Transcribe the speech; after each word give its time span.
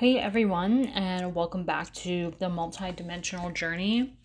Hey 0.00 0.18
everyone, 0.18 0.86
and 0.86 1.34
welcome 1.34 1.64
back 1.64 1.92
to 1.92 2.32
the 2.38 2.48
multidimensional 2.48 3.52
journey. 3.52 4.16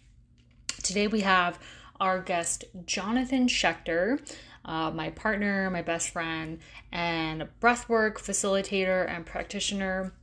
Today 0.84 1.08
we 1.08 1.20
have 1.20 1.60
our 2.00 2.22
guest 2.22 2.64
Jonathan 2.86 3.50
Schecter, 3.50 4.22
uh, 4.64 4.92
my 4.92 5.10
partner, 5.10 5.70
my 5.70 5.82
best 5.82 6.12
friend, 6.12 6.60
and 6.94 7.50
breathwork 7.60 8.14
facilitator 8.14 9.06
and 9.10 9.26
practitioner, 9.26 10.14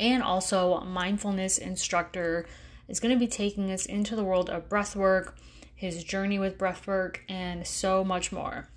and 0.00 0.20
also 0.20 0.80
mindfulness 0.80 1.58
instructor, 1.58 2.44
is 2.88 2.98
going 2.98 3.14
to 3.14 3.20
be 3.20 3.28
taking 3.28 3.70
us 3.70 3.86
into 3.86 4.16
the 4.16 4.24
world 4.24 4.50
of 4.50 4.68
breathwork, 4.68 5.34
his 5.76 6.02
journey 6.02 6.40
with 6.40 6.58
breathwork, 6.58 7.18
and 7.28 7.64
so 7.64 8.02
much 8.02 8.32
more. 8.32 8.68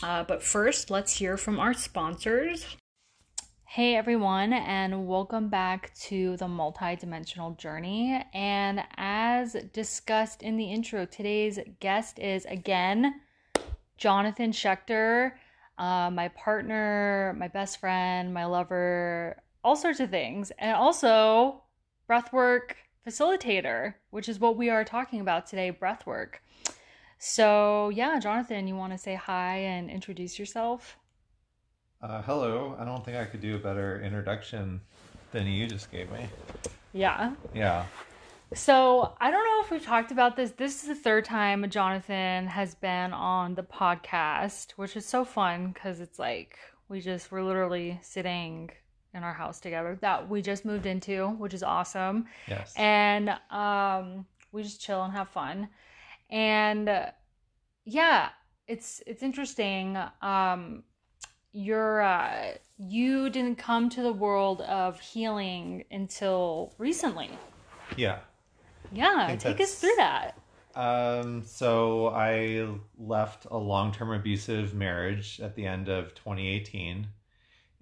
Uh, 0.00 0.22
but 0.22 0.44
first, 0.44 0.92
let's 0.92 1.16
hear 1.16 1.36
from 1.36 1.58
our 1.58 1.74
sponsors. 1.74 2.76
Hey 3.74 3.96
everyone, 3.96 4.52
and 4.52 5.08
welcome 5.08 5.48
back 5.48 5.92
to 6.02 6.36
the 6.36 6.46
multidimensional 6.46 7.58
journey. 7.58 8.24
And 8.32 8.84
as 8.96 9.56
discussed 9.72 10.44
in 10.44 10.56
the 10.56 10.66
intro, 10.66 11.06
today's 11.06 11.58
guest 11.80 12.20
is 12.20 12.44
again 12.44 13.20
Jonathan 13.96 14.52
Schecter, 14.52 15.32
uh, 15.76 16.08
my 16.08 16.28
partner, 16.28 17.34
my 17.36 17.48
best 17.48 17.80
friend, 17.80 18.32
my 18.32 18.44
lover, 18.44 19.42
all 19.64 19.74
sorts 19.74 19.98
of 19.98 20.08
things, 20.08 20.52
and 20.60 20.76
also 20.76 21.64
breathwork 22.08 22.74
facilitator, 23.04 23.94
which 24.10 24.28
is 24.28 24.38
what 24.38 24.56
we 24.56 24.70
are 24.70 24.84
talking 24.84 25.18
about 25.18 25.48
today 25.48 25.72
breathwork. 25.72 26.34
So, 27.18 27.88
yeah, 27.88 28.20
Jonathan, 28.20 28.68
you 28.68 28.76
want 28.76 28.92
to 28.92 28.98
say 28.98 29.16
hi 29.16 29.56
and 29.56 29.90
introduce 29.90 30.38
yourself? 30.38 30.96
Uh, 32.04 32.20
hello. 32.20 32.76
I 32.78 32.84
don't 32.84 33.02
think 33.02 33.16
I 33.16 33.24
could 33.24 33.40
do 33.40 33.56
a 33.56 33.58
better 33.58 33.98
introduction 34.02 34.82
than 35.32 35.46
you 35.46 35.66
just 35.66 35.90
gave 35.90 36.12
me. 36.12 36.26
Yeah. 36.92 37.32
Yeah. 37.54 37.86
So 38.52 39.14
I 39.18 39.30
don't 39.30 39.42
know 39.42 39.64
if 39.64 39.70
we've 39.70 39.82
talked 39.82 40.12
about 40.12 40.36
this. 40.36 40.50
This 40.50 40.82
is 40.82 40.88
the 40.88 40.94
third 40.94 41.24
time 41.24 41.66
Jonathan 41.70 42.46
has 42.46 42.74
been 42.74 43.14
on 43.14 43.54
the 43.54 43.62
podcast, 43.62 44.72
which 44.72 44.98
is 44.98 45.06
so 45.06 45.24
fun 45.24 45.68
because 45.68 46.00
it's 46.00 46.18
like 46.18 46.58
we 46.90 47.00
just 47.00 47.32
we're 47.32 47.42
literally 47.42 47.98
sitting 48.02 48.68
in 49.14 49.22
our 49.22 49.32
house 49.32 49.58
together 49.58 49.96
that 50.02 50.28
we 50.28 50.42
just 50.42 50.66
moved 50.66 50.84
into, 50.84 51.28
which 51.28 51.54
is 51.54 51.62
awesome. 51.62 52.26
Yes. 52.46 52.74
And 52.76 53.30
um, 53.50 54.26
we 54.52 54.62
just 54.62 54.78
chill 54.78 55.02
and 55.04 55.12
have 55.14 55.30
fun. 55.30 55.70
And 56.28 56.86
uh, 56.86 57.06
yeah, 57.86 58.28
it's 58.68 59.02
it's 59.06 59.22
interesting. 59.22 59.96
Um, 60.20 60.82
you're 61.54 62.02
uh, 62.02 62.54
you 62.76 63.30
didn't 63.30 63.56
come 63.56 63.88
to 63.88 64.02
the 64.02 64.12
world 64.12 64.60
of 64.62 65.00
healing 65.00 65.84
until 65.90 66.74
recently. 66.76 67.30
Yeah. 67.96 68.18
Yeah, 68.92 69.34
take 69.38 69.60
us 69.60 69.76
through 69.76 69.94
that. 69.96 70.36
Um, 70.74 71.42
so 71.44 72.08
I 72.08 72.68
left 72.98 73.46
a 73.50 73.56
long-term 73.56 74.12
abusive 74.12 74.74
marriage 74.74 75.40
at 75.40 75.54
the 75.54 75.64
end 75.64 75.88
of 75.88 76.14
2018, 76.16 77.06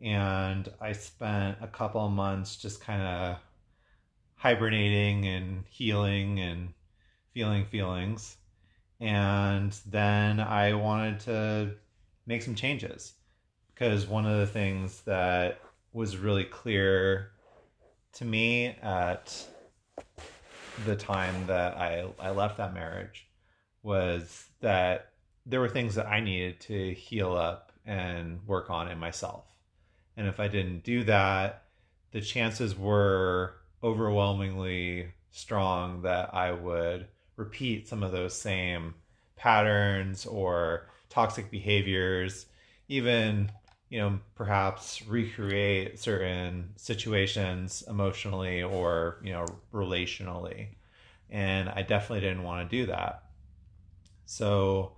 and 0.02 0.68
I 0.80 0.92
spent 0.92 1.56
a 1.62 1.66
couple 1.66 2.04
of 2.04 2.12
months 2.12 2.56
just 2.56 2.82
kind 2.82 3.02
of 3.02 3.36
hibernating 4.36 5.26
and 5.26 5.64
healing 5.70 6.40
and 6.40 6.74
feeling 7.32 7.64
feelings, 7.64 8.36
and 9.00 9.72
then 9.86 10.38
I 10.40 10.74
wanted 10.74 11.20
to 11.20 11.74
make 12.26 12.42
some 12.42 12.54
changes 12.54 13.14
because 13.74 14.06
one 14.06 14.26
of 14.26 14.38
the 14.38 14.46
things 14.46 15.02
that 15.02 15.60
was 15.92 16.16
really 16.16 16.44
clear 16.44 17.30
to 18.14 18.24
me 18.24 18.68
at 18.82 19.46
the 20.84 20.96
time 20.96 21.46
that 21.46 21.76
I, 21.76 22.06
I 22.18 22.30
left 22.30 22.58
that 22.58 22.74
marriage 22.74 23.26
was 23.82 24.46
that 24.60 25.12
there 25.44 25.60
were 25.60 25.68
things 25.68 25.94
that 25.96 26.06
I 26.06 26.20
needed 26.20 26.60
to 26.60 26.94
heal 26.94 27.32
up 27.32 27.72
and 27.84 28.46
work 28.46 28.70
on 28.70 28.88
in 28.88 28.98
myself. 28.98 29.44
And 30.16 30.28
if 30.28 30.38
I 30.38 30.48
didn't 30.48 30.84
do 30.84 31.04
that, 31.04 31.64
the 32.12 32.20
chances 32.20 32.76
were 32.76 33.54
overwhelmingly 33.82 35.08
strong 35.30 36.02
that 36.02 36.32
I 36.34 36.52
would 36.52 37.08
repeat 37.36 37.88
some 37.88 38.02
of 38.02 38.12
those 38.12 38.34
same 38.34 38.94
patterns 39.36 40.26
or 40.26 40.88
toxic 41.08 41.50
behaviors, 41.50 42.46
even 42.88 43.50
you 43.92 43.98
know, 43.98 44.18
perhaps 44.34 45.06
recreate 45.06 45.98
certain 45.98 46.72
situations 46.76 47.84
emotionally 47.86 48.62
or, 48.62 49.18
you 49.22 49.34
know, 49.34 49.44
relationally. 49.70 50.68
And 51.28 51.68
I 51.68 51.82
definitely 51.82 52.20
didn't 52.20 52.42
want 52.42 52.70
to 52.70 52.74
do 52.74 52.86
that. 52.86 53.24
So, 54.24 54.92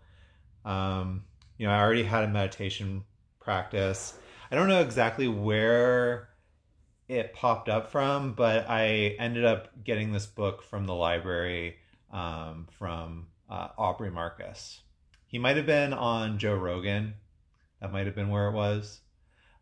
um, 0.65 1.25
you 1.59 1.67
know, 1.67 1.73
I 1.73 1.81
already 1.81 2.05
had 2.05 2.23
a 2.23 2.29
meditation 2.29 3.03
practice. 3.41 4.17
I 4.53 4.55
don't 4.55 4.69
know 4.69 4.83
exactly 4.83 5.27
where 5.27 6.29
it 7.09 7.35
popped 7.35 7.69
up 7.69 7.91
from, 7.91 8.35
but 8.35 8.71
I 8.71 9.17
ended 9.19 9.45
up 9.45 9.71
getting 9.83 10.13
this 10.13 10.27
book 10.27 10.63
from 10.63 10.85
the 10.85 10.95
library 10.95 11.79
um, 12.13 12.69
from 12.79 13.27
uh, 13.51 13.71
Aubrey 13.77 14.13
Marcus. 14.13 14.83
He 15.27 15.41
might 15.41 15.57
have 15.57 15.67
been 15.67 15.93
on 15.93 16.39
Joe 16.39 16.55
Rogan 16.55 17.15
that 17.85 17.93
might 17.93 18.07
have 18.07 18.15
been 18.15 18.31
where 18.31 18.49
it 18.49 18.55
was. 18.55 19.03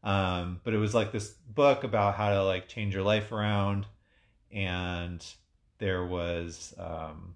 Um, 0.04 0.60
but 0.62 0.74
it 0.74 0.78
was 0.78 0.94
like 0.94 1.10
this 1.10 1.30
book 1.30 1.82
about 1.82 2.14
how 2.14 2.30
to 2.30 2.44
like 2.44 2.68
change 2.68 2.94
your 2.94 3.02
life 3.02 3.32
around. 3.32 3.84
And 4.52 5.26
there 5.78 6.06
was 6.06 6.72
um, 6.78 7.34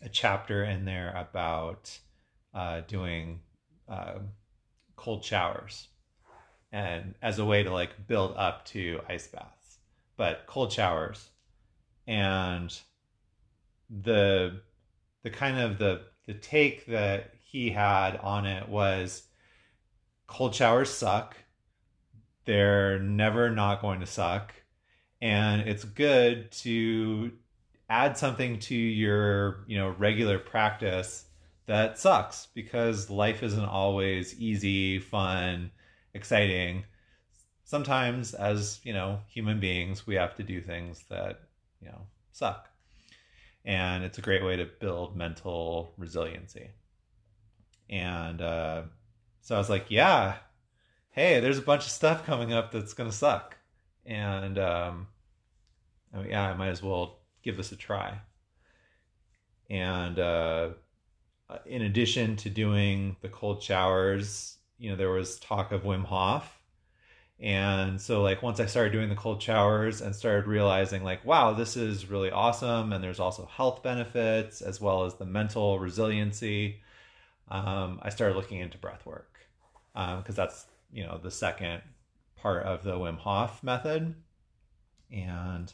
a 0.00 0.08
chapter 0.08 0.62
in 0.62 0.84
there 0.84 1.12
about 1.16 1.98
uh, 2.54 2.82
doing 2.86 3.40
uh, 3.88 4.20
cold 4.94 5.24
showers 5.24 5.88
and 6.70 7.16
as 7.20 7.40
a 7.40 7.44
way 7.44 7.64
to 7.64 7.72
like 7.72 8.06
build 8.06 8.34
up 8.36 8.66
to 8.66 9.00
ice 9.08 9.26
baths, 9.26 9.78
but 10.16 10.44
cold 10.46 10.72
showers. 10.72 11.28
And 12.06 12.72
the 13.90 14.60
the 15.24 15.30
kind 15.30 15.58
of 15.58 15.78
the 15.78 16.02
the 16.26 16.34
take 16.34 16.86
that 16.86 17.34
he 17.42 17.70
had 17.70 18.16
on 18.18 18.46
it 18.46 18.68
was 18.68 19.24
cold 20.28 20.54
showers 20.54 20.90
suck. 20.90 21.36
They're 22.44 23.00
never 23.00 23.50
not 23.50 23.82
going 23.82 24.00
to 24.00 24.06
suck. 24.06 24.54
And 25.20 25.62
it's 25.62 25.82
good 25.82 26.52
to 26.52 27.32
add 27.90 28.16
something 28.16 28.60
to 28.60 28.74
your, 28.74 29.64
you 29.66 29.76
know, 29.76 29.90
regular 29.98 30.38
practice 30.38 31.24
that 31.66 31.98
sucks 31.98 32.46
because 32.54 33.10
life 33.10 33.42
isn't 33.42 33.64
always 33.64 34.38
easy, 34.40 35.00
fun, 35.00 35.70
exciting. 36.14 36.84
Sometimes 37.64 38.32
as, 38.34 38.80
you 38.84 38.92
know, 38.92 39.20
human 39.28 39.58
beings, 39.60 40.06
we 40.06 40.14
have 40.14 40.34
to 40.36 40.42
do 40.42 40.60
things 40.60 41.04
that, 41.10 41.40
you 41.80 41.88
know, 41.88 42.06
suck. 42.32 42.68
And 43.64 44.04
it's 44.04 44.18
a 44.18 44.22
great 44.22 44.44
way 44.44 44.56
to 44.56 44.64
build 44.64 45.16
mental 45.16 45.92
resiliency. 45.98 46.70
And 47.90 48.40
uh, 48.40 48.82
so 49.40 49.54
I 49.54 49.58
was 49.58 49.70
like, 49.70 49.86
yeah, 49.88 50.36
hey, 51.10 51.40
there's 51.40 51.58
a 51.58 51.62
bunch 51.62 51.84
of 51.84 51.90
stuff 51.90 52.24
coming 52.24 52.52
up 52.52 52.72
that's 52.72 52.94
going 52.94 53.10
to 53.10 53.16
suck. 53.16 53.56
And 54.04 54.58
um, 54.58 55.08
I 56.14 56.18
mean, 56.18 56.30
yeah, 56.30 56.48
I 56.48 56.54
might 56.54 56.68
as 56.68 56.82
well 56.82 57.18
give 57.42 57.56
this 57.56 57.72
a 57.72 57.76
try. 57.76 58.20
And 59.70 60.18
uh, 60.18 60.70
in 61.66 61.82
addition 61.82 62.36
to 62.36 62.50
doing 62.50 63.16
the 63.20 63.28
cold 63.28 63.62
showers, 63.62 64.56
you 64.78 64.90
know, 64.90 64.96
there 64.96 65.10
was 65.10 65.38
talk 65.38 65.72
of 65.72 65.82
Wim 65.82 66.04
Hof. 66.04 66.54
And 67.40 68.00
so, 68.00 68.22
like, 68.22 68.42
once 68.42 68.58
I 68.58 68.66
started 68.66 68.92
doing 68.92 69.08
the 69.08 69.14
cold 69.14 69.40
showers 69.40 70.00
and 70.00 70.14
started 70.14 70.48
realizing, 70.48 71.04
like, 71.04 71.24
wow, 71.24 71.52
this 71.52 71.76
is 71.76 72.10
really 72.10 72.32
awesome. 72.32 72.92
And 72.92 73.02
there's 73.02 73.20
also 73.20 73.46
health 73.46 73.82
benefits 73.82 74.60
as 74.60 74.80
well 74.80 75.04
as 75.04 75.14
the 75.14 75.24
mental 75.24 75.78
resiliency. 75.78 76.80
Um, 77.50 77.98
I 78.02 78.10
started 78.10 78.36
looking 78.36 78.60
into 78.60 78.78
breath 78.78 79.06
work 79.06 79.38
because 79.94 80.28
um, 80.28 80.34
that's 80.34 80.66
you 80.92 81.04
know 81.04 81.18
the 81.22 81.30
second 81.30 81.82
part 82.36 82.64
of 82.64 82.82
the 82.82 82.92
Wim 82.92 83.18
Hof 83.18 83.62
method, 83.62 84.14
and 85.10 85.72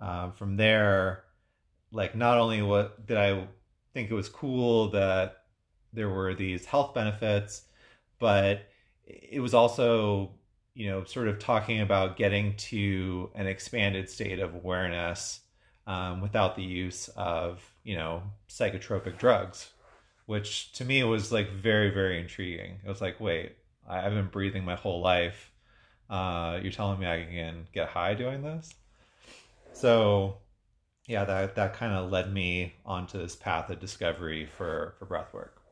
uh, 0.00 0.30
from 0.30 0.56
there, 0.56 1.24
like 1.92 2.14
not 2.14 2.38
only 2.38 2.62
what 2.62 3.06
did 3.06 3.16
I 3.16 3.46
think 3.92 4.10
it 4.10 4.14
was 4.14 4.28
cool 4.28 4.90
that 4.90 5.44
there 5.92 6.08
were 6.08 6.34
these 6.34 6.64
health 6.64 6.94
benefits, 6.94 7.62
but 8.18 8.62
it 9.04 9.40
was 9.40 9.54
also 9.54 10.32
you 10.74 10.88
know 10.88 11.04
sort 11.04 11.28
of 11.28 11.38
talking 11.38 11.80
about 11.80 12.16
getting 12.16 12.54
to 12.56 13.30
an 13.34 13.46
expanded 13.46 14.08
state 14.08 14.38
of 14.38 14.54
awareness 14.54 15.40
um, 15.86 16.20
without 16.20 16.54
the 16.54 16.62
use 16.62 17.08
of 17.16 17.62
you 17.82 17.96
know 17.96 18.22
psychotropic 18.48 19.18
drugs 19.18 19.70
which 20.30 20.72
to 20.72 20.84
me 20.84 21.02
was 21.04 21.32
like 21.32 21.50
very 21.50 21.90
very 21.90 22.20
intriguing 22.20 22.78
it 22.84 22.88
was 22.88 23.00
like 23.00 23.18
wait 23.20 23.56
i've 23.88 24.12
been 24.12 24.28
breathing 24.28 24.64
my 24.64 24.76
whole 24.76 25.00
life 25.02 25.50
Uh, 26.10 26.60
you're 26.62 26.72
telling 26.72 27.00
me 27.00 27.06
I 27.06 27.24
can 27.24 27.66
get 27.72 27.88
high 27.88 28.14
doing 28.14 28.42
this? 28.42 28.76
So, 29.72 30.38
yeah, 31.06 31.24
that 31.24 31.54
that 31.56 31.74
kind 31.74 31.92
of 31.94 32.10
led 32.10 32.32
me 32.32 32.74
onto 32.84 33.18
this 33.18 33.36
path 33.36 33.70
of 33.70 33.80
discovery 33.80 34.46
for 34.46 34.94
for 34.98 35.06
breath 35.06 35.32
work. 35.34 35.62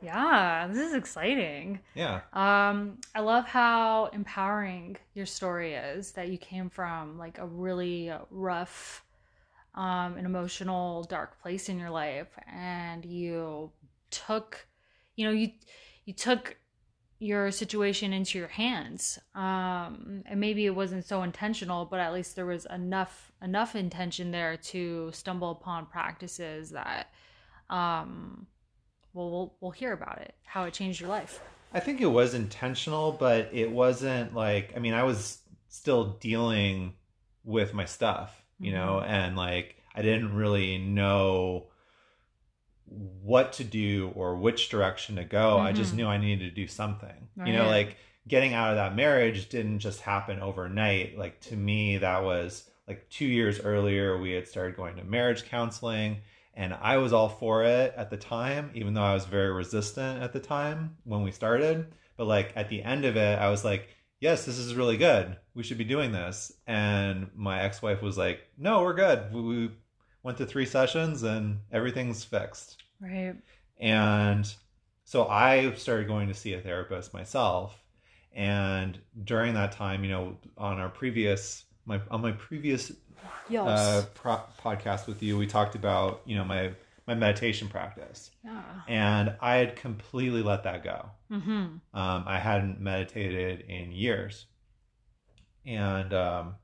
Yeah, 0.00 0.66
this 0.68 0.78
is 0.78 0.94
exciting. 0.94 1.80
Yeah. 1.94 2.22
Um, 2.32 2.98
I 3.14 3.20
love 3.20 3.46
how 3.46 4.06
empowering 4.06 4.96
your 5.14 5.26
story 5.26 5.74
is 5.74 6.12
that 6.12 6.28
you 6.28 6.36
came 6.38 6.68
from 6.68 7.16
like 7.18 7.38
a 7.38 7.46
really 7.46 8.12
rough 8.30 9.04
um 9.74 10.16
an 10.16 10.24
emotional 10.24 11.04
dark 11.04 11.40
place 11.40 11.68
in 11.68 11.78
your 11.78 11.90
life 11.90 12.28
and 12.52 13.04
you 13.04 13.70
took 14.10 14.66
you 15.16 15.26
know 15.26 15.32
you 15.32 15.50
you 16.04 16.12
took 16.12 16.56
your 17.20 17.50
situation 17.50 18.12
into 18.12 18.38
your 18.38 18.48
hands. 18.48 19.18
Um 19.34 20.22
and 20.26 20.38
maybe 20.40 20.66
it 20.66 20.74
wasn't 20.74 21.06
so 21.06 21.22
intentional 21.22 21.84
but 21.84 22.00
at 22.00 22.12
least 22.12 22.36
there 22.36 22.46
was 22.46 22.66
enough 22.66 23.32
enough 23.42 23.74
intention 23.74 24.30
there 24.30 24.56
to 24.56 25.10
stumble 25.12 25.50
upon 25.50 25.86
practices 25.86 26.70
that 26.70 27.12
um 27.70 28.46
well 29.12 29.30
we'll, 29.30 29.54
we'll 29.60 29.70
hear 29.70 29.92
about 29.92 30.18
it 30.20 30.34
how 30.44 30.62
it 30.64 30.72
changed 30.72 31.00
your 31.00 31.10
life. 31.10 31.40
I 31.72 31.80
think 31.80 32.00
it 32.00 32.06
was 32.06 32.34
intentional, 32.34 33.10
but 33.10 33.50
it 33.52 33.68
wasn't 33.68 34.32
like 34.34 34.72
I 34.76 34.78
mean, 34.78 34.94
I 34.94 35.02
was 35.02 35.38
still 35.68 36.12
dealing 36.20 36.94
with 37.42 37.74
my 37.74 37.84
stuff, 37.84 38.43
you 38.64 38.72
know, 38.72 39.00
and 39.00 39.36
like 39.36 39.76
I 39.94 40.02
didn't 40.02 40.34
really 40.34 40.78
know 40.78 41.68
what 42.86 43.54
to 43.54 43.64
do 43.64 44.12
or 44.14 44.36
which 44.36 44.68
direction 44.68 45.16
to 45.16 45.24
go. 45.24 45.58
I 45.58 45.72
just 45.72 45.92
Mhm. 45.92 45.96
knew 45.96 46.06
I 46.06 46.18
needed 46.18 46.48
to 46.48 46.54
do 46.54 46.66
something. 46.66 47.28
You 47.46 47.52
know, 47.52 47.66
like 47.68 47.96
getting 48.28 48.54
out 48.54 48.70
of 48.70 48.76
that 48.76 48.94
marriage 48.94 49.48
didn't 49.48 49.80
just 49.80 50.00
happen 50.02 50.40
overnight. 50.40 51.18
Like 51.18 51.40
to 51.42 51.56
me, 51.56 51.98
that 51.98 52.22
was 52.22 52.70
like 52.86 53.08
two 53.08 53.26
years 53.26 53.60
earlier, 53.60 54.18
we 54.18 54.32
had 54.32 54.46
started 54.46 54.76
going 54.76 54.96
to 54.96 55.04
marriage 55.04 55.44
counseling. 55.46 56.18
And 56.56 56.72
I 56.74 56.98
was 56.98 57.12
all 57.12 57.28
for 57.28 57.64
it 57.64 57.94
at 57.96 58.10
the 58.10 58.16
time, 58.16 58.70
even 58.74 58.94
though 58.94 59.02
I 59.02 59.14
was 59.14 59.24
very 59.24 59.52
resistant 59.52 60.22
at 60.22 60.32
the 60.32 60.40
time 60.40 60.96
when 61.04 61.22
we 61.22 61.32
started. 61.32 61.92
But 62.16 62.26
like 62.26 62.52
at 62.54 62.68
the 62.68 62.82
end 62.82 63.04
of 63.04 63.16
it, 63.16 63.38
I 63.38 63.48
was 63.50 63.64
like, 63.64 63.88
yes, 64.24 64.46
this 64.46 64.58
is 64.58 64.74
really 64.74 64.96
good. 64.96 65.36
We 65.54 65.62
should 65.62 65.76
be 65.76 65.84
doing 65.84 66.10
this. 66.10 66.50
And 66.66 67.30
my 67.36 67.60
ex 67.60 67.82
wife 67.82 68.00
was 68.00 68.16
like, 68.16 68.40
no, 68.56 68.80
we're 68.80 68.94
good. 68.94 69.30
We, 69.30 69.42
we 69.42 69.70
went 70.22 70.38
to 70.38 70.46
three 70.46 70.64
sessions 70.64 71.22
and 71.24 71.58
everything's 71.70 72.24
fixed. 72.24 72.82
right 73.02 73.34
And 73.78 74.50
so 75.04 75.28
I 75.28 75.74
started 75.74 76.08
going 76.08 76.28
to 76.28 76.34
see 76.34 76.54
a 76.54 76.60
therapist 76.60 77.12
myself. 77.12 77.78
And 78.32 78.98
during 79.24 79.52
that 79.54 79.72
time, 79.72 80.02
you 80.02 80.10
know, 80.10 80.38
on 80.56 80.78
our 80.80 80.88
previous 80.88 81.66
my 81.84 82.00
on 82.10 82.22
my 82.22 82.32
previous 82.32 82.92
yes 83.50 83.68
uh, 83.68 84.06
pro- 84.14 84.46
podcast 84.58 85.06
with 85.06 85.22
you, 85.22 85.36
we 85.36 85.46
talked 85.46 85.74
about 85.74 86.22
you 86.24 86.34
know 86.34 86.44
my 86.44 86.72
my 87.06 87.14
meditation 87.14 87.68
practice, 87.68 88.30
yeah. 88.44 88.62
And 88.88 89.34
I 89.40 89.56
had 89.56 89.76
completely 89.76 90.42
let 90.42 90.64
that 90.64 90.82
go. 90.82 91.10
mm-hmm. 91.30 91.50
Um, 91.50 91.80
I 92.26 92.38
hadn't 92.38 92.80
meditated 92.80 93.60
in 93.68 93.92
years, 93.92 94.46
and 95.66 96.12
um, 96.14 96.54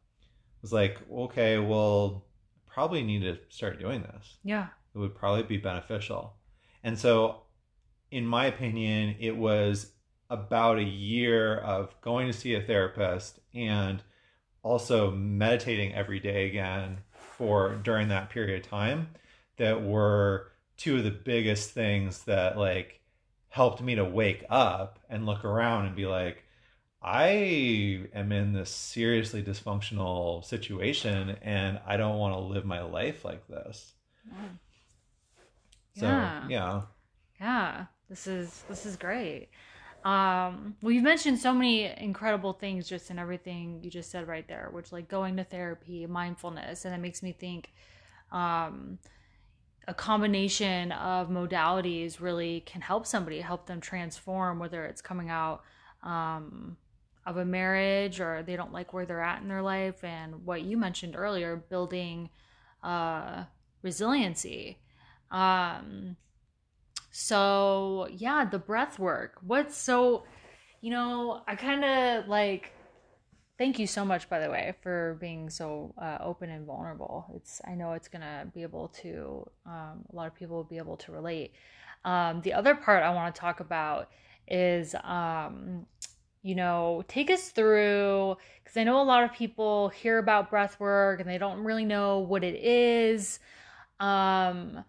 was 0.62 0.72
like, 0.72 0.98
okay, 1.12 1.58
well, 1.58 2.26
probably 2.66 3.02
need 3.02 3.22
to 3.22 3.38
start 3.48 3.78
doing 3.78 4.02
this. 4.02 4.38
Yeah. 4.44 4.69
It 4.94 4.98
would 4.98 5.14
probably 5.14 5.42
be 5.42 5.56
beneficial. 5.56 6.34
And 6.82 6.98
so, 6.98 7.42
in 8.10 8.26
my 8.26 8.46
opinion, 8.46 9.16
it 9.20 9.37
was 9.37 9.92
about 10.31 10.78
a 10.78 10.84
year 10.84 11.58
of 11.58 11.94
going 12.00 12.26
to 12.28 12.32
see 12.32 12.54
a 12.54 12.62
therapist 12.62 13.40
and 13.54 14.02
also 14.62 15.10
meditating 15.10 15.94
every 15.94 16.20
day 16.20 16.46
again 16.46 16.98
for 17.37 17.76
during 17.82 18.08
that 18.08 18.31
period 18.31 18.64
of 18.64 18.70
time 18.70 19.08
that 19.60 19.82
were 19.84 20.52
two 20.78 20.98
of 20.98 21.04
the 21.04 21.12
biggest 21.12 21.72
things 21.72 22.24
that 22.24 22.58
like 22.58 23.00
helped 23.50 23.82
me 23.82 23.96
to 23.96 24.04
wake 24.06 24.44
up 24.50 25.00
and 25.10 25.26
look 25.26 25.44
around 25.46 25.86
and 25.86 25.96
be 25.96 26.06
like 26.06 26.44
I 27.02 28.06
am 28.14 28.32
in 28.32 28.52
this 28.54 28.70
seriously 28.70 29.42
dysfunctional 29.42 30.44
situation 30.44 31.36
and 31.42 31.80
I 31.86 31.96
don't 31.98 32.18
want 32.18 32.34
to 32.34 32.40
live 32.40 32.64
my 32.66 32.82
life 32.82 33.24
like 33.24 33.46
this. 33.48 33.94
So 35.92 36.34
Yeah. 36.34 36.48
yeah, 36.48 36.82
Yeah, 37.40 37.86
this 38.10 38.26
is 38.26 38.64
this 38.68 38.86
is 38.86 38.96
great. 38.96 39.50
Um, 40.04 40.76
well, 40.82 40.92
you've 40.92 41.04
mentioned 41.04 41.38
so 41.40 41.54
many 41.54 41.86
incredible 41.86 42.54
things 42.54 42.88
just 42.88 43.10
in 43.10 43.18
everything 43.18 43.80
you 43.82 43.90
just 43.90 44.10
said 44.10 44.28
right 44.28 44.48
there, 44.48 44.70
which 44.72 44.92
like 44.92 45.08
going 45.08 45.36
to 45.38 45.44
therapy, 45.44 46.06
mindfulness, 46.06 46.84
and 46.86 46.94
it 46.94 46.98
makes 46.98 47.22
me 47.22 47.32
think 47.32 47.72
um, 48.32 48.98
a 49.90 49.94
combination 49.94 50.92
of 50.92 51.28
modalities 51.31 52.20
really 52.20 52.60
can 52.60 52.81
help 52.81 53.04
somebody, 53.04 53.40
help 53.40 53.66
them 53.66 53.81
transform, 53.81 54.60
whether 54.60 54.84
it's 54.84 55.02
coming 55.02 55.31
out 55.31 55.62
um, 56.04 56.76
of 57.26 57.38
a 57.38 57.44
marriage 57.44 58.20
or 58.20 58.44
they 58.44 58.54
don't 58.54 58.72
like 58.72 58.92
where 58.92 59.04
they're 59.04 59.20
at 59.20 59.42
in 59.42 59.48
their 59.48 59.62
life, 59.62 60.04
and 60.04 60.46
what 60.46 60.62
you 60.62 60.76
mentioned 60.76 61.16
earlier, 61.16 61.56
building 61.56 62.31
uh, 62.84 63.42
resiliency. 63.82 64.78
Um, 65.32 66.16
so 67.10 68.06
yeah, 68.12 68.44
the 68.44 68.60
breath 68.60 68.96
work. 68.96 69.38
What's 69.44 69.76
so, 69.76 70.22
you 70.81 70.90
know, 70.90 71.42
I 71.48 71.56
kind 71.56 71.84
of 71.84 72.28
like. 72.28 72.72
Thank 73.60 73.78
you 73.78 73.86
so 73.86 74.06
much, 74.06 74.26
by 74.30 74.38
the 74.38 74.48
way, 74.48 74.74
for 74.80 75.18
being 75.20 75.50
so 75.50 75.92
uh, 75.98 76.16
open 76.22 76.48
and 76.48 76.64
vulnerable. 76.64 77.26
It's 77.36 77.60
I 77.66 77.74
know 77.74 77.92
it's 77.92 78.08
gonna 78.08 78.46
be 78.54 78.62
able 78.62 78.88
to. 79.02 79.46
Um, 79.66 80.06
a 80.10 80.16
lot 80.16 80.28
of 80.28 80.34
people 80.34 80.56
will 80.56 80.64
be 80.64 80.78
able 80.78 80.96
to 80.96 81.12
relate. 81.12 81.52
Um, 82.06 82.40
the 82.40 82.54
other 82.54 82.74
part 82.74 83.02
I 83.02 83.12
want 83.12 83.34
to 83.34 83.38
talk 83.38 83.60
about 83.60 84.08
is, 84.48 84.94
um, 85.04 85.84
you 86.42 86.54
know, 86.54 87.04
take 87.06 87.30
us 87.30 87.50
through 87.50 88.38
because 88.64 88.78
I 88.78 88.84
know 88.84 88.98
a 88.98 89.04
lot 89.04 89.24
of 89.24 89.32
people 89.34 89.90
hear 89.90 90.16
about 90.16 90.48
breath 90.48 90.80
work 90.80 91.20
and 91.20 91.28
they 91.28 91.36
don't 91.36 91.62
really 91.62 91.84
know 91.84 92.20
what 92.20 92.42
it 92.42 92.54
is. 92.54 93.40
Um, 94.00 94.82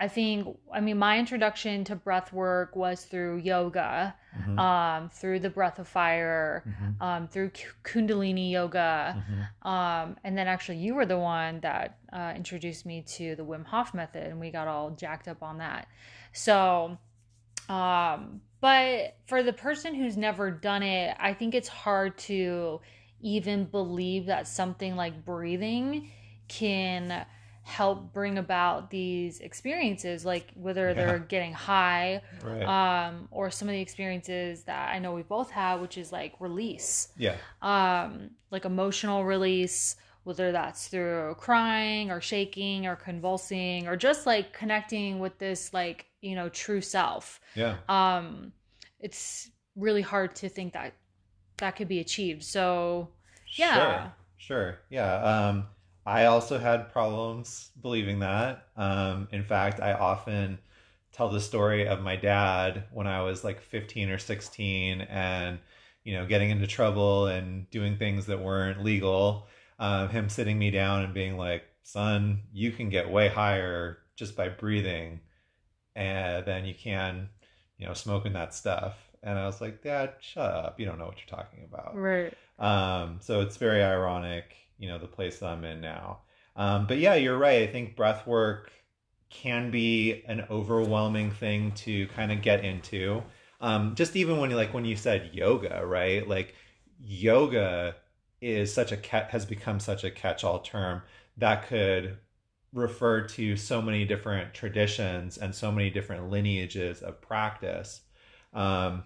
I 0.00 0.08
think, 0.08 0.58
I 0.72 0.80
mean, 0.80 0.98
my 0.98 1.20
introduction 1.20 1.84
to 1.84 1.94
breath 1.94 2.32
work 2.32 2.74
was 2.74 3.04
through 3.04 3.36
yoga, 3.38 4.16
Mhm. 4.38 4.58
um, 4.58 5.08
through 5.10 5.40
the 5.40 5.50
breath 5.50 5.78
of 5.78 5.88
fire, 5.88 6.62
Mhm. 6.66 7.02
um, 7.02 7.28
through 7.28 7.50
K- 7.50 7.66
Kundalini 7.84 8.50
yoga. 8.50 9.22
Mhm. 9.30 9.66
Um, 9.68 10.16
and 10.24 10.36
then 10.36 10.46
actually, 10.48 10.78
you 10.78 10.94
were 10.94 11.06
the 11.06 11.18
one 11.18 11.60
that 11.60 11.98
uh, 12.12 12.32
introduced 12.34 12.86
me 12.86 13.02
to 13.02 13.36
the 13.36 13.44
Wim 13.44 13.66
Hof 13.66 13.92
method, 13.94 14.24
and 14.24 14.40
we 14.40 14.50
got 14.50 14.66
all 14.68 14.90
jacked 14.90 15.28
up 15.28 15.42
on 15.42 15.58
that. 15.58 15.86
So, 16.32 16.98
um, 17.68 18.40
but 18.60 19.16
for 19.26 19.42
the 19.42 19.52
person 19.52 19.94
who's 19.94 20.16
never 20.16 20.50
done 20.50 20.82
it, 20.82 21.16
I 21.20 21.34
think 21.34 21.54
it's 21.54 21.68
hard 21.68 22.16
to 22.18 22.80
even 23.20 23.64
believe 23.64 24.26
that 24.26 24.46
something 24.46 24.96
like 24.96 25.24
breathing 25.24 26.10
can 26.48 27.26
help 27.68 28.12
bring 28.12 28.38
about 28.38 28.90
these 28.90 29.40
experiences, 29.40 30.24
like 30.24 30.52
whether 30.54 30.94
they're 30.94 31.18
getting 31.18 31.52
high 31.52 32.22
right, 32.42 32.74
um, 33.08 33.28
or 33.30 33.50
some 33.50 33.68
of 33.68 33.72
the 33.72 33.80
experiences 33.80 34.64
that 34.64 34.88
I 34.94 34.98
know 34.98 35.12
we 35.12 35.22
both 35.22 35.50
have, 35.50 35.80
which 35.80 35.98
is 35.98 36.12
like 36.12 36.34
release 36.40 37.08
yeah, 37.16 37.36
um, 37.62 38.30
like 38.50 38.64
emotional 38.64 39.24
release, 39.24 39.96
whether 40.24 40.52
that's 40.52 40.88
through 40.88 41.34
crying 41.38 42.10
or 42.10 42.20
shaking 42.20 42.86
or 42.86 42.96
convulsing 42.96 43.86
or 43.86 43.96
just 43.96 44.26
like 44.26 44.52
connecting 44.52 45.18
with 45.18 45.38
this 45.38 45.72
like 45.74 46.06
you 46.20 46.34
know 46.34 46.48
true 46.48 46.80
self. 46.80 47.40
yeah, 47.54 47.76
Um, 47.88 48.52
it's 49.00 49.50
really 49.76 50.02
hard 50.02 50.34
to 50.36 50.48
think 50.48 50.72
that 50.72 50.94
that 51.58 51.76
could 51.76 51.88
be 51.88 52.00
achieved. 52.00 52.44
So 52.44 53.10
Yeah. 53.56 53.74
sure, 53.74 54.12
sure, 54.36 54.78
yeah. 54.90 55.14
Um, 55.22 55.66
I 56.08 56.24
also 56.26 56.58
had 56.58 56.90
problems 56.90 57.70
believing 57.82 58.20
that. 58.20 58.68
Um, 58.76 59.28
in 59.30 59.44
fact, 59.44 59.80
I 59.80 59.92
often 59.92 60.58
tell 61.12 61.28
the 61.28 61.40
story 61.40 61.86
of 61.86 62.00
my 62.00 62.16
dad 62.16 62.84
when 62.92 63.06
I 63.06 63.20
was 63.22 63.44
like 63.44 63.60
15 63.60 64.08
or 64.08 64.18
16 64.18 65.02
and, 65.02 65.58
you 66.04 66.14
know, 66.14 66.24
getting 66.24 66.48
into 66.50 66.66
trouble 66.66 67.26
and 67.26 67.68
doing 67.70 67.98
things 67.98 68.26
that 68.26 68.40
weren't 68.40 68.82
legal. 68.82 69.48
Um, 69.78 70.08
him 70.08 70.30
sitting 70.30 70.58
me 70.58 70.70
down 70.70 71.04
and 71.04 71.12
being 71.12 71.36
like, 71.36 71.64
son, 71.82 72.42
you 72.54 72.72
can 72.72 72.88
get 72.88 73.10
way 73.10 73.28
higher 73.28 73.98
just 74.16 74.34
by 74.34 74.48
breathing 74.48 75.20
and 75.94 76.46
then 76.46 76.64
you 76.64 76.74
can, 76.74 77.28
you 77.76 77.86
know, 77.86 77.92
smoking 77.92 78.32
that 78.32 78.54
stuff. 78.54 78.96
And 79.22 79.38
I 79.38 79.44
was 79.44 79.60
like, 79.60 79.82
Dad, 79.82 80.14
shut 80.20 80.50
up. 80.50 80.80
You 80.80 80.86
don't 80.86 80.98
know 80.98 81.06
what 81.06 81.18
you're 81.18 81.38
talking 81.38 81.64
about. 81.64 81.94
right, 81.96 82.32
Um, 82.58 83.18
so 83.20 83.42
it's 83.42 83.58
very 83.58 83.82
ironic, 83.82 84.54
you 84.78 84.88
know, 84.88 84.98
the 84.98 85.06
place 85.06 85.38
that 85.40 85.46
I'm 85.50 85.64
in 85.64 85.80
now. 85.80 86.20
Um, 86.56 86.86
but 86.86 86.98
yeah, 86.98 87.14
you're 87.14 87.38
right. 87.38 87.68
I 87.68 87.72
think 87.72 87.96
breath 87.96 88.26
work 88.26 88.72
can 89.30 89.70
be 89.70 90.24
an 90.26 90.46
overwhelming 90.50 91.30
thing 91.30 91.72
to 91.72 92.06
kind 92.08 92.32
of 92.32 92.42
get 92.42 92.64
into. 92.64 93.22
um, 93.60 93.94
just 93.94 94.16
even 94.16 94.38
when 94.38 94.50
you 94.50 94.56
like 94.56 94.72
when 94.72 94.84
you 94.84 94.96
said 94.96 95.30
yoga, 95.32 95.84
right? 95.84 96.26
Like 96.28 96.54
yoga 97.00 97.96
is 98.40 98.72
such 98.72 98.92
a 98.92 98.96
has 99.30 99.44
become 99.44 99.80
such 99.80 100.04
a 100.04 100.10
catch-all 100.10 100.60
term 100.60 101.02
that 101.36 101.66
could 101.66 102.18
refer 102.72 103.22
to 103.22 103.56
so 103.56 103.82
many 103.82 104.04
different 104.04 104.54
traditions 104.54 105.38
and 105.38 105.54
so 105.54 105.72
many 105.72 105.90
different 105.90 106.30
lineages 106.30 107.02
of 107.02 107.20
practice. 107.20 108.02
Um, 108.52 109.04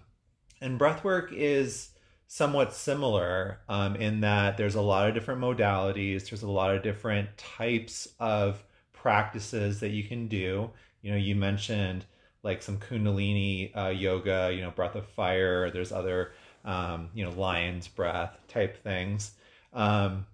and 0.61 0.79
breathwork 0.79 1.31
is 1.31 1.89
somewhat 2.33 2.73
similar 2.73 3.59
um, 3.69 3.95
in 3.95 4.21
that 4.21 4.57
there's 4.57 4.73
a 4.73 4.81
lot 4.81 5.07
of 5.07 5.13
different 5.13 5.39
modalities, 5.39 6.27
there's 6.27 6.41
a 6.41 6.49
lot 6.49 6.75
of 6.75 6.81
different 6.81 7.29
types 7.37 8.07
of 8.19 8.63
practices 8.91 9.79
that 9.79 9.91
you 9.91 10.03
can 10.03 10.27
do. 10.27 10.67
You 11.03 11.11
know, 11.11 11.17
you 11.17 11.35
mentioned 11.35 12.05
like 12.41 12.63
some 12.63 12.79
Kundalini 12.79 13.77
uh, 13.77 13.89
yoga, 13.89 14.51
you 14.51 14.61
know, 14.61 14.71
breath 14.71 14.95
of 14.95 15.05
fire. 15.05 15.69
There's 15.69 15.91
other, 15.91 16.31
um, 16.65 17.11
you 17.13 17.23
know, 17.23 17.29
lion's 17.29 17.87
breath 17.87 18.35
type 18.47 18.81
things. 18.81 19.33
Um, 19.71 20.25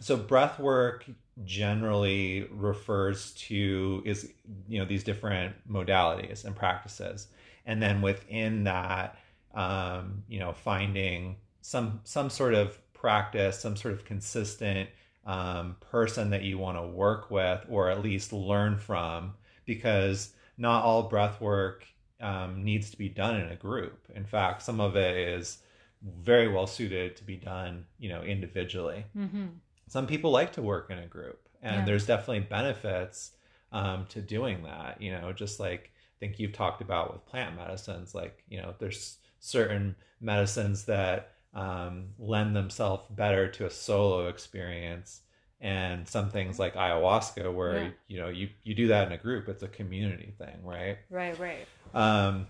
so 0.00 0.16
breath 0.16 0.58
work 0.58 1.04
generally 1.44 2.48
refers 2.52 3.32
to 3.32 4.02
is 4.06 4.32
you 4.66 4.78
know 4.78 4.86
these 4.86 5.04
different 5.04 5.54
modalities 5.70 6.46
and 6.46 6.56
practices, 6.56 7.26
and 7.66 7.82
then 7.82 8.00
within 8.00 8.64
that, 8.64 9.18
um, 9.54 10.22
you 10.28 10.38
know, 10.38 10.52
finding 10.52 11.36
some 11.60 12.00
some 12.04 12.30
sort 12.30 12.54
of 12.54 12.78
practice, 12.92 13.60
some 13.60 13.76
sort 13.76 13.94
of 13.94 14.04
consistent 14.04 14.88
um, 15.26 15.76
person 15.80 16.30
that 16.30 16.42
you 16.42 16.58
want 16.58 16.76
to 16.76 16.86
work 16.86 17.30
with 17.30 17.64
or 17.68 17.90
at 17.90 18.02
least 18.02 18.32
learn 18.32 18.76
from, 18.78 19.34
because 19.64 20.32
not 20.58 20.84
all 20.84 21.04
breath 21.04 21.40
work 21.40 21.84
um, 22.20 22.64
needs 22.64 22.90
to 22.90 22.98
be 22.98 23.08
done 23.08 23.36
in 23.36 23.50
a 23.50 23.56
group. 23.56 24.06
In 24.14 24.24
fact, 24.24 24.62
some 24.62 24.80
of 24.80 24.96
it 24.96 25.16
is 25.16 25.58
very 26.02 26.48
well 26.48 26.66
suited 26.66 27.16
to 27.16 27.24
be 27.24 27.36
done, 27.36 27.86
you 27.98 28.08
know, 28.08 28.22
individually. 28.22 29.04
Mm-hmm. 29.16 29.46
Some 29.88 30.06
people 30.06 30.30
like 30.30 30.52
to 30.54 30.62
work 30.62 30.90
in 30.90 30.98
a 30.98 31.06
group, 31.06 31.48
and 31.62 31.76
yeah. 31.76 31.84
there's 31.84 32.06
definitely 32.06 32.40
benefits 32.40 33.32
um, 33.72 34.06
to 34.10 34.20
doing 34.20 34.62
that. 34.64 35.00
You 35.00 35.12
know, 35.12 35.32
just 35.32 35.60
like 35.60 35.92
I 35.94 36.16
think 36.20 36.38
you've 36.38 36.52
talked 36.52 36.80
about 36.80 37.12
with 37.12 37.26
plant 37.26 37.56
medicines, 37.56 38.14
like 38.14 38.42
you 38.48 38.60
know, 38.60 38.74
there's 38.78 39.18
certain 39.44 39.94
medicines 40.22 40.86
that 40.86 41.32
um, 41.52 42.06
lend 42.18 42.56
themselves 42.56 43.06
better 43.10 43.46
to 43.46 43.66
a 43.66 43.70
solo 43.70 44.28
experience 44.28 45.20
and 45.60 46.08
some 46.08 46.30
things 46.30 46.58
like 46.58 46.74
ayahuasca 46.74 47.52
where 47.52 47.84
yeah. 47.84 47.90
you 48.08 48.20
know 48.20 48.28
you 48.28 48.48
you 48.64 48.74
do 48.74 48.88
that 48.88 49.06
in 49.06 49.12
a 49.12 49.18
group 49.18 49.48
it's 49.48 49.62
a 49.62 49.68
community 49.68 50.34
thing 50.38 50.56
right 50.64 50.98
right 51.10 51.38
right 51.38 51.66
um 51.94 52.46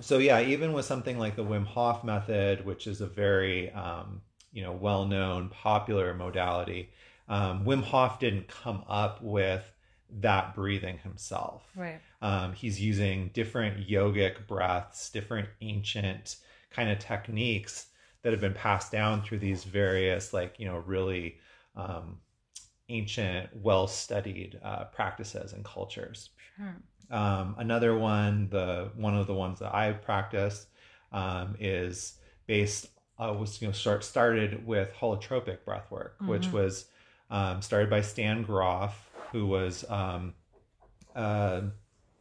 so 0.00 0.18
yeah 0.18 0.40
even 0.40 0.72
with 0.72 0.84
something 0.84 1.18
like 1.18 1.36
the 1.36 1.44
wim 1.44 1.66
hof 1.66 2.02
method 2.02 2.64
which 2.64 2.86
is 2.86 3.00
a 3.00 3.06
very 3.06 3.70
um 3.72 4.22
you 4.52 4.62
know 4.62 4.72
well 4.72 5.04
known 5.04 5.48
popular 5.48 6.14
modality 6.14 6.90
um, 7.28 7.64
wim 7.64 7.82
hof 7.82 8.18
didn't 8.18 8.48
come 8.48 8.82
up 8.88 9.22
with 9.22 9.64
that 10.20 10.54
breathing 10.54 10.98
himself 10.98 11.64
right 11.76 12.00
um, 12.22 12.52
he's 12.52 12.80
using 12.80 13.30
different 13.32 13.86
yogic 13.88 14.46
breaths 14.46 15.10
different 15.10 15.48
ancient 15.60 16.36
kind 16.70 16.90
of 16.90 16.98
techniques 16.98 17.86
that 18.22 18.32
have 18.32 18.40
been 18.40 18.54
passed 18.54 18.92
down 18.92 19.22
through 19.22 19.38
these 19.38 19.64
various 19.64 20.32
like 20.32 20.58
you 20.58 20.66
know 20.66 20.78
really 20.78 21.38
um, 21.76 22.18
ancient, 22.90 23.48
well 23.62 23.86
studied 23.86 24.60
uh, 24.62 24.84
practices 24.84 25.52
and 25.52 25.64
cultures. 25.64 26.30
Sure. 26.56 26.76
Um, 27.10 27.56
another 27.58 27.96
one, 27.96 28.48
the 28.50 28.90
one 28.96 29.16
of 29.16 29.26
the 29.26 29.34
ones 29.34 29.58
that 29.60 29.74
I 29.74 29.92
practice, 29.92 30.66
um, 31.12 31.56
is 31.58 32.18
based 32.46 32.88
uh, 33.18 33.34
was 33.38 33.60
you 33.60 33.68
know 33.68 33.72
start 33.72 34.04
started 34.04 34.66
with 34.66 34.92
holotropic 34.94 35.64
breath 35.64 35.90
work, 35.90 36.16
mm-hmm. 36.16 36.28
which 36.28 36.52
was 36.52 36.86
um, 37.30 37.62
started 37.62 37.90
by 37.90 38.02
Stan 38.02 38.42
Grof, 38.42 39.09
who 39.32 39.46
was 39.46 39.84
um, 39.88 40.34
a 41.14 41.64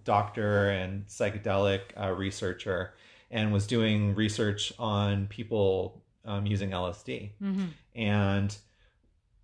doctor 0.03 0.69
and 0.69 1.07
psychedelic 1.07 1.81
uh, 2.01 2.11
researcher, 2.11 2.93
and 3.31 3.53
was 3.53 3.67
doing 3.67 4.15
research 4.15 4.73
on 4.79 5.27
people 5.27 6.03
um, 6.25 6.45
using 6.45 6.71
LSD, 6.71 7.31
mm-hmm. 7.41 7.65
and 7.95 8.55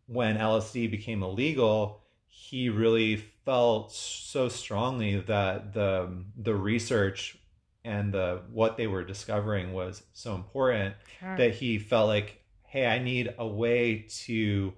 when 0.07 0.37
LSD 0.37 0.89
became 0.91 1.23
illegal, 1.23 2.01
he 2.27 2.69
really 2.69 3.17
felt 3.45 3.91
so 3.91 4.49
strongly 4.49 5.19
that 5.21 5.73
the 5.73 6.23
the 6.37 6.53
research 6.53 7.37
and 7.83 8.13
the 8.13 8.41
what 8.51 8.77
they 8.77 8.87
were 8.87 9.03
discovering 9.03 9.71
was 9.73 10.03
so 10.13 10.35
important 10.35 10.95
sure. 11.19 11.37
that 11.37 11.53
he 11.53 11.77
felt 11.77 12.07
like, 12.07 12.41
hey, 12.63 12.87
I 12.87 12.99
need 12.99 13.33
a 13.37 13.47
way 13.47 14.07
to 14.25 14.73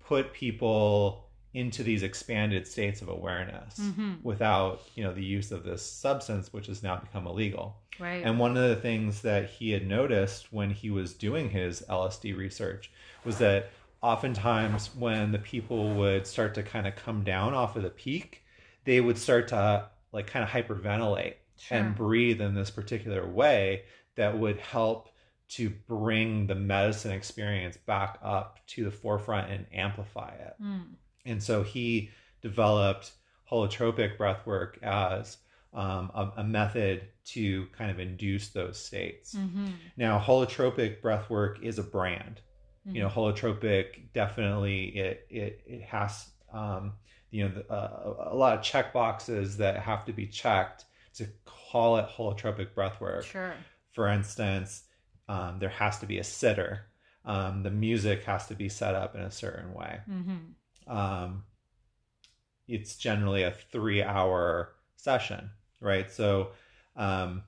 put 0.00 0.32
people 0.32 1.23
into 1.54 1.82
these 1.82 2.02
expanded 2.02 2.66
states 2.66 3.00
of 3.00 3.08
awareness 3.08 3.78
mm-hmm. 3.78 4.14
without 4.22 4.82
you 4.94 5.04
know 5.04 5.14
the 5.14 5.24
use 5.24 5.52
of 5.52 5.64
this 5.64 5.82
substance 5.82 6.52
which 6.52 6.66
has 6.66 6.82
now 6.82 6.96
become 6.96 7.26
illegal 7.26 7.76
right 7.98 8.24
and 8.24 8.38
one 8.38 8.56
of 8.56 8.68
the 8.68 8.76
things 8.76 9.22
that 9.22 9.48
he 9.48 9.70
had 9.70 9.86
noticed 9.86 10.52
when 10.52 10.70
he 10.70 10.90
was 10.90 11.14
doing 11.14 11.48
his 11.48 11.82
lsd 11.88 12.36
research 12.36 12.90
was 13.24 13.38
that 13.38 13.70
oftentimes 14.04 14.94
when 14.96 15.32
the 15.32 15.38
people 15.38 15.94
would 15.94 16.26
start 16.26 16.54
to 16.54 16.62
kind 16.62 16.86
of 16.86 16.94
come 16.94 17.24
down 17.24 17.54
off 17.54 17.74
of 17.74 17.82
the 17.82 17.88
peak, 17.88 18.42
they 18.84 19.00
would 19.00 19.16
start 19.16 19.48
to 19.48 19.88
like 20.12 20.26
kind 20.26 20.44
of 20.44 20.50
hyperventilate 20.50 21.36
sure. 21.58 21.78
and 21.78 21.94
breathe 21.94 22.42
in 22.42 22.54
this 22.54 22.70
particular 22.70 23.26
way 23.26 23.84
that 24.16 24.38
would 24.38 24.58
help 24.58 25.08
to 25.48 25.70
bring 25.88 26.46
the 26.46 26.54
medicine 26.54 27.12
experience 27.12 27.78
back 27.78 28.18
up 28.22 28.58
to 28.66 28.84
the 28.84 28.90
forefront 28.90 29.50
and 29.50 29.64
amplify 29.72 30.34
it. 30.34 30.54
Mm. 30.62 30.84
And 31.24 31.42
so 31.42 31.62
he 31.62 32.10
developed 32.42 33.12
holotropic 33.50 34.18
breath 34.18 34.46
work 34.46 34.78
as 34.82 35.38
um, 35.72 36.10
a, 36.14 36.32
a, 36.38 36.44
method 36.44 37.08
to 37.24 37.66
kind 37.76 37.90
of 37.90 37.98
induce 37.98 38.48
those 38.50 38.78
states. 38.78 39.34
Mm-hmm. 39.34 39.66
Now, 39.96 40.20
holotropic 40.20 41.02
breath 41.02 41.28
work 41.28 41.58
is 41.62 41.78
a 41.78 41.82
brand 41.82 42.40
you 42.84 43.02
know 43.02 43.08
mm-hmm. 43.08 43.18
holotropic 43.18 44.12
definitely 44.12 44.86
it 44.96 45.26
it, 45.30 45.62
it 45.66 45.82
has 45.82 46.28
um, 46.52 46.92
you 47.30 47.48
know 47.48 47.62
uh, 47.70 48.30
a 48.30 48.36
lot 48.36 48.56
of 48.56 48.62
check 48.62 48.92
boxes 48.92 49.56
that 49.56 49.78
have 49.78 50.04
to 50.04 50.12
be 50.12 50.26
checked 50.26 50.84
to 51.14 51.26
call 51.44 51.96
it 51.96 52.06
holotropic 52.08 52.74
breath 52.74 53.00
work 53.00 53.24
sure 53.24 53.54
for 53.92 54.08
instance 54.08 54.82
um, 55.28 55.58
there 55.58 55.70
has 55.70 55.98
to 55.98 56.06
be 56.06 56.18
a 56.18 56.24
sitter 56.24 56.86
um, 57.24 57.62
the 57.62 57.70
music 57.70 58.24
has 58.24 58.46
to 58.46 58.54
be 58.54 58.68
set 58.68 58.94
up 58.94 59.14
in 59.14 59.22
a 59.22 59.30
certain 59.30 59.72
way 59.72 60.00
mm-hmm. 60.08 60.36
Um, 60.86 61.44
it's 62.68 62.96
generally 62.96 63.42
a 63.42 63.54
three 63.72 64.02
hour 64.02 64.72
session 64.96 65.50
right 65.80 66.10
so 66.10 66.48
um, 66.96 67.42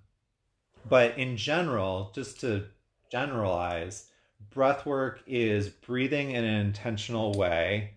but 0.89 1.19
in 1.19 1.37
general 1.37 2.13
just 2.15 2.41
to 2.41 2.65
generalize 3.11 4.11
breath 4.51 4.85
work 4.85 5.23
is 5.27 5.69
breathing 5.69 6.33
in 6.33 6.45
an 6.45 6.61
intentional 6.67 7.33
way 7.33 7.93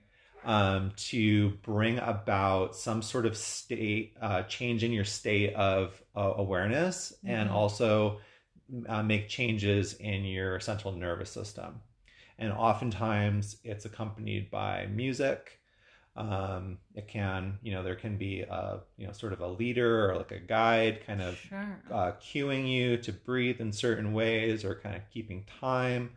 um, 0.45 0.93
to 0.95 1.49
bring 1.63 1.99
about 1.99 2.75
some 2.75 3.01
sort 3.01 3.25
of 3.25 3.35
state 3.35 4.15
uh, 4.21 4.43
change 4.43 4.83
in 4.83 4.93
your 4.93 5.03
state 5.03 5.53
of 5.55 6.01
uh, 6.15 6.33
awareness 6.37 7.13
mm-hmm. 7.17 7.35
and 7.35 7.49
also 7.49 8.19
uh, 8.87 9.03
make 9.03 9.27
changes 9.27 9.95
in 9.95 10.23
your 10.23 10.59
central 10.59 10.93
nervous 10.93 11.31
system 11.31 11.81
and 12.39 12.51
oftentimes 12.51 13.57
it's 13.63 13.85
accompanied 13.85 14.49
by 14.49 14.87
music 14.87 15.59
um, 16.15 16.77
it 16.95 17.07
can 17.07 17.59
you 17.61 17.71
know 17.71 17.83
there 17.83 17.95
can 17.95 18.17
be 18.17 18.41
a 18.41 18.79
you 18.97 19.05
know 19.05 19.13
sort 19.13 19.31
of 19.31 19.41
a 19.41 19.47
leader 19.47 20.09
or 20.09 20.15
like 20.15 20.31
a 20.31 20.39
guide 20.39 21.05
kind 21.05 21.21
of 21.21 21.37
sure. 21.37 21.81
uh, 21.91 22.11
cueing 22.21 22.67
you 22.67 22.97
to 22.97 23.13
breathe 23.13 23.61
in 23.61 23.71
certain 23.71 24.13
ways 24.13 24.65
or 24.65 24.75
kind 24.75 24.95
of 24.95 25.01
keeping 25.11 25.45
time 25.59 26.09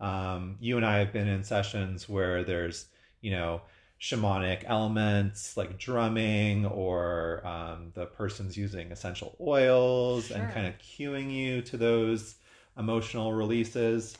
um, 0.00 0.56
you 0.60 0.76
and 0.76 0.84
I 0.84 0.98
have 0.98 1.12
been 1.12 1.28
in 1.28 1.42
sessions 1.44 2.08
where 2.08 2.44
there's, 2.44 2.86
you 3.20 3.30
know, 3.30 3.62
shamanic 3.98 4.64
elements 4.66 5.56
like 5.56 5.78
drumming 5.78 6.66
or 6.66 7.46
um, 7.46 7.92
the 7.94 8.04
person's 8.06 8.56
using 8.56 8.92
essential 8.92 9.34
oils 9.40 10.26
sure. 10.26 10.36
and 10.36 10.52
kind 10.52 10.66
of 10.66 10.74
cueing 10.78 11.32
you 11.32 11.62
to 11.62 11.76
those 11.76 12.36
emotional 12.76 13.32
releases. 13.32 14.18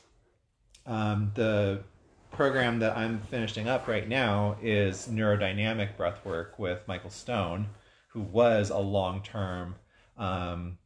Um, 0.87 1.31
the 1.35 1.83
program 2.31 2.79
that 2.79 2.97
I'm 2.97 3.19
finishing 3.19 3.67
up 3.67 3.87
right 3.87 4.07
now 4.07 4.57
is 4.61 5.07
neurodynamic 5.07 5.97
breath 5.97 6.23
work 6.25 6.57
with 6.57 6.87
Michael 6.87 7.09
Stone, 7.09 7.67
who 8.09 8.21
was 8.21 8.69
a 8.69 8.77
long 8.77 9.21
term 9.21 9.75
um, 10.17 10.77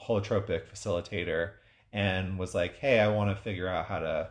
holotropic 0.00 0.62
facilitator 0.72 1.52
and 1.92 2.38
was 2.38 2.54
like, 2.54 2.78
hey, 2.78 3.00
I 3.00 3.08
want 3.08 3.36
to 3.36 3.42
figure 3.42 3.68
out 3.68 3.86
how 3.86 3.98
to 3.98 4.30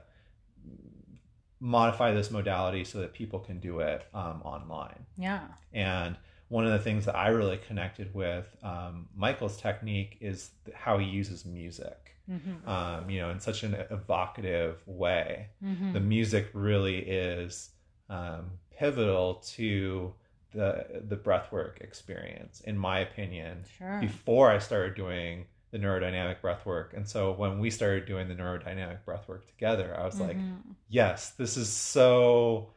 modify 1.59 2.13
this 2.13 2.31
modality 2.31 2.85
so 2.85 2.99
that 2.99 3.13
people 3.13 3.39
can 3.39 3.59
do 3.59 3.79
it 3.79 4.05
um, 4.13 4.41
online. 4.43 5.05
Yeah. 5.17 5.41
And 5.73 6.15
one 6.49 6.65
of 6.65 6.71
the 6.71 6.79
things 6.79 7.05
that 7.05 7.15
I 7.15 7.29
really 7.29 7.57
connected 7.57 8.13
with 8.13 8.45
um, 8.63 9.07
Michael's 9.15 9.57
technique 9.57 10.17
is 10.19 10.51
how 10.73 10.97
he 10.97 11.05
uses 11.05 11.45
music. 11.45 12.15
Mm-hmm. 12.29 12.69
Um, 12.69 13.09
you 13.09 13.19
know, 13.19 13.31
in 13.31 13.39
such 13.39 13.63
an 13.63 13.75
evocative 13.89 14.83
way. 14.85 15.47
Mm-hmm. 15.65 15.93
The 15.93 15.99
music 15.99 16.49
really 16.53 16.99
is 16.99 17.71
um, 18.07 18.51
pivotal 18.77 19.35
to 19.55 20.13
the 20.53 21.01
the 21.07 21.15
breathwork 21.15 21.81
experience, 21.81 22.61
in 22.61 22.77
my 22.77 22.99
opinion. 22.99 23.63
Sure. 23.77 23.99
Before 23.99 24.51
I 24.51 24.59
started 24.59 24.95
doing 24.95 25.45
the 25.71 25.77
neurodynamic 25.77 26.41
breath 26.41 26.65
work. 26.65 26.93
And 26.95 27.07
so 27.07 27.31
when 27.31 27.59
we 27.59 27.69
started 27.69 28.05
doing 28.05 28.27
the 28.27 28.35
neurodynamic 28.35 29.05
breath 29.05 29.27
work 29.27 29.47
together, 29.47 29.95
I 29.99 30.05
was 30.05 30.19
like, 30.19 30.37
Mhm. 30.37 30.75
yes, 30.87 31.31
this 31.31 31.57
is 31.57 31.69
so 31.69 32.71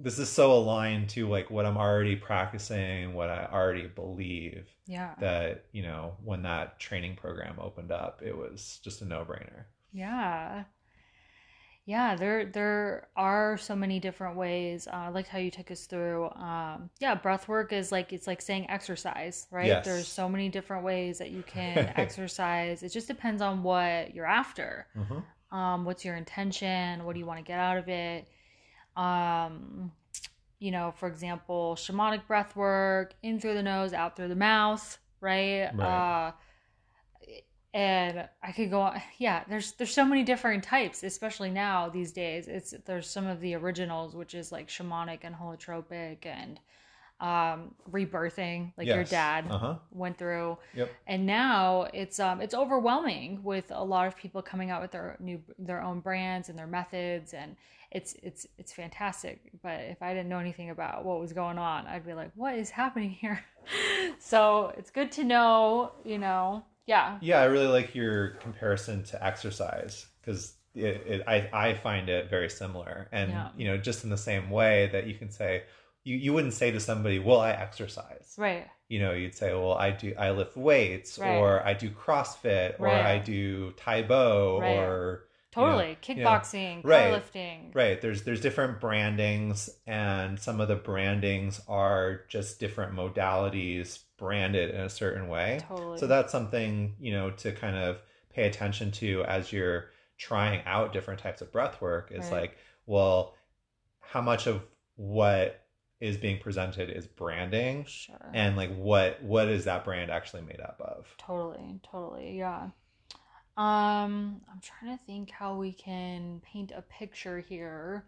this 0.00 0.18
is 0.18 0.28
so 0.28 0.52
aligned 0.52 1.08
to 1.10 1.28
like 1.28 1.50
what 1.50 1.66
I'm 1.66 1.76
already 1.76 2.14
practicing, 2.16 3.14
what 3.14 3.28
I 3.30 3.48
already 3.52 3.86
believe 3.88 4.66
Yeah. 4.86 5.14
that, 5.20 5.64
you 5.72 5.82
know, 5.82 6.16
when 6.24 6.42
that 6.42 6.78
training 6.78 7.16
program 7.16 7.56
opened 7.60 7.90
up, 7.90 8.22
it 8.24 8.36
was 8.36 8.80
just 8.84 9.02
a 9.02 9.04
no-brainer. 9.04 9.64
Yeah. 9.92 10.64
Yeah, 11.84 12.16
there 12.16 12.44
there 12.44 13.08
are 13.16 13.56
so 13.56 13.74
many 13.74 13.98
different 13.98 14.36
ways. 14.36 14.86
Uh, 14.86 14.96
I 14.96 15.08
liked 15.08 15.28
how 15.28 15.38
you 15.38 15.50
took 15.50 15.70
us 15.70 15.86
through. 15.86 16.28
Um, 16.32 16.90
yeah, 17.00 17.14
breath 17.14 17.48
work 17.48 17.72
is 17.72 17.90
like 17.90 18.12
it's 18.12 18.26
like 18.26 18.42
saying 18.42 18.68
exercise, 18.68 19.46
right? 19.50 19.68
Yes. 19.68 19.86
There's 19.86 20.06
so 20.06 20.28
many 20.28 20.50
different 20.50 20.84
ways 20.84 21.16
that 21.16 21.30
you 21.30 21.42
can 21.46 21.78
exercise. 21.96 22.82
It 22.82 22.90
just 22.92 23.08
depends 23.08 23.40
on 23.40 23.62
what 23.62 24.14
you're 24.14 24.26
after. 24.26 24.86
Mhm. 24.94 25.24
Um, 25.56 25.86
what's 25.86 26.04
your 26.04 26.16
intention? 26.16 27.06
What 27.06 27.14
do 27.14 27.20
you 27.20 27.26
want 27.26 27.38
to 27.38 27.44
get 27.44 27.58
out 27.58 27.78
of 27.78 27.88
it? 27.88 28.28
Um, 28.98 29.92
you 30.58 30.72
know, 30.72 30.92
for 30.96 31.08
example, 31.08 31.76
shamanic 31.76 32.26
breath 32.26 32.56
work, 32.56 33.14
in 33.22 33.38
through 33.38 33.54
the 33.54 33.62
nose, 33.62 33.92
out 33.92 34.16
through 34.16 34.28
the 34.28 34.34
mouth, 34.34 34.98
right? 35.20 35.70
Right. 35.72 36.28
Uh, 36.28 36.32
and 37.74 38.28
I 38.42 38.52
could 38.52 38.70
go 38.70 38.80
on. 38.80 39.00
Yeah, 39.18 39.44
there's 39.48 39.72
there's 39.72 39.94
so 39.94 40.04
many 40.04 40.24
different 40.24 40.64
types, 40.64 41.02
especially 41.02 41.50
now 41.50 41.88
these 41.88 42.12
days. 42.12 42.48
It's 42.48 42.74
there's 42.86 43.08
some 43.08 43.26
of 43.26 43.40
the 43.40 43.54
originals, 43.54 44.16
which 44.16 44.34
is 44.34 44.50
like 44.50 44.68
shamanic 44.68 45.20
and 45.22 45.34
holotropic 45.34 46.26
and 46.26 46.58
um 47.20 47.74
rebirthing, 47.90 48.72
like 48.78 48.92
your 48.92 49.04
dad 49.04 49.50
Uh-huh. 49.50 49.76
went 49.90 50.18
through 50.18 50.58
Yep. 50.72 50.90
and 51.06 51.26
now 51.26 51.88
it's 51.94 52.20
um 52.20 52.40
it's 52.40 52.54
overwhelming 52.54 53.42
with 53.42 53.64
a 53.70 53.82
lot 53.82 54.06
of 54.06 54.16
people 54.16 54.42
coming 54.42 54.70
out 54.70 54.82
with 54.82 54.90
their 54.90 55.16
new 55.18 55.40
their 55.58 55.82
own 55.82 56.00
brands 56.00 56.48
and 56.48 56.58
their 56.58 56.66
methods 56.66 57.32
and 57.32 57.56
it's 57.90 58.14
it's 58.22 58.46
it's 58.58 58.72
fantastic 58.72 59.50
but 59.62 59.80
if 59.80 60.02
i 60.02 60.12
didn't 60.12 60.28
know 60.28 60.38
anything 60.38 60.70
about 60.70 61.04
what 61.04 61.18
was 61.18 61.32
going 61.32 61.56
on 61.58 61.86
i'd 61.86 62.04
be 62.04 62.12
like 62.14 62.30
what 62.34 62.54
is 62.54 62.68
happening 62.70 63.10
here 63.10 63.42
so 64.18 64.72
it's 64.76 64.90
good 64.90 65.10
to 65.10 65.24
know 65.24 65.92
you 66.04 66.18
know 66.18 66.62
yeah 66.86 67.20
Yeah, 67.20 67.40
I 67.40 67.44
really 67.44 67.66
like 67.66 67.94
your 67.94 68.30
comparison 68.36 69.02
to 69.04 69.24
exercise 69.24 70.06
because 70.20 70.54
it, 70.74 71.02
it, 71.06 71.22
I, 71.26 71.48
I 71.52 71.74
find 71.74 72.08
it 72.08 72.30
very 72.30 72.48
similar. 72.48 73.08
And, 73.12 73.32
Yeah. 73.34 73.48
you 73.56 73.66
know, 73.66 73.76
just 73.76 74.04
in 74.04 74.10
the 74.10 74.16
same 74.16 74.50
way 74.50 74.88
that 74.92 75.06
you 75.06 75.14
can 75.14 75.30
say, 75.30 75.64
you, 76.04 76.16
you 76.16 76.32
wouldn't 76.32 76.54
say 76.54 76.70
to 76.70 76.80
somebody, 76.80 77.18
well, 77.18 77.40
I 77.40 77.50
exercise. 77.50 78.34
right 78.38 78.66
You 78.88 79.00
know, 79.00 79.12
you'd 79.12 79.34
say, 79.34 79.52
well, 79.52 79.74
I 79.74 79.90
do, 79.90 80.14
I 80.18 80.30
lift 80.30 80.56
weights 80.56 81.18
Right. 81.18 81.36
or 81.36 81.64
I 81.66 81.74
do 81.74 81.90
CrossFit 81.90 82.80
or 82.80 82.88
I 82.88 83.18
do 83.18 83.72
Tae 83.72 84.02
Bo 84.02 84.58
Right. 84.60 84.70
or, 84.70 85.24
totally 85.50 85.96
you 86.06 86.16
know, 86.16 86.30
kickboxing 86.30 86.84
right. 86.84 87.12
powerlifting 87.12 87.74
right. 87.74 88.00
There's, 88.00 88.22
there's 88.22 88.40
different 88.40 88.80
brandings 88.80 89.68
and 89.86 90.38
some 90.38 90.60
of 90.60 90.68
the 90.68 90.76
brandings 90.76 91.60
are 91.68 92.22
just 92.28 92.60
different 92.60 92.94
modalities 92.94 93.98
branded 94.18 94.74
in 94.74 94.80
a 94.80 94.88
certain 94.90 95.28
way. 95.28 95.60
totally 95.68 95.98
So 95.98 96.06
that's 96.06 96.32
something, 96.32 96.94
you 97.00 97.12
know, 97.12 97.30
to 97.30 97.52
kind 97.52 97.76
of 97.76 98.00
pay 98.32 98.46
attention 98.46 98.90
to 98.92 99.24
as 99.24 99.52
you're 99.52 99.90
trying 100.16 100.62
out 100.64 100.92
different 100.92 101.20
types 101.20 101.40
of 101.42 101.52
breath 101.52 101.80
work 101.80 102.10
is 102.12 102.30
Right. 102.30 102.40
like, 102.42 102.58
well, 102.86 103.34
how 104.00 104.20
much 104.20 104.46
of 104.46 104.62
what 104.96 105.64
is 106.00 106.16
being 106.16 106.38
presented 106.38 106.90
is 106.90 107.06
branding 107.06 107.84
sure 107.84 108.16
and 108.32 108.56
like 108.56 108.74
what 108.76 109.20
what 109.22 109.48
is 109.48 109.64
that 109.64 109.84
brand 109.84 110.10
actually 110.10 110.42
made 110.42 110.60
up 110.60 110.80
of? 110.80 111.06
Totally, 111.18 111.80
totally, 111.82 112.38
yeah. 112.38 112.68
Um, 113.56 114.40
I'm 114.48 114.60
trying 114.62 114.96
to 114.96 115.04
think 115.04 115.32
how 115.32 115.56
we 115.56 115.72
can 115.72 116.40
paint 116.44 116.70
a 116.70 116.82
picture 116.82 117.40
here. 117.40 118.04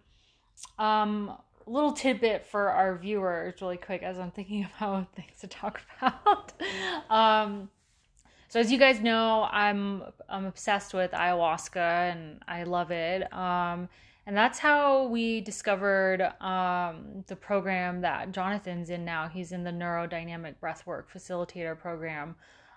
Um, 0.78 1.36
a 1.66 1.70
little 1.70 1.92
tidbit 1.92 2.46
for 2.46 2.70
our 2.70 2.96
viewers, 2.96 3.60
really 3.60 3.76
quick, 3.76 4.04
as 4.04 4.18
I'm 4.18 4.30
thinking 4.30 4.68
about 4.78 5.12
things 5.14 5.40
to 5.40 5.48
talk 5.48 5.82
about. 5.98 6.52
um, 7.10 7.68
so 8.48 8.60
as 8.60 8.70
you 8.70 8.78
guys 8.78 9.00
know, 9.00 9.48
I'm 9.50 10.04
I'm 10.28 10.46
obsessed 10.46 10.94
with 10.94 11.10
ayahuasca 11.10 12.12
and 12.12 12.42
I 12.46 12.62
love 12.62 12.92
it. 12.92 13.32
Um, 13.32 13.88
and 14.30 14.36
that's 14.36 14.60
how 14.60 15.08
we 15.08 15.40
discovered 15.40 16.22
um, 16.40 17.24
the 17.26 17.34
program 17.34 18.00
that 18.02 18.30
Jonathan's 18.30 18.88
in 18.88 19.04
now. 19.04 19.26
He's 19.26 19.50
in 19.50 19.64
the 19.64 19.72
neurodynamic 19.72 20.54
breathwork 20.62 21.06
facilitator 21.12 21.76
program. 21.76 22.36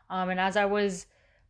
Um, 0.09 0.31
and 0.31 0.39
as 0.39 0.57
I 0.57 0.65
was 0.65 1.05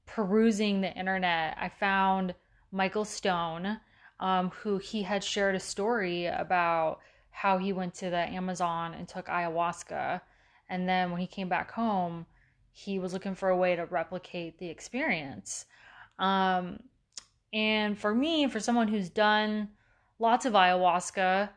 perusing 0.06 0.82
the 0.82 0.94
internet, 0.94 1.56
I 1.58 1.70
found 1.70 2.36
Michael 2.74 3.06
Stone, 3.06 3.80
um, 4.20 4.50
who 4.50 4.78
he 4.78 5.04
had 5.04 5.24
shared 5.24 5.56
a 5.56 5.60
story 5.62 6.26
about 6.26 7.00
how 7.30 7.58
he 7.58 7.72
went 7.72 7.94
to 7.94 8.10
the 8.10 8.28
Amazon 8.30 8.94
and 8.96 9.08
took 9.08 9.28
ayahuasca. 9.28 10.20
And 10.68 10.86
then 10.86 11.12
when 11.12 11.22
he 11.22 11.28
came 11.28 11.48
back 11.48 11.72
home, 11.72 12.26
he 12.74 13.00
was 13.00 13.13
looking 13.13 13.36
for 13.36 13.48
a 13.48 13.56
way 13.58 13.78
to 13.78 13.86
replicate 13.86 14.60
the 14.60 14.68
experience. 14.68 15.66
Um, 16.20 16.82
and 17.54 17.98
for 17.98 18.13
me, 18.13 18.50
for 18.50 18.60
someone 18.60 18.89
who's 18.89 19.10
done 19.10 19.70
lots 20.19 20.45
of 20.45 20.54
ayahuasca, 20.54 21.49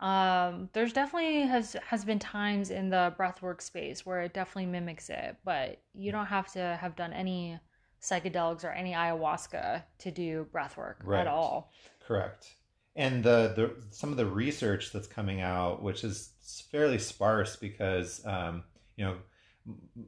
um, 0.00 0.68
there's 0.72 0.92
definitely 0.92 1.42
has 1.42 1.76
has 1.86 2.04
been 2.04 2.18
times 2.18 2.70
in 2.70 2.90
the 2.90 3.14
breathwork 3.18 3.60
space 3.62 4.04
where 4.04 4.22
it 4.22 4.34
definitely 4.34 4.66
mimics 4.66 5.08
it, 5.08 5.36
but 5.44 5.80
you 5.94 6.12
don't 6.12 6.26
have 6.26 6.52
to 6.52 6.78
have 6.80 6.96
done 6.96 7.12
any 7.12 7.58
psychedelics 8.02 8.64
or 8.64 8.70
any 8.70 8.92
ayahuasca 8.92 9.82
to 9.98 10.10
do 10.10 10.46
breathwork 10.52 10.96
Right. 11.04 11.20
at 11.20 11.26
all. 11.26 11.72
Correct. 12.06 12.54
And 12.96 13.24
the, 13.24 13.52
the 13.56 13.74
some 13.90 14.10
of 14.10 14.16
the 14.16 14.26
research 14.26 14.92
that's 14.92 15.06
coming 15.08 15.40
out, 15.40 15.82
which 15.82 16.04
is 16.04 16.30
fairly 16.70 16.98
sparse 16.98 17.56
because 17.56 18.24
um, 18.26 18.64
you 18.96 19.04
know, 19.04 19.16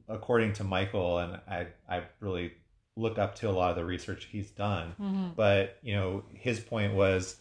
according 0.07 0.53
to 0.53 0.63
Michael, 0.63 1.17
and 1.19 1.39
I 1.49 1.67
I 1.89 2.03
really 2.19 2.53
look 2.95 3.17
up 3.17 3.35
to 3.35 3.49
a 3.49 3.51
lot 3.51 3.69
of 3.71 3.75
the 3.75 3.85
research 3.85 4.27
he's 4.31 4.51
done. 4.51 4.95
Mm-hmm. 4.99 5.29
but 5.35 5.77
you 5.81 5.95
know 5.95 6.23
his 6.33 6.59
point 6.59 6.93
was 6.93 7.37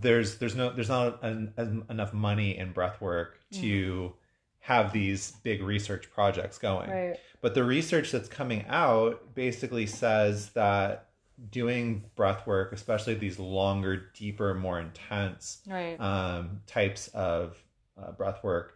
there's 0.00 0.38
there's 0.38 0.54
no 0.56 0.70
there's 0.70 0.88
not 0.88 1.22
an, 1.22 1.52
en- 1.58 1.84
enough 1.90 2.12
money 2.12 2.56
in 2.56 2.72
breath 2.72 3.00
work 3.00 3.38
to 3.52 4.12
have 4.60 4.92
these 4.92 5.30
big 5.44 5.62
research 5.62 6.10
projects 6.10 6.58
going 6.58 6.90
Right. 6.90 7.16
but 7.40 7.54
the 7.54 7.62
research 7.62 8.10
that's 8.10 8.28
coming 8.28 8.64
out 8.68 9.34
basically 9.34 9.86
says 9.86 10.50
that 10.50 11.08
doing 11.50 12.02
breath 12.16 12.46
work 12.46 12.72
especially 12.72 13.14
these 13.14 13.38
longer 13.38 14.10
deeper 14.14 14.54
more 14.54 14.80
intense 14.80 15.60
Right. 15.68 15.96
um, 16.00 16.62
types 16.66 17.08
of 17.08 17.56
uh, 17.96 18.10
breath 18.12 18.42
work 18.42 18.74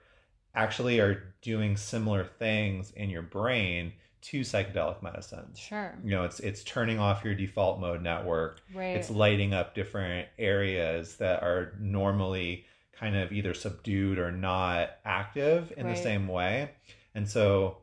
actually 0.54 1.00
are 1.00 1.34
doing 1.42 1.76
similar 1.76 2.24
things 2.24 2.92
in 2.92 3.10
your 3.10 3.22
brain 3.22 3.92
to 4.22 4.40
psychedelic 4.40 5.02
medicines 5.02 5.58
sure. 5.58 5.96
you 6.04 6.10
know 6.10 6.24
it's 6.24 6.40
it's 6.40 6.62
turning 6.64 6.98
off 6.98 7.24
your 7.24 7.34
default 7.34 7.80
mode 7.80 8.02
network 8.02 8.60
Right. 8.74 8.96
it's 8.96 9.10
lighting 9.10 9.54
up 9.54 9.74
different 9.74 10.28
areas 10.38 11.16
that 11.16 11.42
are 11.42 11.72
normally 11.80 12.66
kind 12.92 13.16
of 13.16 13.32
either 13.32 13.54
subdued 13.54 14.18
or 14.18 14.30
not 14.30 14.90
active 15.04 15.72
in 15.76 15.86
Right. 15.86 15.96
the 15.96 16.02
same 16.02 16.28
way 16.28 16.70
and 17.14 17.28
so 17.28 17.78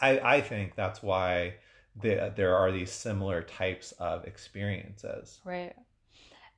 i 0.00 0.18
i 0.20 0.40
think 0.40 0.74
that's 0.74 1.02
why 1.02 1.54
the, 2.00 2.32
there 2.36 2.56
are 2.56 2.72
these 2.72 2.90
similar 2.90 3.42
types 3.42 3.92
of 3.92 4.24
experiences 4.24 5.40
Right. 5.44 5.74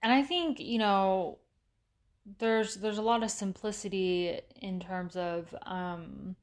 And 0.03 0.13
I 0.13 0.23
think, 0.23 0.61
you 0.61 0.79
know, 0.79 1.39
there's 2.39 2.77
there's 2.77 2.99
a 2.99 3.03
lot 3.03 3.23
of 3.23 3.31
simplicity 3.31 4.39
in 4.61 4.79
terms 4.81 5.17
of 5.17 5.55
um 5.63 6.37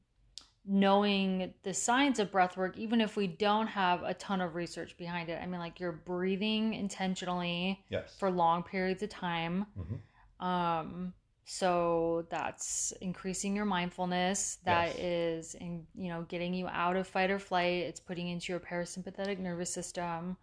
knowing 0.64 1.52
the 1.64 1.74
science 1.74 2.18
of 2.20 2.30
breath 2.30 2.56
work 2.56 2.78
even 2.78 3.00
if 3.00 3.16
we 3.16 3.26
don't 3.26 3.66
have 3.66 4.02
a 4.04 4.14
ton 4.14 4.40
of 4.40 4.54
research 4.54 4.96
behind 4.96 5.28
it. 5.28 5.40
I 5.42 5.46
mean 5.46 5.58
like 5.60 5.80
you're 5.80 5.92
breathing 5.92 6.74
intentionally 6.74 7.84
yes 7.88 8.14
for 8.18 8.30
long 8.30 8.62
periods 8.62 9.02
of 9.02 9.08
time. 9.08 9.66
Mhm. 9.78 10.44
Um 10.44 11.14
so 11.44 12.24
that's 12.30 12.92
increasing 13.00 13.56
your 13.56 13.64
mindfulness 13.64 14.58
That 14.64 14.94
Yes. 14.96 14.98
is 14.98 15.54
in 15.56 15.84
you 15.96 16.08
know 16.08 16.22
getting 16.22 16.54
you 16.54 16.68
out 16.68 16.94
of 16.96 17.08
fight 17.08 17.30
or 17.30 17.40
flight 17.40 17.82
it's 17.82 17.98
putting 18.00 18.28
into 18.28 18.52
your 18.52 18.60
parasympathetic 18.60 19.38
nervous 19.40 19.72
system 19.72 20.36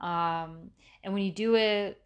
um, 0.00 0.70
and 1.04 1.14
when 1.14 1.22
you 1.22 1.32
do 1.32 1.54
it 1.54 2.02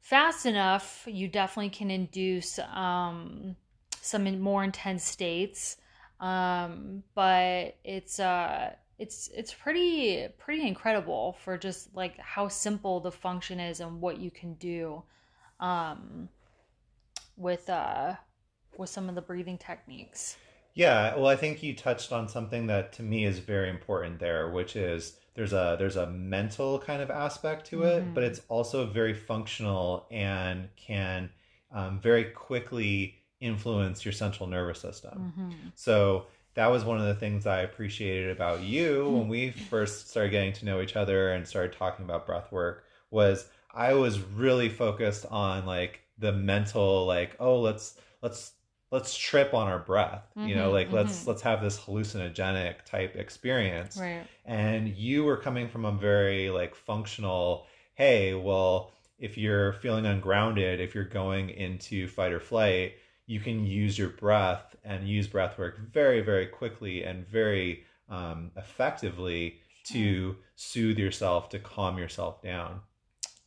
fast 0.00 0.44
enough 0.44 1.04
you 1.06 1.28
definitely 1.28 1.70
can 1.70 1.90
induce 1.90 2.58
um, 2.58 3.54
some 4.00 4.26
in- 4.26 4.40
more 4.40 4.64
intense 4.64 5.04
states 5.04 5.76
Um, 6.22 7.02
but 7.14 7.76
it's 7.84 8.20
uh 8.20 8.74
it's 8.98 9.28
it's 9.34 9.52
pretty 9.52 10.28
pretty 10.38 10.66
incredible 10.66 11.34
for 11.44 11.58
just 11.58 11.94
like 11.96 12.18
how 12.18 12.48
simple 12.48 13.00
the 13.00 13.12
function 13.12 13.60
is 13.60 13.80
and 13.80 14.00
what 14.00 14.18
you 14.18 14.30
can 14.30 14.54
do 14.54 15.02
um 15.60 16.28
with 17.36 17.68
uh 17.68 18.14
with 18.78 18.90
some 18.90 19.08
of 19.08 19.14
the 19.14 19.22
breathing 19.22 19.58
techniques. 19.58 20.38
Yeah, 20.74 21.16
well, 21.16 21.26
I 21.26 21.36
think 21.36 21.62
you 21.62 21.74
touched 21.76 22.12
on 22.12 22.28
something 22.28 22.66
that 22.68 22.92
to 22.94 23.02
me 23.02 23.24
is 23.26 23.38
very 23.38 23.68
important 23.68 24.18
there, 24.18 24.50
which 24.50 24.74
is 24.76 25.18
there's 25.34 25.52
a 25.52 25.76
there's 25.78 25.96
a 25.96 26.06
mental 26.06 26.78
kind 26.78 27.02
of 27.02 27.10
aspect 27.10 27.66
to 27.68 27.84
it, 27.84 28.04
Mhm. 28.04 28.14
but 28.14 28.24
it's 28.24 28.40
also 28.48 28.86
very 28.86 29.14
functional 29.14 30.06
and 30.10 30.74
can 30.76 31.30
um, 31.70 32.00
very 32.00 32.24
quickly 32.24 33.21
influence 33.42 34.04
your 34.04 34.12
central 34.12 34.48
nervous 34.48 34.80
system. 34.80 35.32
Mhm. 35.36 35.72
So 35.74 36.26
that 36.54 36.68
was 36.70 36.84
one 36.84 36.98
of 36.98 37.06
the 37.06 37.14
things 37.14 37.46
I 37.46 37.60
appreciated 37.62 38.30
about 38.30 38.60
you 38.62 39.08
when 39.10 39.28
we 39.28 39.50
first 39.50 40.10
started 40.10 40.30
getting 40.30 40.52
to 40.54 40.64
know 40.66 40.80
each 40.80 40.96
other 40.96 41.32
and 41.32 41.46
started 41.46 41.72
talking 41.72 42.04
about 42.04 42.26
breath 42.26 42.52
work 42.52 42.84
was 43.10 43.48
I 43.74 43.94
was 43.94 44.20
really 44.20 44.68
focused 44.68 45.24
on 45.30 45.64
like 45.66 46.00
the 46.18 46.32
mental 46.32 47.06
like 47.06 47.36
oh 47.40 47.58
let's 47.60 47.98
let's 48.20 48.52
let's 48.90 49.16
trip 49.16 49.54
on 49.54 49.66
our 49.66 49.78
breath 49.78 50.24
you 50.36 50.54
know 50.54 50.68
Mhm, 50.68 50.72
like 50.72 50.92
let's 50.92 51.24
mhm. 51.24 51.28
let's 51.28 51.42
have 51.42 51.62
this 51.62 51.78
hallucinogenic 51.80 52.84
type 52.84 53.16
experience 53.16 53.96
Right. 53.98 54.26
and 54.44 54.88
you 54.88 55.24
were 55.24 55.38
coming 55.38 55.68
from 55.68 55.84
a 55.86 55.92
very 55.92 56.50
like 56.50 56.74
functional 56.74 57.66
hey 57.94 58.34
well 58.34 58.92
if 59.18 59.38
you're 59.38 59.72
feeling 59.74 60.04
ungrounded 60.04 60.80
if 60.80 60.94
you're 60.94 61.04
going 61.04 61.48
into 61.50 62.06
fight 62.08 62.32
or 62.32 62.40
flight 62.40 62.94
you 63.26 63.40
can 63.40 63.64
use 63.64 63.98
your 63.98 64.08
breath 64.10 64.76
and 64.84 65.08
use 65.08 65.26
breath 65.28 65.58
work 65.58 65.78
very 65.92 66.20
very 66.20 66.46
quickly 66.46 67.04
and 67.04 67.26
very 67.28 67.84
um, 68.08 68.50
effectively 68.56 69.60
to 69.84 70.36
soothe 70.54 70.98
yourself 70.98 71.48
to 71.48 71.58
calm 71.58 71.98
yourself 71.98 72.42
down 72.42 72.80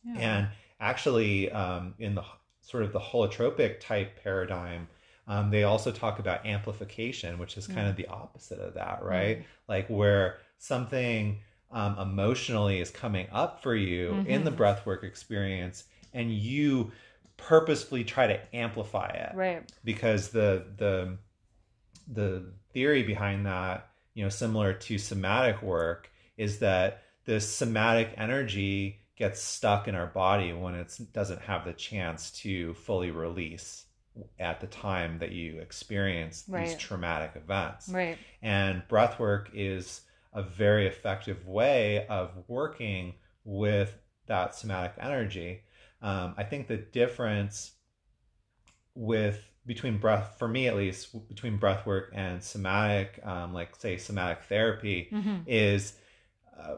Yeah. 0.04 0.20
and 0.20 0.48
actually, 0.80 1.50
um, 1.50 1.94
in 1.98 2.14
the 2.14 2.24
sort 2.60 2.82
of 2.82 2.92
the 2.92 3.00
holotropic 3.00 3.80
type 3.80 4.22
paradigm, 4.22 4.88
um, 5.28 5.50
they 5.50 5.64
also 5.64 5.90
talk 5.90 6.18
about 6.18 6.46
amplification, 6.46 7.38
which 7.38 7.56
is 7.56 7.66
kind 7.66 7.88
of 7.88 7.96
the 7.96 8.06
opposite 8.06 8.60
of 8.60 8.74
that, 8.74 9.02
right? 9.02 9.44
Like 9.68 9.88
where 9.88 10.38
something 10.58 11.40
um, 11.72 11.98
emotionally 11.98 12.80
is 12.80 12.90
coming 12.90 13.26
up 13.32 13.62
for 13.62 13.74
you 13.74 14.22
in 14.26 14.44
the 14.44 14.52
Mhm. 14.52 14.56
breathwork 14.56 15.02
experience, 15.04 15.84
and 16.12 16.32
you 16.32 16.92
purposefully 17.46 18.02
try 18.02 18.26
to 18.26 18.56
amplify 18.56 19.06
it 19.06 19.36
right. 19.36 19.72
because 19.84 20.30
the 20.30 20.66
the 20.76 21.16
the 22.08 22.52
theory 22.72 23.02
behind 23.02 23.46
that, 23.46 23.88
you 24.14 24.24
know, 24.24 24.28
similar 24.28 24.72
to 24.72 24.98
somatic 24.98 25.62
work, 25.62 26.10
is 26.36 26.58
that 26.58 27.02
the 27.24 27.40
somatic 27.40 28.12
energy 28.16 29.00
gets 29.16 29.40
stuck 29.40 29.88
in 29.88 29.94
our 29.94 30.08
body 30.08 30.52
when 30.52 30.74
it 30.74 30.98
doesn't 31.12 31.40
have 31.40 31.64
the 31.64 31.72
chance 31.72 32.30
to 32.30 32.74
fully 32.74 33.10
release 33.10 33.86
at 34.38 34.60
the 34.60 34.66
time 34.66 35.18
that 35.18 35.32
you 35.32 35.58
experience 35.60 36.42
these 36.42 36.74
traumatic 36.76 37.32
events. 37.34 37.88
Right. 37.88 38.18
And 38.42 38.82
breath 38.88 39.18
work 39.18 39.50
is 39.54 40.02
a 40.32 40.42
very 40.42 40.86
effective 40.86 41.46
way 41.46 42.06
of 42.08 42.30
working 42.48 43.14
with 43.44 43.94
that 44.26 44.54
somatic 44.54 44.94
energy. 45.00 45.62
Um, 46.02 46.34
I 46.36 46.44
think 46.44 46.68
the 46.68 46.76
difference 46.76 47.72
with 48.94 49.48
between 49.66 49.98
breath, 49.98 50.36
for 50.38 50.46
me 50.48 50.68
at 50.68 50.76
least, 50.76 51.28
between 51.28 51.56
breath 51.56 51.86
work 51.86 52.12
and 52.14 52.42
somatic, 52.42 53.20
um, 53.24 53.52
like 53.52 53.74
say 53.76 53.96
somatic 53.96 54.44
therapy, 54.44 55.08
hmm 55.10 55.38
is 55.46 55.94
uh, 56.58 56.76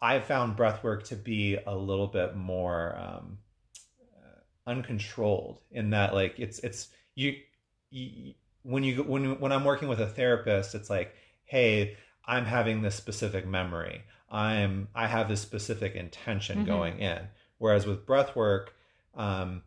I- 0.00 0.20
found 0.20 0.56
breath 0.56 0.82
work 0.84 1.04
to 1.04 1.16
be 1.16 1.56
a 1.66 1.74
little 1.74 2.06
bit 2.06 2.36
more 2.36 2.96
um, 2.98 3.38
uh, 4.14 4.70
uncontrolled 4.70 5.58
in 5.70 5.90
that 5.90 6.14
like 6.14 6.38
it's 6.38 6.58
it's 6.60 6.88
you, 7.14 7.36
you 7.90 8.34
when 8.62 8.82
you 8.84 9.02
when 9.02 9.38
when 9.40 9.52
I'm 9.52 9.64
working 9.64 9.88
with 9.88 10.00
a 10.00 10.06
therapist 10.06 10.74
it's 10.74 10.88
like 10.90 11.14
hey 11.44 11.96
I'm 12.26 12.44
having 12.44 12.82
this 12.82 12.94
specific 12.94 13.46
memory. 13.46 14.02
I'm 14.30 14.88
I 14.94 15.06
have 15.06 15.28
this 15.28 15.40
specific 15.40 15.94
intention 15.94 16.62
Mhm. 16.62 16.66
going 16.66 16.98
in 16.98 17.20
whereas 17.58 17.86
with 17.86 18.06
breath 18.06 18.34
work 18.36 18.74
um, 19.14 19.62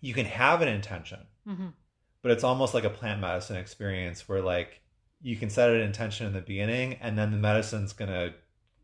you 0.00 0.14
can 0.14 0.26
have 0.26 0.62
an 0.62 0.68
intention 0.68 1.20
hmm 1.46 1.68
but 2.22 2.32
it's 2.32 2.42
almost 2.44 2.74
like 2.74 2.82
a 2.82 2.90
plant 2.90 3.20
medicine 3.20 3.56
experience 3.56 4.28
where 4.28 4.42
like 4.42 4.80
you 5.22 5.36
can 5.36 5.48
set 5.48 5.70
an 5.70 5.80
intention 5.80 6.26
in 6.26 6.32
the 6.32 6.40
beginning 6.40 6.94
and 6.94 7.16
then 7.16 7.30
the 7.30 7.36
medicine's 7.36 7.92
gonna 7.92 8.34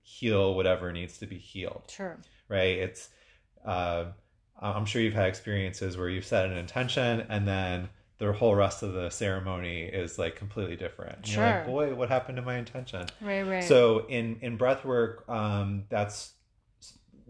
heal 0.03 0.55
whatever 0.55 0.93
needs 0.93 1.19
to 1.19 1.27
be 1.27 1.39
healed 1.39 1.91
Sure. 1.91 2.19
right 2.49 2.79
it's 2.79 3.09
uh, 3.65 4.05
i'm 4.61 4.85
sure 4.85 5.03
you've 5.03 5.15
had 5.15 5.27
experiences 5.27 5.97
where 5.97 6.09
you've 6.09 6.25
set 6.25 6.47
an 6.47 6.57
intention 6.57 7.25
and 7.29 7.47
then 7.49 7.89
the 8.19 8.33
whole 8.33 8.55
rest 8.55 8.83
of 8.85 8.93
the 8.93 9.11
ceremony 9.11 9.83
is 9.83 10.19
like 10.19 10.37
completely 10.37 10.77
different 10.77 11.17
And 11.25 11.29
you're 11.29 11.45
like 11.45 11.65
boy 11.65 11.95
what 11.95 12.09
happened 12.09 12.37
to 12.37 12.43
my 12.43 12.57
intention 12.57 13.07
Right. 13.21 13.43
Right. 13.43 13.65
so 13.65 14.07
in 14.07 14.37
in 14.41 14.57
breath 14.57 14.85
work, 14.85 15.25
um, 15.29 15.85
that's 15.89 16.35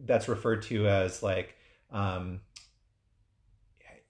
that's 0.04 0.28
referred 0.28 0.62
to 0.62 0.86
as 0.88 1.22
like 1.22 1.56
um, 1.90 2.40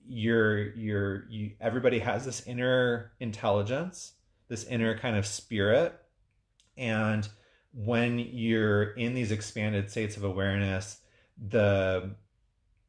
you're 0.06 0.70
you're 0.74 1.24
you. 1.28 1.52
Everybody 1.60 1.98
has 2.00 2.24
this 2.24 2.46
inner 2.46 3.12
intelligence, 3.20 4.12
this 4.48 4.64
inner 4.64 4.96
kind 4.98 5.16
of 5.16 5.26
spirit, 5.26 5.94
and 6.76 7.28
when 7.72 8.18
you're 8.18 8.90
in 8.92 9.14
these 9.14 9.30
expanded 9.30 9.90
states 9.90 10.16
of 10.16 10.24
awareness, 10.24 10.98
the 11.48 12.14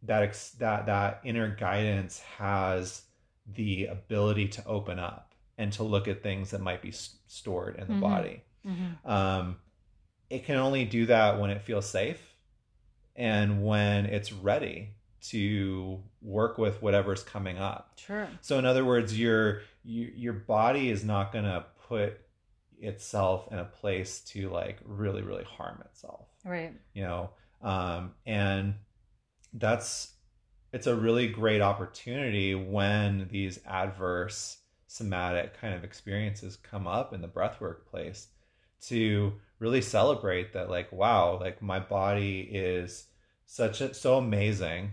that 0.04 0.24
ex, 0.24 0.52
that 0.52 0.86
that 0.88 1.22
inner 1.24 1.56
guidance 1.56 2.20
has 2.38 3.04
the 3.56 3.86
ability 3.86 4.48
to 4.48 4.66
open 4.66 5.00
up 5.00 5.34
and 5.58 5.72
to 5.74 5.84
look 5.84 6.08
at 6.08 6.24
things 6.24 6.52
that 6.52 6.62
might 6.62 6.82
be 6.82 6.90
s- 6.90 7.16
stored 7.28 7.76
in 7.76 7.88
the 7.88 7.94
Mhm. 7.94 8.00
body 8.00 8.42
hmm 8.66 9.10
um, 9.10 9.58
it 10.30 10.46
can 10.46 10.56
only 10.56 10.86
do 10.86 11.06
that 11.06 11.40
when 11.40 11.50
it 11.50 11.62
feels 11.62 11.88
safe 11.90 12.33
and 13.16 13.64
when 13.64 14.06
it's 14.06 14.32
ready 14.32 14.96
to 15.30 16.02
work 16.22 16.58
with 16.58 16.82
whatever's 16.82 17.24
coming 17.24 17.58
up. 17.58 17.94
Sure. 17.98 18.28
So, 18.42 18.60
in 18.60 18.66
other 18.66 18.84
words, 18.84 19.18
your 19.18 19.62
you, 19.84 20.12
your 20.16 20.34
body 20.34 20.90
is 20.90 21.04
not 21.04 21.32
going 21.32 21.46
to 21.46 21.66
put 21.88 22.20
itself 22.80 23.48
in 23.52 23.60
a 23.60 23.66
place 23.66 24.20
to 24.22 24.50
like 24.50 24.80
really, 24.86 25.22
really 25.22 25.46
harm 25.46 25.82
itself. 25.86 26.28
Right. 26.44 26.74
You 26.94 27.04
know, 27.04 27.30
um, 27.62 28.12
and 28.26 28.76
that's 29.54 30.14
it's 30.74 30.88
a 30.88 30.96
really 30.96 31.28
great 31.28 31.62
opportunity 31.62 32.56
when 32.56 33.28
these 33.32 33.60
adverse 33.66 34.58
somatic 34.88 35.60
kind 35.60 35.74
of 35.74 35.84
experiences 35.84 36.58
come 36.58 36.88
up 36.88 37.14
in 37.14 37.22
the 37.22 37.28
breathwork 37.28 37.86
place 37.86 38.28
to 38.82 39.34
really 39.64 39.82
celebrate 39.82 40.52
that 40.54 40.70
like 40.70 40.92
wow 40.92 41.40
like 41.40 41.62
my 41.62 41.80
body 41.80 42.42
is 42.52 43.06
such 43.46 43.80
a 43.82 43.94
so 43.94 44.18
amazing 44.18 44.92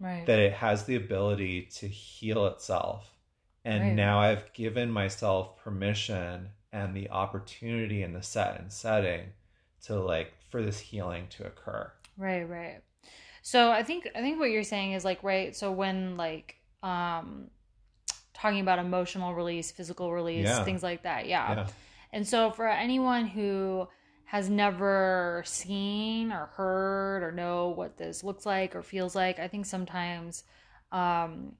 Right. 0.00 0.26
that 0.26 0.38
it 0.38 0.52
has 0.54 0.84
the 0.84 0.96
ability 0.96 1.56
to 1.78 1.86
heal 1.88 2.46
itself 2.46 3.10
and 3.64 3.82
Right. 3.82 3.92
now 3.94 4.20
i've 4.20 4.52
given 4.52 4.90
myself 4.90 5.56
permission 5.64 6.50
and 6.72 6.94
the 6.94 7.10
opportunity 7.10 8.02
and 8.02 8.14
the 8.14 8.22
set 8.22 8.58
and 8.60 8.72
setting 8.72 9.24
to 9.86 9.98
like 10.00 10.32
for 10.50 10.62
this 10.62 10.78
healing 10.78 11.26
to 11.30 11.46
occur 11.46 11.90
Right, 12.16 12.44
right. 12.48 12.80
So 13.42 13.70
I 13.72 13.82
think 13.82 14.08
I 14.14 14.20
think 14.20 14.38
what 14.38 14.50
you're 14.50 14.62
saying 14.62 14.92
is 14.92 15.04
like 15.04 15.20
right. 15.24 15.54
So 15.56 15.72
when 15.72 16.16
like 16.16 16.54
um 16.82 17.50
talking 18.34 18.60
about 18.60 18.78
emotional 18.78 19.34
release, 19.34 19.72
physical 19.72 20.12
release, 20.12 20.46
Yeah. 20.46 20.64
things 20.64 20.82
like 20.82 21.02
that, 21.02 21.26
yeah. 21.26 21.54
yeah 21.54 21.66
And 22.12 22.26
so 22.32 22.50
for 22.52 22.68
anyone 22.68 23.26
who 23.26 23.88
has 24.26 24.48
never 24.50 25.42
seen 25.46 26.32
or 26.32 26.46
heard 26.46 27.22
or 27.22 27.30
know 27.32 27.68
what 27.68 27.96
this 27.96 28.24
looks 28.24 28.46
like 28.46 28.74
or 28.74 28.82
feels 28.82 29.14
like, 29.14 29.38
I 29.38 29.48
think 29.48 29.66
sometimes 29.66 30.44
um 30.92 31.52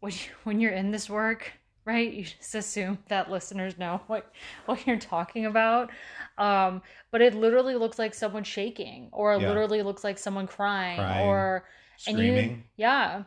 when 0.00 0.12
you, 0.12 0.18
when 0.44 0.60
you're 0.60 0.72
in 0.72 0.90
this 0.90 1.08
work, 1.10 1.52
right, 1.84 2.12
you 2.12 2.24
just 2.24 2.54
assume 2.54 2.98
that 3.08 3.30
listeners 3.30 3.78
know 3.78 4.00
what 4.06 4.32
what 4.66 4.86
you're 4.86 4.98
talking 4.98 5.46
about. 5.46 5.90
Um 6.38 6.82
but 7.10 7.20
it 7.22 7.34
literally 7.34 7.74
looks 7.76 7.98
like 7.98 8.14
someone 8.14 8.44
shaking 8.44 9.08
or 9.12 9.34
it 9.34 9.38
Yeah. 9.38 9.46
literally 9.46 9.82
looks 9.82 10.04
like 10.04 10.18
someone 10.18 10.46
crying, 10.46 10.98
Crying, 10.98 11.18
or 11.18 11.64
and 12.06 12.18
you 12.18 12.54
yeah. 12.76 13.24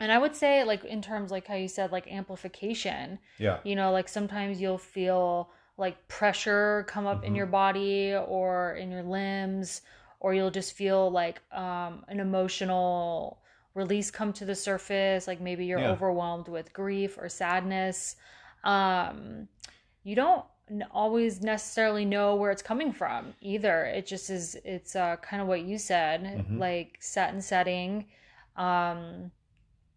And 0.00 0.10
I 0.12 0.18
would 0.18 0.34
say 0.36 0.64
like 0.64 0.84
in 0.84 1.00
terms 1.02 1.30
like 1.30 1.46
how 1.46 1.54
you 1.54 1.68
said 1.68 1.92
like 1.92 2.06
amplification, 2.08 3.18
yeah 3.38 3.58
you 3.62 3.76
know 3.76 3.92
like 3.92 4.08
sometimes 4.08 4.60
you'll 4.60 4.78
feel 4.78 5.50
like 5.76 6.06
pressure 6.08 6.84
come 6.88 7.06
up 7.06 7.24
in 7.24 7.32
Mhm. 7.32 7.36
your 7.36 7.46
body 7.46 8.14
or 8.14 8.74
in 8.74 8.90
your 8.90 9.02
limbs 9.02 9.82
or 10.20 10.34
you'll 10.34 10.50
just 10.50 10.74
feel 10.74 11.10
like 11.10 11.40
um 11.52 12.04
an 12.08 12.20
emotional 12.20 13.38
release 13.74 14.10
come 14.10 14.32
to 14.32 14.44
the 14.44 14.54
surface 14.54 15.26
like 15.26 15.40
maybe 15.40 15.64
you're 15.66 15.80
Yeah. 15.80 15.90
overwhelmed 15.90 16.48
with 16.48 16.72
grief 16.72 17.16
or 17.18 17.28
sadness 17.28 18.16
um 18.64 19.48
you 20.04 20.14
don't 20.14 20.44
always 20.90 21.42
necessarily 21.42 22.04
know 22.04 22.36
where 22.36 22.50
it's 22.50 22.62
coming 22.62 22.92
from 22.92 23.34
either. 23.40 23.84
It 23.84 24.06
just 24.06 24.30
is, 24.30 24.56
it's 24.64 24.96
uh, 24.96 25.16
kind 25.16 25.42
of 25.42 25.48
what 25.48 25.62
you 25.62 25.76
said, 25.78 26.22
mm-hmm. 26.22 26.58
like 26.58 26.96
set 27.00 27.32
and 27.32 27.42
setting, 27.44 28.06
um, 28.56 29.30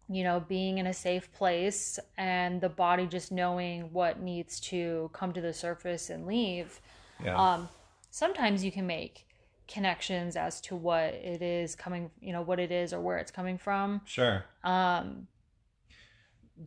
you 0.08 0.22
know, 0.22 0.40
being 0.40 0.78
in 0.78 0.86
a 0.86 0.94
safe 0.94 1.32
place 1.32 1.98
and 2.16 2.60
the 2.60 2.68
body 2.68 3.06
just 3.06 3.32
knowing 3.32 3.92
what 3.92 4.20
needs 4.20 4.60
to 4.60 5.10
come 5.12 5.32
to 5.32 5.40
the 5.40 5.52
surface 5.52 6.10
and 6.10 6.26
leave. 6.26 6.80
Yeah. 7.22 7.36
Um, 7.36 7.68
sometimes 8.10 8.64
you 8.64 8.70
can 8.70 8.86
make 8.86 9.26
connections 9.66 10.36
as 10.36 10.60
to 10.62 10.76
what 10.76 11.14
it 11.14 11.42
is 11.42 11.74
coming, 11.74 12.10
you 12.20 12.32
know, 12.32 12.42
what 12.42 12.60
it 12.60 12.70
is 12.70 12.92
or 12.92 13.00
where 13.00 13.18
it's 13.18 13.32
coming 13.32 13.58
from. 13.58 14.00
Sure. 14.04 14.44
Um, 14.62 15.26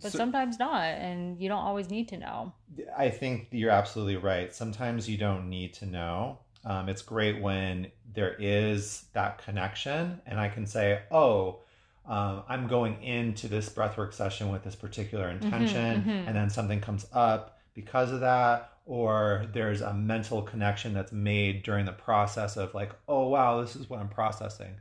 but 0.01 0.11
so, 0.11 0.17
sometimes 0.17 0.59
not 0.59 0.83
and 0.83 1.39
you 1.39 1.49
don't 1.49 1.63
always 1.63 1.89
need 1.89 2.07
to 2.07 2.17
know 2.17 2.53
i 2.97 3.09
think 3.09 3.47
you're 3.51 3.71
absolutely 3.71 4.17
right 4.17 4.53
sometimes 4.53 5.09
you 5.09 5.17
don't 5.17 5.49
need 5.49 5.73
to 5.73 5.85
know 5.85 6.37
um, 6.65 6.89
it's 6.89 7.01
great 7.01 7.41
when 7.41 7.87
there 8.13 8.35
is 8.37 9.05
that 9.13 9.43
connection 9.43 10.21
and 10.25 10.39
i 10.39 10.47
can 10.47 10.65
say 10.65 11.01
oh 11.11 11.61
um, 12.09 12.43
i'm 12.49 12.67
going 12.67 13.01
into 13.01 13.47
this 13.47 13.69
breathwork 13.69 14.13
session 14.13 14.51
with 14.51 14.63
this 14.63 14.75
particular 14.75 15.27
mm-hmm, 15.29 15.45
intention 15.45 16.01
mm-hmm, 16.01 16.09
mm-hmm. 16.09 16.27
and 16.27 16.35
then 16.35 16.49
something 16.49 16.81
comes 16.81 17.05
up 17.13 17.59
because 17.73 18.11
of 18.11 18.19
that 18.19 18.73
or 18.85 19.45
there's 19.53 19.81
a 19.81 19.93
mental 19.93 20.41
connection 20.41 20.93
that's 20.93 21.13
made 21.13 21.63
during 21.63 21.85
the 21.85 21.93
process 21.93 22.57
of 22.57 22.73
like 22.73 22.91
oh 23.07 23.29
wow 23.29 23.61
this 23.61 23.77
is 23.77 23.89
what 23.89 24.01
i'm 24.01 24.09
processing 24.09 24.75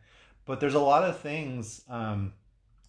but 0.49 0.61
there's 0.61 0.75
a 0.75 0.81
lot 0.81 1.05
of 1.05 1.21
things 1.21 1.83
um, 1.91 2.33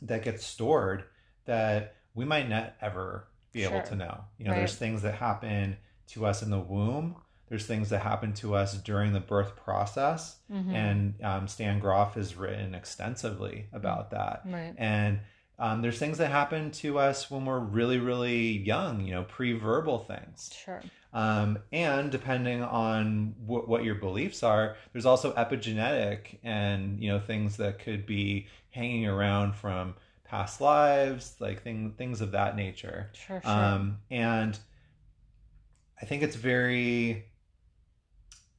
that 0.02 0.23
get 0.23 0.41
stored 0.41 1.04
that 1.43 1.97
we 2.13 2.23
might 2.23 2.47
not 2.47 2.73
ever 2.82 3.28
be 3.52 3.63
sure. 3.63 3.71
able 3.71 3.88
to 3.88 3.95
know. 3.95 4.23
You 4.38 4.45
know, 4.45 4.52
right. 4.52 4.60
there's 4.60 4.75
things 4.75 5.02
that 5.02 5.15
happen 5.15 5.75
to 6.12 6.25
us 6.25 6.41
in 6.41 6.52
the 6.52 6.60
womb. 6.60 7.15
There's 7.50 7.66
things 7.66 7.90
that 7.90 8.00
happen 8.00 8.34
to 8.36 8.56
us 8.56 8.76
during 8.76 9.14
the 9.14 9.20
birth 9.20 9.56
process, 9.56 10.38
mm-hmm. 10.52 10.74
and 10.74 11.14
um, 11.24 11.48
Stan 11.48 11.80
Grof 11.80 12.14
has 12.14 12.36
written 12.36 12.76
extensively 12.76 13.68
about 13.74 14.12
that. 14.12 14.44
Right. 14.46 14.74
And 14.78 15.20
um, 15.58 15.82
there's 15.82 15.98
things 15.98 16.20
that 16.20 16.32
happen 16.32 16.72
to 16.72 17.00
us 17.00 17.30
when 17.30 17.46
we're 17.46 17.60
really, 17.60 17.98
really 17.98 18.58
young. 18.60 19.02
You 19.02 19.16
know, 19.16 19.24
pre-verbal 19.24 20.00
things. 20.00 20.52
Sure. 20.64 20.82
Um, 21.12 21.58
and 21.72 22.12
depending 22.12 22.62
on 22.62 23.34
what 23.46 23.84
your 23.84 23.96
beliefs 23.96 24.44
are, 24.44 24.78
there's 24.94 25.08
also 25.08 25.34
epigenetic 25.34 26.38
and 26.44 27.02
you 27.02 27.10
know 27.10 27.20
things 27.20 27.58
that 27.58 27.80
could 27.80 28.06
be 28.06 28.48
hanging 28.70 29.08
around 29.08 29.56
from 29.56 29.96
past 30.24 30.62
lives, 30.62 31.36
like 31.40 31.64
thing, 31.64 31.94
things 31.98 32.22
of 32.22 32.32
that 32.32 32.56
nature. 32.56 33.10
Sure, 33.14 33.42
sure. 33.42 33.52
Um, 33.52 33.98
and 34.12 34.58
I 36.00 36.06
think 36.06 36.22
it's 36.22 36.36
very 36.36 37.26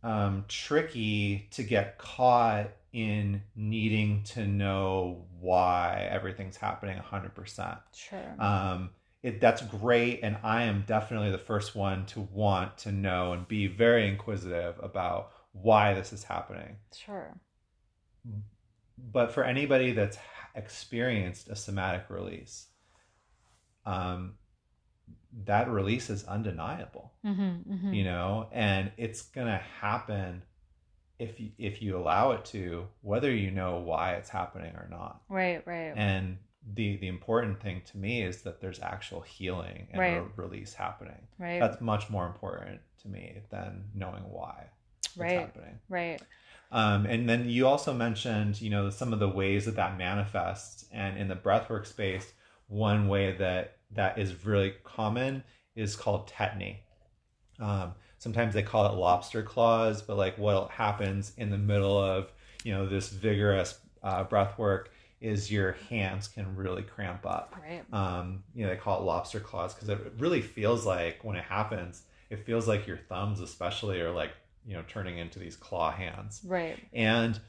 um, 0.02 0.44
tricky 0.48 1.48
to 1.52 1.62
get 1.62 1.98
caught 1.98 2.70
in 2.92 3.42
needing 3.54 4.22
to 4.24 4.46
know 4.46 5.24
why 5.40 6.08
everything's 6.10 6.56
happening 6.56 6.98
100%. 6.98 7.78
Sure. 7.94 8.34
Um, 8.38 8.90
it, 9.22 9.40
that's 9.40 9.62
great. 9.62 10.20
And 10.22 10.38
I 10.42 10.64
am 10.64 10.84
definitely 10.86 11.30
the 11.30 11.38
first 11.38 11.76
one 11.76 12.06
to 12.06 12.20
want 12.20 12.78
to 12.78 12.92
know 12.92 13.32
and 13.32 13.46
be 13.46 13.66
very 13.66 14.08
inquisitive 14.08 14.76
about 14.82 15.32
why 15.52 15.94
this 15.94 16.12
is 16.12 16.24
happening. 16.24 16.76
Sure. 16.96 17.38
But 19.12 19.32
for 19.32 19.44
anybody 19.44 19.92
that's 19.92 20.18
experienced 20.54 21.48
a 21.48 21.56
somatic 21.56 22.04
release, 22.08 22.66
um, 23.86 24.34
that 25.44 25.68
release 25.68 26.10
is 26.10 26.24
undeniable. 26.24 27.12
Mm-hmm, 27.24 27.72
mm-hmm. 27.72 27.92
You 27.92 28.04
know, 28.04 28.48
and 28.52 28.90
it's 28.96 29.22
gonna 29.22 29.62
happen 29.80 30.42
if 31.18 31.38
you, 31.38 31.50
if 31.58 31.82
you 31.82 31.96
allow 31.96 32.32
it 32.32 32.44
to, 32.46 32.86
whether 33.02 33.30
you 33.30 33.50
know 33.50 33.78
why 33.78 34.14
it's 34.14 34.30
happening 34.30 34.74
or 34.74 34.88
not. 34.90 35.22
Right, 35.28 35.62
right. 35.66 35.92
And 35.94 36.38
the 36.74 36.96
the 36.96 37.08
important 37.08 37.60
thing 37.60 37.82
to 37.90 37.96
me 37.96 38.22
is 38.22 38.42
that 38.42 38.60
there's 38.60 38.80
actual 38.80 39.20
healing 39.20 39.88
and 39.92 40.00
right. 40.00 40.16
re- 40.16 40.28
release 40.36 40.74
happening. 40.74 41.28
Right. 41.38 41.60
That's 41.60 41.80
much 41.80 42.10
more 42.10 42.26
important 42.26 42.80
to 43.02 43.08
me 43.08 43.38
than 43.50 43.84
knowing 43.94 44.22
why 44.28 44.66
right. 45.16 45.32
it's 45.32 45.40
happening. 45.40 45.78
Right. 45.88 46.20
Um, 46.72 47.06
and 47.06 47.28
then 47.28 47.48
you 47.48 47.66
also 47.66 47.92
mentioned, 47.92 48.60
you 48.60 48.70
know, 48.70 48.90
some 48.90 49.12
of 49.12 49.18
the 49.18 49.28
ways 49.28 49.64
that 49.64 49.76
that 49.76 49.98
manifests. 49.98 50.84
And 50.92 51.18
in 51.18 51.28
the 51.28 51.34
breathwork 51.34 51.86
space, 51.86 52.32
one 52.70 53.08
way 53.08 53.32
that 53.32 53.76
that 53.92 54.18
is 54.18 54.46
really 54.46 54.74
common 54.84 55.44
is 55.76 55.96
called 55.96 56.30
tetany. 56.30 56.76
Um, 57.58 57.92
sometimes 58.18 58.54
they 58.54 58.62
call 58.62 58.86
it 58.86 58.96
lobster 58.96 59.42
claws, 59.42 60.00
but 60.00 60.16
like 60.16 60.38
what 60.38 60.70
happens 60.70 61.32
in 61.36 61.50
the 61.50 61.58
middle 61.58 61.98
of, 61.98 62.32
you 62.64 62.72
know, 62.72 62.86
this 62.86 63.10
vigorous 63.10 63.78
uh, 64.02 64.24
breath 64.24 64.58
work 64.58 64.92
is 65.20 65.50
your 65.50 65.72
hands 65.90 66.28
can 66.28 66.56
really 66.56 66.82
cramp 66.82 67.26
up. 67.26 67.54
Right. 67.60 67.82
Um, 67.92 68.42
you 68.54 68.64
know, 68.64 68.70
they 68.70 68.76
call 68.76 69.00
it 69.00 69.04
lobster 69.04 69.40
claws 69.40 69.74
because 69.74 69.88
it 69.90 70.14
really 70.18 70.40
feels 70.40 70.86
like 70.86 71.22
when 71.22 71.36
it 71.36 71.44
happens, 71.44 72.04
it 72.30 72.46
feels 72.46 72.66
like 72.66 72.86
your 72.86 72.96
thumbs, 72.96 73.40
especially, 73.40 74.00
are 74.00 74.12
like 74.12 74.30
you 74.66 74.74
know 74.74 74.84
turning 74.88 75.18
into 75.18 75.38
these 75.38 75.56
claw 75.56 75.90
hands 75.90 76.42
right 76.44 76.78
and 76.92 77.40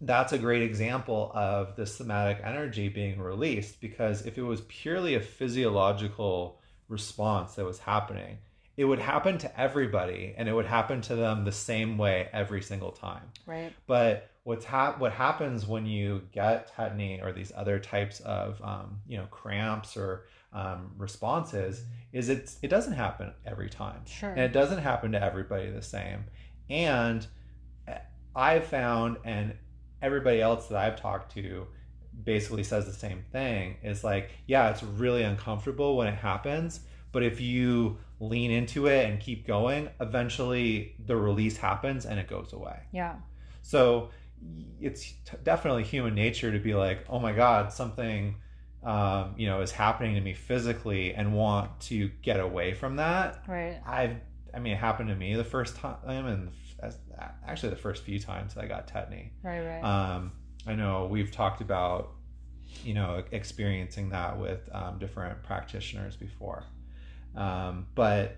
that's 0.00 0.32
a 0.32 0.38
great 0.38 0.62
example 0.62 1.30
of 1.34 1.76
the 1.76 1.86
somatic 1.86 2.40
energy 2.44 2.88
being 2.88 3.20
released 3.20 3.80
because 3.80 4.26
if 4.26 4.36
it 4.36 4.42
was 4.42 4.60
purely 4.62 5.14
a 5.14 5.20
physiological 5.20 6.60
response 6.88 7.54
that 7.54 7.64
was 7.64 7.78
happening 7.78 8.38
it 8.76 8.84
would 8.84 8.98
happen 8.98 9.38
to 9.38 9.60
everybody 9.60 10.34
and 10.36 10.48
it 10.48 10.52
would 10.52 10.66
happen 10.66 11.00
to 11.00 11.14
them 11.14 11.44
the 11.44 11.52
same 11.52 11.96
way 11.96 12.28
every 12.32 12.60
single 12.60 12.90
time. 12.90 13.22
Right. 13.46 13.72
But 13.86 14.30
what's 14.42 14.64
ha- 14.64 14.96
what 14.98 15.12
happens 15.12 15.66
when 15.66 15.86
you 15.86 16.22
get 16.32 16.74
tetany 16.74 17.22
or 17.24 17.32
these 17.32 17.52
other 17.54 17.78
types 17.78 18.20
of 18.20 18.60
um, 18.62 19.00
you 19.06 19.16
know 19.16 19.26
cramps 19.30 19.96
or 19.96 20.26
um, 20.52 20.92
responses 20.98 21.84
is 22.12 22.28
it 22.28 22.52
it 22.62 22.68
doesn't 22.68 22.94
happen 22.94 23.32
every 23.46 23.70
time. 23.70 24.04
Sure. 24.06 24.30
And 24.30 24.40
it 24.40 24.52
doesn't 24.52 24.78
happen 24.78 25.12
to 25.12 25.22
everybody 25.22 25.70
the 25.70 25.82
same. 25.82 26.24
And 26.68 27.26
I've 28.36 28.64
found, 28.64 29.18
and 29.24 29.54
everybody 30.04 30.40
else 30.40 30.66
that 30.68 30.78
I've 30.78 31.00
talked 31.00 31.32
to 31.34 31.66
basically 32.24 32.62
says 32.62 32.84
the 32.86 32.92
same 32.92 33.24
thing 33.32 33.76
is 33.82 34.04
like, 34.04 34.30
yeah, 34.46 34.70
it's 34.70 34.82
really 34.82 35.22
uncomfortable 35.22 35.96
when 35.96 36.06
it 36.06 36.14
happens, 36.14 36.80
but 37.10 37.22
if 37.22 37.40
you 37.40 37.96
lean 38.20 38.50
into 38.50 38.86
it 38.86 39.08
and 39.08 39.18
keep 39.18 39.46
going, 39.46 39.88
eventually 40.00 40.94
the 41.06 41.16
release 41.16 41.56
happens 41.56 42.06
and 42.06 42.20
it 42.20 42.28
goes 42.28 42.52
away. 42.52 42.80
Yeah. 42.92 43.16
So 43.62 44.10
it's 44.80 45.02
t- 45.02 45.36
definitely 45.42 45.84
human 45.84 46.14
nature 46.14 46.52
to 46.52 46.58
be 46.58 46.74
like, 46.74 47.04
oh 47.08 47.18
my 47.18 47.32
God, 47.32 47.72
something. 47.72 48.36
Um, 48.82 49.32
you 49.38 49.46
know, 49.46 49.62
is 49.62 49.72
happening 49.72 50.14
to 50.16 50.20
me 50.20 50.34
physically 50.34 51.14
and 51.14 51.34
want 51.34 51.80
to 51.88 52.10
get 52.20 52.38
away 52.38 52.74
from 52.74 52.96
that. 52.96 53.42
Right. 53.48 53.80
I've 53.86 54.16
I 54.54 54.58
mean, 54.58 54.74
it 54.74 54.78
happened 54.78 55.08
to 55.08 55.16
me 55.16 55.34
the 55.34 55.44
first 55.44 55.76
time, 55.76 56.26
and 56.26 56.50
actually 57.46 57.70
the 57.70 57.76
first 57.76 58.02
few 58.04 58.18
times 58.18 58.54
that 58.54 58.64
I 58.64 58.66
got 58.66 58.88
tetany. 58.88 59.30
Right, 59.42 59.60
right. 59.60 59.82
Um, 59.82 60.32
I 60.66 60.74
know 60.74 61.06
we've 61.06 61.30
talked 61.30 61.60
about, 61.60 62.12
you 62.84 62.94
know, 62.94 63.22
experiencing 63.32 64.10
that 64.10 64.38
with 64.38 64.60
um, 64.72 64.98
different 64.98 65.42
practitioners 65.42 66.16
before, 66.16 66.64
um, 67.36 67.86
but 67.94 68.36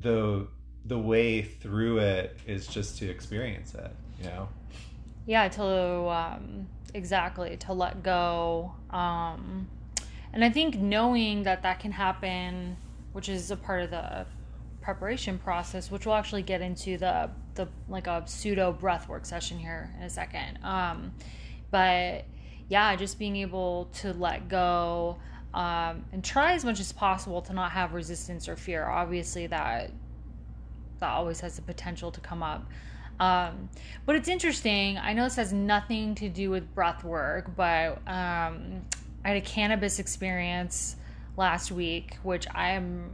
the 0.00 0.46
the 0.86 0.98
way 0.98 1.42
through 1.42 1.98
it 1.98 2.38
is 2.46 2.66
just 2.66 2.98
to 2.98 3.08
experience 3.08 3.74
it. 3.74 3.90
You 4.18 4.26
know. 4.26 4.48
Yeah, 5.26 5.48
to 5.48 6.08
um, 6.08 6.68
exactly 6.94 7.56
to 7.58 7.72
let 7.72 8.02
go, 8.02 8.72
um, 8.90 9.68
and 10.32 10.44
I 10.44 10.50
think 10.50 10.76
knowing 10.76 11.44
that 11.44 11.62
that 11.62 11.80
can 11.80 11.92
happen, 11.92 12.76
which 13.12 13.28
is 13.28 13.50
a 13.50 13.56
part 13.56 13.82
of 13.82 13.90
the 13.90 14.26
preparation 14.80 15.38
process, 15.38 15.90
which 15.90 16.06
we'll 16.06 16.14
actually 16.14 16.42
get 16.42 16.60
into 16.60 16.96
the 16.96 17.30
the 17.54 17.68
like 17.88 18.06
a 18.06 18.22
pseudo 18.26 18.72
breath 18.72 19.08
work 19.08 19.24
session 19.26 19.58
here 19.58 19.92
in 19.98 20.04
a 20.04 20.10
second. 20.10 20.58
Um, 20.62 21.12
but 21.70 22.24
yeah, 22.68 22.94
just 22.96 23.18
being 23.18 23.36
able 23.36 23.90
to 23.94 24.12
let 24.12 24.48
go 24.48 25.18
um, 25.52 26.04
and 26.12 26.24
try 26.24 26.52
as 26.52 26.64
much 26.64 26.80
as 26.80 26.92
possible 26.92 27.42
to 27.42 27.52
not 27.52 27.72
have 27.72 27.92
resistance 27.92 28.48
or 28.48 28.56
fear. 28.56 28.86
Obviously, 28.86 29.46
that 29.48 29.90
that 31.00 31.10
always 31.10 31.40
has 31.40 31.56
the 31.56 31.62
potential 31.62 32.10
to 32.12 32.20
come 32.20 32.42
up. 32.42 32.66
Um, 33.18 33.68
but 34.06 34.16
it's 34.16 34.28
interesting. 34.28 34.96
I 34.96 35.12
know 35.12 35.24
this 35.24 35.36
has 35.36 35.52
nothing 35.52 36.14
to 36.16 36.28
do 36.28 36.50
with 36.50 36.74
breath 36.74 37.04
work, 37.04 37.54
but 37.54 37.98
um, 38.06 38.82
I 39.24 39.28
had 39.28 39.36
a 39.36 39.42
cannabis 39.42 39.98
experience 39.98 40.96
last 41.36 41.70
week, 41.70 42.16
which 42.22 42.46
I 42.54 42.70
am 42.70 43.10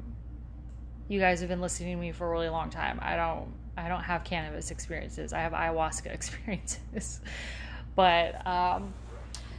you 1.08 1.20
guys 1.20 1.40
have 1.40 1.48
been 1.48 1.60
listening 1.60 1.96
to 1.96 2.00
me 2.00 2.12
for 2.12 2.26
a 2.26 2.30
really 2.30 2.48
long 2.48 2.70
time. 2.70 2.98
I 3.02 3.16
don't 3.16 3.52
I 3.76 3.88
don't 3.88 4.02
have 4.02 4.24
cannabis 4.24 4.70
experiences. 4.70 5.32
I 5.32 5.40
have 5.40 5.52
ayahuasca 5.52 6.06
experiences. 6.12 7.20
but 7.94 8.46
um, 8.46 8.94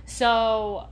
so 0.05 0.89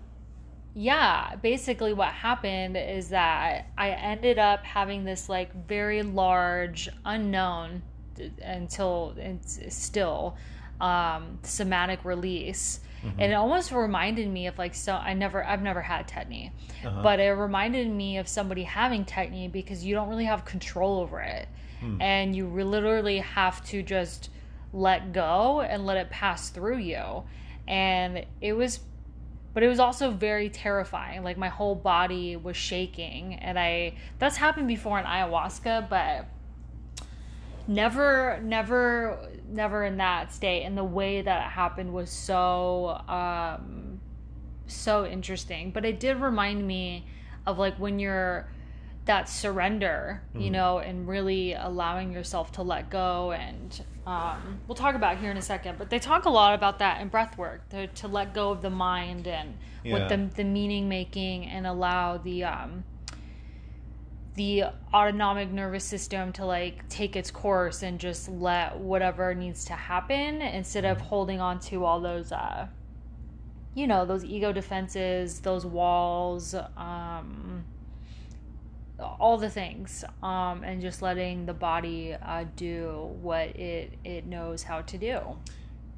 yeah, 0.75 1.35
basically 1.37 1.93
what 1.93 2.09
happened 2.09 2.75
is 2.77 3.09
that 3.09 3.67
I 3.77 3.91
ended 3.91 4.37
up 4.37 4.63
having 4.63 5.05
this 5.05 5.29
like 5.29 5.53
very 5.67 6.03
large 6.03 6.89
unknown 7.05 7.81
until 8.43 9.15
it's 9.17 9.59
still 9.73 10.35
um, 10.81 11.39
somatic 11.43 12.03
release. 12.03 12.81
Mm-hmm. 13.05 13.19
And 13.21 13.31
it 13.31 13.35
almost 13.35 13.71
reminded 13.71 14.29
me 14.29 14.47
of 14.47 14.57
like 14.57 14.73
so 14.73 14.93
I 14.93 15.13
never 15.13 15.45
I've 15.45 15.61
never 15.61 15.81
had 15.81 16.07
tetany, 16.07 16.51
uh-huh. 16.83 17.01
but 17.03 17.19
it 17.19 17.31
reminded 17.31 17.89
me 17.89 18.17
of 18.17 18.27
somebody 18.27 18.63
having 18.63 19.05
tetany 19.05 19.51
because 19.51 19.85
you 19.85 19.93
don't 19.93 20.09
really 20.09 20.25
have 20.25 20.43
control 20.43 20.99
over 20.99 21.19
it, 21.19 21.47
hmm. 21.79 22.01
and 22.01 22.35
you 22.35 22.47
literally 22.47 23.19
have 23.19 23.63
to 23.67 23.83
just 23.83 24.29
let 24.73 25.13
go 25.13 25.61
and 25.61 25.85
let 25.85 25.97
it 25.97 26.09
pass 26.09 26.49
through 26.49 26.77
you, 26.77 27.23
and 27.67 28.25
it 28.41 28.53
was 28.53 28.79
but 29.53 29.63
it 29.63 29.67
was 29.67 29.79
also 29.79 30.11
very 30.11 30.49
terrifying 30.49 31.23
like 31.23 31.37
my 31.37 31.47
whole 31.47 31.75
body 31.75 32.35
was 32.35 32.57
shaking 32.57 33.35
and 33.35 33.57
i 33.57 33.93
that's 34.19 34.35
happened 34.35 34.67
before 34.67 34.99
in 34.99 35.05
ayahuasca 35.05 35.89
but 35.89 36.27
never 37.67 38.39
never 38.43 39.17
never 39.49 39.84
in 39.84 39.97
that 39.97 40.34
state 40.34 40.63
and 40.63 40.77
the 40.77 40.84
way 40.84 41.21
that 41.21 41.45
it 41.45 41.49
happened 41.49 41.93
was 41.93 42.10
so 42.10 43.01
um 43.08 43.99
so 44.67 45.05
interesting 45.05 45.71
but 45.71 45.86
it 45.86 45.99
did 45.99 46.19
remind 46.19 46.65
me 46.65 47.05
of 47.45 47.58
like 47.58 47.75
when 47.77 47.99
you're 47.99 48.49
that 49.05 49.29
surrender 49.29 50.21
mm-hmm. 50.29 50.41
you 50.41 50.49
know 50.49 50.79
and 50.79 51.08
really 51.08 51.53
allowing 51.53 52.12
yourself 52.12 52.51
to 52.51 52.63
let 52.63 52.89
go 52.89 53.31
and 53.31 53.84
um, 54.08 54.60
we'll 54.67 54.75
talk 54.75 54.93
about 54.93 55.17
here 55.17 55.31
in 55.31 55.38
a 55.38 55.41
second 55.41 55.77
but 55.77 55.89
they 55.89 55.97
talk 55.97 56.25
a 56.25 56.29
lot 56.29 56.53
about 56.53 56.79
that 56.79 57.01
in 57.01 57.08
breath 57.08 57.38
work 57.38 57.67
to, 57.69 57.88
to 57.88 58.08
let 58.08 58.34
go 58.34 58.51
of 58.51 58.62
the 58.62 58.69
mind 58.69 59.27
and 59.27 59.55
yeah. 59.84 59.93
with 59.93 60.10
the, 60.10 60.36
the 60.36 60.43
meaning 60.43 60.88
making 60.89 61.45
and 61.45 61.65
allow 61.65 62.17
the 62.17 62.43
um, 62.43 62.84
the 64.36 64.65
autonomic 64.93 65.52
nervous 65.52 65.84
system 65.84 66.34
to 66.34 66.45
like 66.45 66.88
take 66.89 67.15
its 67.15 67.32
course 67.32 67.84
and 67.84 68.00
just 68.00 68.28
let 68.30 68.78
whatever 68.78 69.34
needs 69.34 69.65
to 69.65 69.74
happen 69.74 70.41
instead 70.41 70.86
of 70.86 70.98
mm-hmm. 70.98 71.08
holding 71.08 71.39
on 71.39 71.60
to 71.60 71.86
all 71.86 72.02
those 72.02 72.32
uh 72.32 72.67
you 73.74 73.88
know 73.88 74.06
those 74.06 74.24
ego 74.26 74.52
defenses 74.52 75.39
those 75.39 75.65
walls 75.65 76.54
um 76.78 77.63
all 79.00 79.38
the 79.38 79.50
things 79.50 80.04
um 80.24 80.63
and 80.63 80.82
just 80.82 81.02
letting 81.02 81.45
the 81.45 81.54
body 81.54 82.13
uh 82.13 82.45
do 82.56 83.10
what 83.21 83.48
it 83.56 83.93
it 84.04 84.26
knows 84.26 84.63
how 84.63 84.82
to 84.82 84.98
do 84.98 85.19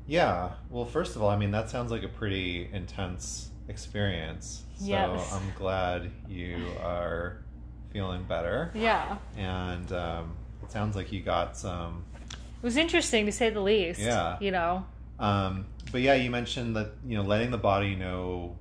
yeah 0.06 0.52
well 0.70 0.86
first 0.86 1.16
of 1.16 1.24
all 1.24 1.30
i 1.30 1.38
mean 1.38 1.52
that 1.52 1.70
sounds 1.70 1.92
like 1.92 2.04
a 2.04 2.08
pretty 2.08 2.70
intense 2.72 3.50
experience 3.68 4.64
so 4.78 4.86
yes. 4.86 5.34
i'm 5.34 5.52
glad 5.58 6.12
you 6.28 6.66
are 6.82 7.44
feeling 7.98 8.24
better. 8.26 8.70
Yeah. 8.76 9.18
And 9.36 9.92
um, 9.92 10.36
it 10.62 10.72
sounds 10.72 10.96
like 10.96 11.12
you 11.12 11.22
got 11.22 11.58
some. 11.58 12.04
It 12.22 12.62
was 12.62 12.78
interesting 12.78 13.26
to 13.26 13.32
say 13.32 13.50
the 13.50 13.60
least. 13.60 14.00
Yeah. 14.00 14.38
You 14.40 14.52
know. 14.52 14.86
Um, 15.18 15.66
but 15.92 16.02
yeah, 16.02 16.14
you 16.14 16.30
mentioned 16.30 16.76
that 16.76 16.92
you 17.08 17.18
know 17.18 17.24
letting 17.24 17.50
the 17.50 17.58
body 17.58 17.96
know, 17.96 18.56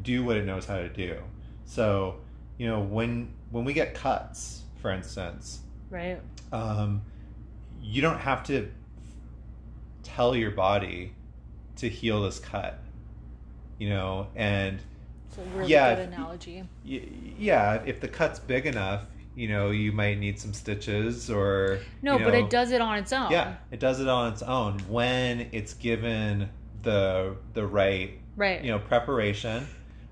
do 0.00 0.24
what 0.24 0.38
it 0.38 0.46
knows 0.46 0.64
how 0.64 0.76
to 0.76 0.88
do. 0.88 1.18
So 1.66 2.20
you 2.56 2.68
know 2.68 2.80
when 2.80 3.34
when 3.50 3.66
we 3.66 3.74
get 3.74 3.94
cuts, 3.94 4.62
for 4.80 4.90
instance, 4.90 5.60
right? 5.90 6.18
Um, 6.50 7.02
you 7.82 8.00
don't 8.00 8.18
have 8.18 8.44
to 8.44 8.70
tell 10.02 10.34
your 10.34 10.52
body 10.52 11.12
to 11.76 11.88
heal 11.90 12.22
this 12.22 12.38
cut, 12.38 12.78
you 13.78 13.90
know, 13.90 14.28
and 14.34 14.80
it's 15.30 15.38
a 15.38 15.56
really 15.56 15.70
yeah, 15.70 15.94
good 15.94 16.08
analogy. 16.08 16.64
If, 16.84 17.04
yeah, 17.38 17.82
if 17.86 18.00
the 18.00 18.08
cut's 18.08 18.40
big 18.40 18.66
enough, 18.66 19.04
you 19.36 19.46
know, 19.46 19.70
you 19.70 19.92
might 19.92 20.18
need 20.18 20.40
some 20.40 20.52
stitches 20.52 21.30
or. 21.30 21.78
No, 22.02 22.14
you 22.14 22.18
know, 22.18 22.24
but 22.24 22.34
it 22.34 22.50
does 22.50 22.72
it 22.72 22.80
on 22.80 22.98
its 22.98 23.12
own. 23.12 23.30
Yeah, 23.30 23.54
it 23.70 23.78
does 23.78 24.00
it 24.00 24.08
on 24.08 24.32
its 24.32 24.42
own 24.42 24.80
when 24.88 25.48
it's 25.52 25.74
given 25.74 26.50
the 26.82 27.36
the 27.52 27.64
right 27.64 28.18
right 28.36 28.64
you 28.64 28.70
know 28.70 28.78
preparation. 28.80 29.66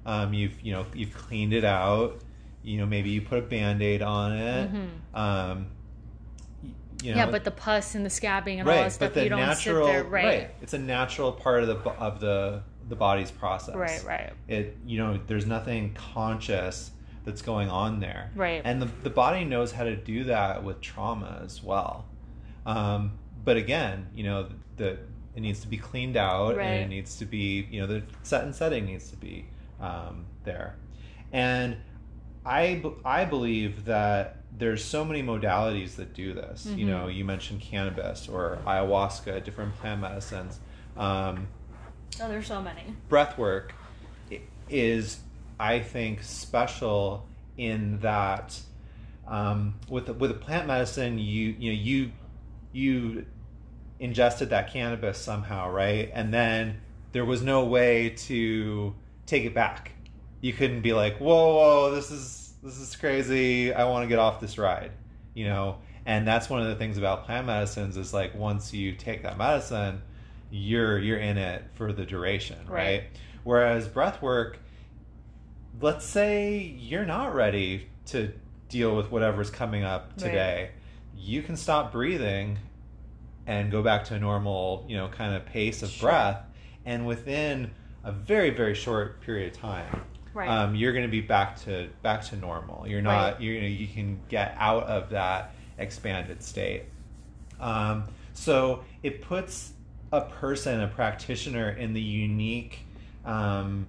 Um, 0.06 0.32
you've 0.32 0.60
you 0.62 0.72
know 0.72 0.86
you've 0.94 1.14
cleaned 1.14 1.52
it 1.52 1.64
out. 1.64 2.20
You 2.62 2.78
know, 2.78 2.86
maybe 2.86 3.10
you 3.10 3.20
put 3.20 3.38
a 3.40 3.42
band 3.42 3.82
aid 3.82 4.02
on 4.02 4.32
it. 4.32 4.72
Mm-hmm. 4.72 5.16
Um, 5.16 5.66
you 7.02 7.12
know, 7.12 7.18
yeah, 7.18 7.30
but 7.30 7.44
the 7.44 7.50
pus 7.50 7.94
and 7.94 8.04
the 8.04 8.10
scabbing 8.10 8.58
and 8.58 8.66
right, 8.66 8.78
all 8.78 8.82
that 8.84 8.92
stuff, 8.92 9.16
you 9.16 9.28
don't 9.28 9.38
natural, 9.40 9.86
sit 9.86 9.92
there, 9.92 10.04
right. 10.04 10.24
right? 10.24 10.50
It's 10.62 10.74
a 10.74 10.78
natural 10.78 11.32
part 11.32 11.62
of 11.62 11.68
the 11.68 11.90
of 11.90 12.20
the 12.20 12.62
the 12.88 12.96
body's 12.96 13.30
process. 13.30 13.74
Right, 13.74 14.02
right. 14.04 14.32
It 14.46 14.76
you 14.86 14.98
know, 14.98 15.20
there's 15.26 15.46
nothing 15.46 15.94
conscious 15.94 16.90
that's 17.24 17.42
going 17.42 17.68
on 17.68 18.00
there. 18.00 18.30
Right. 18.34 18.62
And 18.64 18.80
the 18.80 18.88
the 19.02 19.10
body 19.10 19.44
knows 19.44 19.72
how 19.72 19.84
to 19.84 19.96
do 19.96 20.24
that 20.24 20.64
with 20.64 20.80
trauma 20.80 21.40
as 21.44 21.62
well. 21.62 22.06
Um, 22.66 23.18
but 23.44 23.56
again, 23.56 24.08
you 24.14 24.24
know, 24.24 24.48
the 24.76 24.98
it 25.34 25.40
needs 25.40 25.60
to 25.60 25.68
be 25.68 25.76
cleaned 25.76 26.16
out 26.16 26.56
right. 26.56 26.64
and 26.64 26.84
it 26.84 26.88
needs 26.94 27.16
to 27.16 27.24
be, 27.24 27.68
you 27.70 27.80
know, 27.80 27.86
the 27.86 28.02
set 28.22 28.44
and 28.44 28.54
setting 28.54 28.86
needs 28.86 29.10
to 29.10 29.16
be 29.16 29.46
um, 29.80 30.26
there. 30.44 30.76
And 31.32 31.76
I 32.44 32.82
I 33.04 33.24
believe 33.24 33.84
that 33.84 34.36
there's 34.56 34.84
so 34.84 35.04
many 35.04 35.22
modalities 35.22 35.96
that 35.96 36.14
do 36.14 36.32
this. 36.32 36.66
Mm-hmm. 36.66 36.78
You 36.78 36.86
know, 36.86 37.06
you 37.08 37.24
mentioned 37.24 37.60
cannabis 37.60 38.28
or 38.28 38.58
ayahuasca, 38.66 39.44
different 39.44 39.76
plant 39.76 40.00
medicines. 40.00 40.58
Um, 40.96 41.48
Oh, 42.20 42.28
there's 42.28 42.46
so 42.46 42.60
many. 42.60 42.82
Breath 43.08 43.38
work 43.38 43.74
is, 44.68 45.18
I 45.58 45.80
think, 45.80 46.22
special 46.22 47.26
in 47.56 48.00
that 48.00 48.58
um, 49.26 49.74
with 49.88 50.08
with 50.08 50.30
a 50.30 50.34
plant 50.34 50.66
medicine, 50.66 51.18
you 51.18 51.54
you 51.58 51.72
know 51.72 51.78
you 51.78 52.12
you 52.72 53.26
ingested 54.00 54.50
that 54.50 54.72
cannabis 54.72 55.18
somehow, 55.18 55.70
right? 55.70 56.10
And 56.14 56.32
then 56.32 56.80
there 57.12 57.24
was 57.24 57.42
no 57.42 57.64
way 57.64 58.10
to 58.10 58.94
take 59.26 59.44
it 59.44 59.54
back. 59.54 59.92
You 60.40 60.52
couldn't 60.52 60.82
be 60.82 60.92
like, 60.92 61.18
whoa, 61.18 61.54
whoa, 61.54 61.94
this 61.94 62.10
is 62.10 62.54
this 62.62 62.78
is 62.78 62.96
crazy. 62.96 63.72
I 63.72 63.84
want 63.84 64.04
to 64.04 64.08
get 64.08 64.18
off 64.18 64.40
this 64.40 64.58
ride, 64.58 64.92
you 65.34 65.44
know. 65.44 65.78
And 66.06 66.26
that's 66.26 66.48
one 66.48 66.62
of 66.62 66.68
the 66.68 66.74
things 66.76 66.96
about 66.96 67.26
plant 67.26 67.46
medicines 67.46 67.98
is 67.98 68.14
like 68.14 68.34
once 68.34 68.72
you 68.72 68.92
take 68.92 69.22
that 69.24 69.36
medicine, 69.36 70.00
you're 70.50 70.98
you're 70.98 71.18
in 71.18 71.38
it 71.38 71.64
for 71.74 71.92
the 71.92 72.04
duration, 72.04 72.58
right? 72.66 72.74
right? 72.74 73.04
Whereas 73.44 73.88
breath 73.88 74.20
work, 74.22 74.58
let's 75.80 76.04
say 76.04 76.58
you're 76.58 77.06
not 77.06 77.34
ready 77.34 77.88
to 78.06 78.32
deal 78.68 78.96
with 78.96 79.10
whatever's 79.10 79.50
coming 79.50 79.84
up 79.84 80.16
today. 80.16 80.70
Right. 80.70 80.70
You 81.16 81.42
can 81.42 81.56
stop 81.56 81.92
breathing 81.92 82.58
and 83.46 83.70
go 83.70 83.82
back 83.82 84.04
to 84.04 84.14
a 84.14 84.18
normal, 84.18 84.84
you 84.88 84.96
know, 84.96 85.08
kind 85.08 85.34
of 85.34 85.46
pace 85.46 85.82
of 85.82 85.90
sure. 85.90 86.10
breath 86.10 86.42
and 86.84 87.06
within 87.06 87.70
a 88.04 88.12
very 88.12 88.50
very 88.50 88.74
short 88.74 89.20
period 89.20 89.52
of 89.52 89.60
time 89.60 90.02
right. 90.32 90.48
um, 90.48 90.74
you're 90.74 90.92
going 90.92 91.04
to 91.04 91.10
be 91.10 91.20
back 91.20 91.60
to 91.60 91.88
back 92.02 92.22
to 92.22 92.36
normal 92.36 92.88
you're 92.88 93.02
not 93.02 93.34
right. 93.34 93.40
you 93.40 93.60
know 93.60 93.66
you 93.66 93.86
can 93.86 94.18
get 94.28 94.54
out 94.58 94.84
of 94.84 95.10
that 95.10 95.54
expanded 95.76 96.42
state 96.42 96.84
um, 97.60 98.04
so 98.32 98.82
it 99.02 99.20
puts 99.22 99.72
a 100.12 100.22
person, 100.22 100.80
a 100.80 100.88
practitioner, 100.88 101.70
in 101.70 101.92
the 101.92 102.00
unique 102.00 102.80
um, 103.24 103.86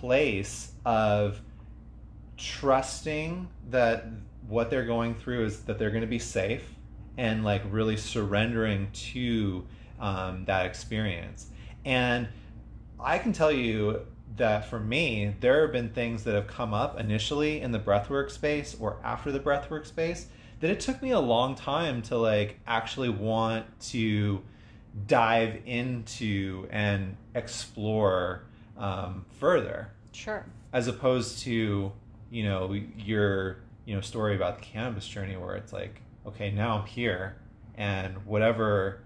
place 0.00 0.72
of 0.84 1.40
trusting 2.36 3.48
that 3.70 4.06
what 4.48 4.70
they're 4.70 4.84
going 4.84 5.14
through 5.14 5.44
is 5.44 5.60
that 5.64 5.78
they're 5.78 5.90
going 5.90 6.02
to 6.02 6.06
be 6.06 6.18
safe 6.18 6.74
and 7.16 7.44
like 7.44 7.62
really 7.70 7.96
surrendering 7.96 8.88
to 8.92 9.66
um, 9.98 10.44
that 10.44 10.66
experience. 10.66 11.46
And 11.84 12.28
I 13.00 13.18
can 13.18 13.32
tell 13.32 13.50
you 13.50 14.06
that 14.36 14.68
for 14.68 14.78
me, 14.78 15.34
there 15.40 15.62
have 15.62 15.72
been 15.72 15.90
things 15.90 16.24
that 16.24 16.34
have 16.34 16.46
come 16.46 16.74
up 16.74 17.00
initially 17.00 17.60
in 17.60 17.72
the 17.72 17.78
breathwork 17.78 18.30
space 18.30 18.76
or 18.78 18.98
after 19.02 19.32
the 19.32 19.40
breathwork 19.40 19.86
space 19.86 20.26
that 20.60 20.70
it 20.70 20.80
took 20.80 21.02
me 21.02 21.10
a 21.10 21.20
long 21.20 21.54
time 21.54 22.02
to 22.02 22.16
like 22.16 22.58
actually 22.66 23.08
want 23.08 23.66
to 23.80 24.42
dive 25.06 25.60
into 25.66 26.66
and 26.70 27.16
explore 27.34 28.42
um, 28.76 29.24
further. 29.38 29.92
Sure. 30.12 30.44
As 30.72 30.88
opposed 30.88 31.40
to, 31.40 31.92
you 32.30 32.44
know, 32.44 32.72
your, 32.72 33.58
you 33.84 33.94
know, 33.94 34.00
story 34.00 34.36
about 34.36 34.58
the 34.58 34.64
cannabis 34.64 35.06
journey 35.06 35.36
where 35.36 35.56
it's 35.56 35.72
like, 35.72 36.00
okay, 36.26 36.50
now 36.50 36.78
I'm 36.78 36.86
here 36.86 37.36
and 37.76 38.16
whatever 38.26 39.00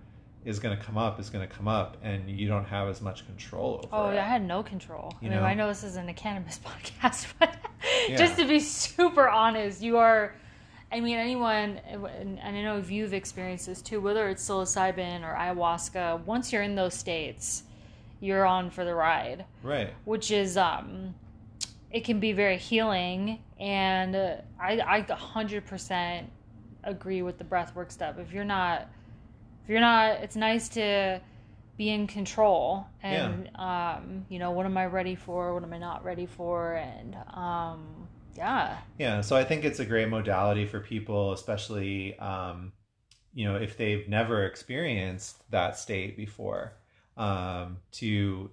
is 0.44 0.58
going 0.58 0.76
to 0.76 0.82
come 0.82 0.96
up 0.96 1.20
is 1.20 1.28
going 1.28 1.46
to 1.46 1.54
come 1.54 1.68
up 1.68 1.98
and 2.02 2.30
you 2.30 2.48
don't 2.48 2.64
have 2.64 2.88
as 2.88 3.02
much 3.02 3.26
control 3.26 3.80
over 3.84 3.88
oh, 3.92 4.10
it. 4.10 4.18
I 4.18 4.26
had 4.26 4.42
no 4.42 4.62
control. 4.62 5.12
You 5.20 5.28
I 5.28 5.30
mean, 5.30 5.40
know? 5.40 5.44
I 5.44 5.54
know 5.54 5.68
this 5.68 5.84
isn't 5.84 6.08
a 6.08 6.14
cannabis 6.14 6.58
podcast, 6.64 7.26
but 7.38 7.56
yeah. 8.08 8.16
just 8.16 8.38
to 8.38 8.46
be 8.46 8.60
super 8.60 9.28
honest, 9.28 9.82
you 9.82 9.98
are 9.98 10.34
I 10.92 11.00
mean, 11.00 11.16
anyone, 11.16 11.80
and 11.86 12.40
I 12.42 12.62
know 12.62 12.78
if 12.78 12.90
you've 12.90 13.14
experienced 13.14 13.66
this 13.66 13.80
too, 13.80 14.00
whether 14.00 14.28
it's 14.28 14.46
psilocybin 14.46 15.22
or 15.22 15.34
ayahuasca, 15.34 16.24
once 16.24 16.52
you're 16.52 16.62
in 16.62 16.74
those 16.74 16.94
states, 16.94 17.62
you're 18.20 18.44
on 18.44 18.70
for 18.70 18.84
the 18.84 18.94
ride. 18.94 19.44
Right. 19.62 19.94
Which 20.04 20.32
is, 20.32 20.56
um, 20.56 21.14
it 21.92 22.04
can 22.04 22.18
be 22.18 22.32
very 22.32 22.58
healing. 22.58 23.38
And 23.58 24.16
uh, 24.16 24.36
I, 24.60 24.80
I 24.80 25.02
100% 25.02 26.24
agree 26.82 27.22
with 27.22 27.38
the 27.38 27.44
breath 27.44 27.74
work 27.76 27.92
stuff. 27.92 28.18
If 28.18 28.32
you're 28.32 28.44
not, 28.44 28.88
if 29.62 29.70
you're 29.70 29.80
not, 29.80 30.22
it's 30.22 30.36
nice 30.36 30.68
to 30.70 31.20
be 31.76 31.90
in 31.90 32.08
control 32.08 32.86
and, 33.02 33.48
yeah. 33.54 33.94
um, 33.96 34.26
you 34.28 34.38
know, 34.38 34.50
what 34.50 34.66
am 34.66 34.76
I 34.76 34.86
ready 34.86 35.14
for? 35.14 35.54
What 35.54 35.62
am 35.62 35.72
I 35.72 35.78
not 35.78 36.04
ready 36.04 36.26
for? 36.26 36.74
And, 36.74 37.16
um, 37.32 37.99
yeah. 38.40 38.78
Yeah. 38.98 39.20
So 39.20 39.36
I 39.36 39.44
think 39.44 39.64
it's 39.64 39.80
a 39.80 39.84
great 39.84 40.08
modality 40.08 40.66
for 40.66 40.80
people, 40.80 41.32
especially, 41.32 42.18
um, 42.18 42.72
you 43.34 43.44
know, 43.44 43.56
if 43.56 43.76
they've 43.76 44.08
never 44.08 44.46
experienced 44.46 45.36
that 45.50 45.76
state 45.78 46.16
before, 46.16 46.72
um, 47.18 47.76
to 47.92 48.50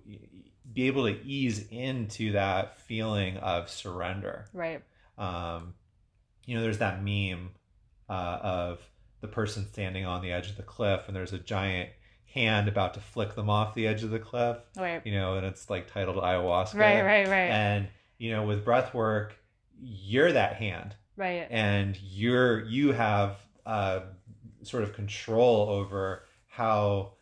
be 0.74 0.88
able 0.88 1.06
to 1.06 1.18
ease 1.26 1.66
into 1.72 2.34
that 2.34 2.78
feeling 2.82 3.38
of 3.38 3.70
surrender. 3.70 4.46
Right. 4.54 4.84
Um, 5.18 5.74
you 6.46 6.56
know, 6.56 6.62
there's 6.62 6.80
that 6.80 7.02
meme 7.02 7.52
uh, 8.10 8.40
of 8.42 8.82
the 9.22 9.28
person 9.30 9.66
standing 9.72 10.06
on 10.06 10.22
the 10.22 10.34
edge 10.34 10.50
of 10.50 10.58
the 10.58 10.64
cliff, 10.64 11.04
and 11.08 11.16
there's 11.16 11.34
a 11.34 11.40
giant 11.40 11.90
hand 12.26 12.68
about 12.68 12.94
to 12.96 13.00
flick 13.00 13.36
them 13.36 13.50
off 13.50 13.74
the 13.74 13.88
edge 13.88 14.04
of 14.04 14.10
the 14.10 14.20
cliff. 14.20 14.58
Right. 14.76 15.02
You 15.06 15.14
know, 15.14 15.36
and 15.36 15.46
it's 15.46 15.70
like 15.70 15.90
titled 15.90 16.18
ayahuasca. 16.18 16.76
Right, 16.76 17.02
right, 17.02 17.28
right. 17.28 17.50
And 17.50 17.88
you 18.18 18.32
know, 18.32 18.46
with 18.46 18.66
breath 18.66 18.94
work, 18.94 19.38
you're 19.82 20.32
that 20.32 20.56
hand. 20.56 20.96
Right. 21.16 21.48
And 21.50 21.98
you're 22.02 22.64
you 22.66 22.92
have 22.92 23.38
uh, 23.66 24.02
sort 24.64 24.84
of 24.84 24.94
control 24.94 25.70
over 25.70 26.24
how 26.48 27.14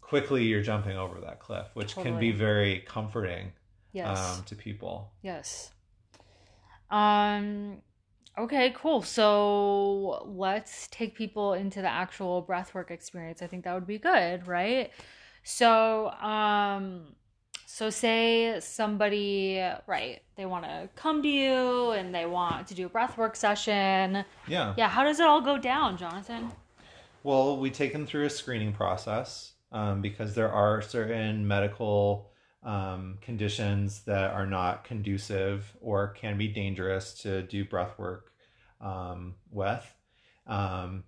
quickly 0.00 0.44
you're 0.44 0.62
jumping 0.62 0.96
over 0.96 1.20
that 1.20 1.40
cliff, 1.40 1.66
which 1.74 1.94
totally. 1.94 2.12
can 2.12 2.20
be 2.20 2.32
very 2.32 2.80
comforting 2.86 3.52
yes. 3.92 4.38
um, 4.38 4.44
to 4.44 4.54
people. 4.54 5.12
Yes. 5.22 5.72
Um. 6.90 7.82
Okay, 8.38 8.72
cool. 8.76 9.02
So 9.02 10.22
let's 10.26 10.86
take 10.92 11.16
people 11.16 11.54
into 11.54 11.82
the 11.82 11.88
actual 11.88 12.44
breathwork 12.48 12.92
experience. 12.92 13.42
I 13.42 13.48
think 13.48 13.64
that 13.64 13.74
would 13.74 13.86
be 13.86 13.98
good, 13.98 14.46
right? 14.46 14.92
So, 15.42 16.10
um, 16.10 17.14
so 17.70 17.90
say 17.90 18.58
somebody, 18.60 19.62
right, 19.86 20.22
they 20.36 20.46
want 20.46 20.64
to 20.64 20.88
come 20.96 21.22
to 21.22 21.28
you 21.28 21.90
and 21.90 22.14
they 22.14 22.24
want 22.24 22.66
to 22.68 22.74
do 22.74 22.86
a 22.86 22.88
breathwork 22.88 23.36
session. 23.36 24.24
Yeah. 24.48 24.72
Yeah. 24.78 24.88
How 24.88 25.04
does 25.04 25.20
it 25.20 25.26
all 25.26 25.42
go 25.42 25.58
down, 25.58 25.98
Jonathan? 25.98 26.50
Well, 27.22 27.58
we 27.58 27.68
take 27.68 27.92
them 27.92 28.06
through 28.06 28.24
a 28.24 28.30
screening 28.30 28.72
process 28.72 29.52
um, 29.70 30.00
because 30.00 30.34
there 30.34 30.50
are 30.50 30.80
certain 30.80 31.46
medical 31.46 32.30
um, 32.62 33.18
conditions 33.20 34.00
that 34.04 34.32
are 34.32 34.46
not 34.46 34.84
conducive 34.84 35.70
or 35.82 36.08
can 36.14 36.38
be 36.38 36.48
dangerous 36.48 37.12
to 37.20 37.42
do 37.42 37.66
breath 37.66 37.98
work 37.98 38.32
um, 38.80 39.34
with. 39.50 39.84
Um, 40.46 41.04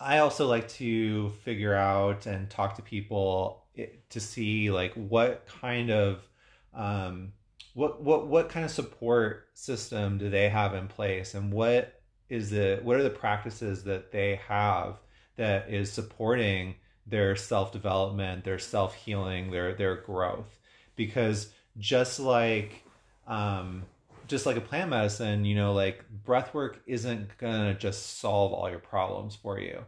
I 0.00 0.18
also 0.18 0.48
like 0.48 0.66
to 0.70 1.30
figure 1.44 1.74
out 1.74 2.26
and 2.26 2.50
talk 2.50 2.74
to 2.74 2.82
people 2.82 3.65
to 4.10 4.20
see 4.20 4.70
like 4.70 4.92
what 4.94 5.46
kind 5.60 5.90
of 5.90 6.28
um, 6.74 7.32
what 7.74 8.02
what 8.02 8.26
what 8.26 8.48
kind 8.48 8.64
of 8.64 8.70
support 8.70 9.48
system 9.54 10.18
do 10.18 10.30
they 10.30 10.48
have 10.48 10.74
in 10.74 10.88
place 10.88 11.34
and 11.34 11.52
what 11.52 12.00
is 12.28 12.50
the 12.50 12.80
what 12.82 12.96
are 12.96 13.02
the 13.02 13.10
practices 13.10 13.84
that 13.84 14.10
they 14.10 14.40
have 14.48 14.98
that 15.36 15.70
is 15.70 15.92
supporting 15.92 16.74
their 17.06 17.36
self 17.36 17.72
development, 17.72 18.44
their 18.44 18.58
self 18.58 18.94
healing, 18.94 19.50
their 19.50 19.74
their 19.74 19.96
growth. 19.96 20.58
Because 20.96 21.52
just 21.78 22.18
like 22.18 22.82
um, 23.26 23.84
just 24.26 24.46
like 24.46 24.56
a 24.56 24.60
plant 24.60 24.90
medicine, 24.90 25.44
you 25.44 25.54
know, 25.54 25.72
like 25.72 26.04
breath 26.24 26.52
work 26.52 26.80
isn't 26.86 27.36
gonna 27.38 27.74
just 27.74 28.18
solve 28.18 28.52
all 28.52 28.68
your 28.68 28.78
problems 28.78 29.36
for 29.36 29.60
you. 29.60 29.84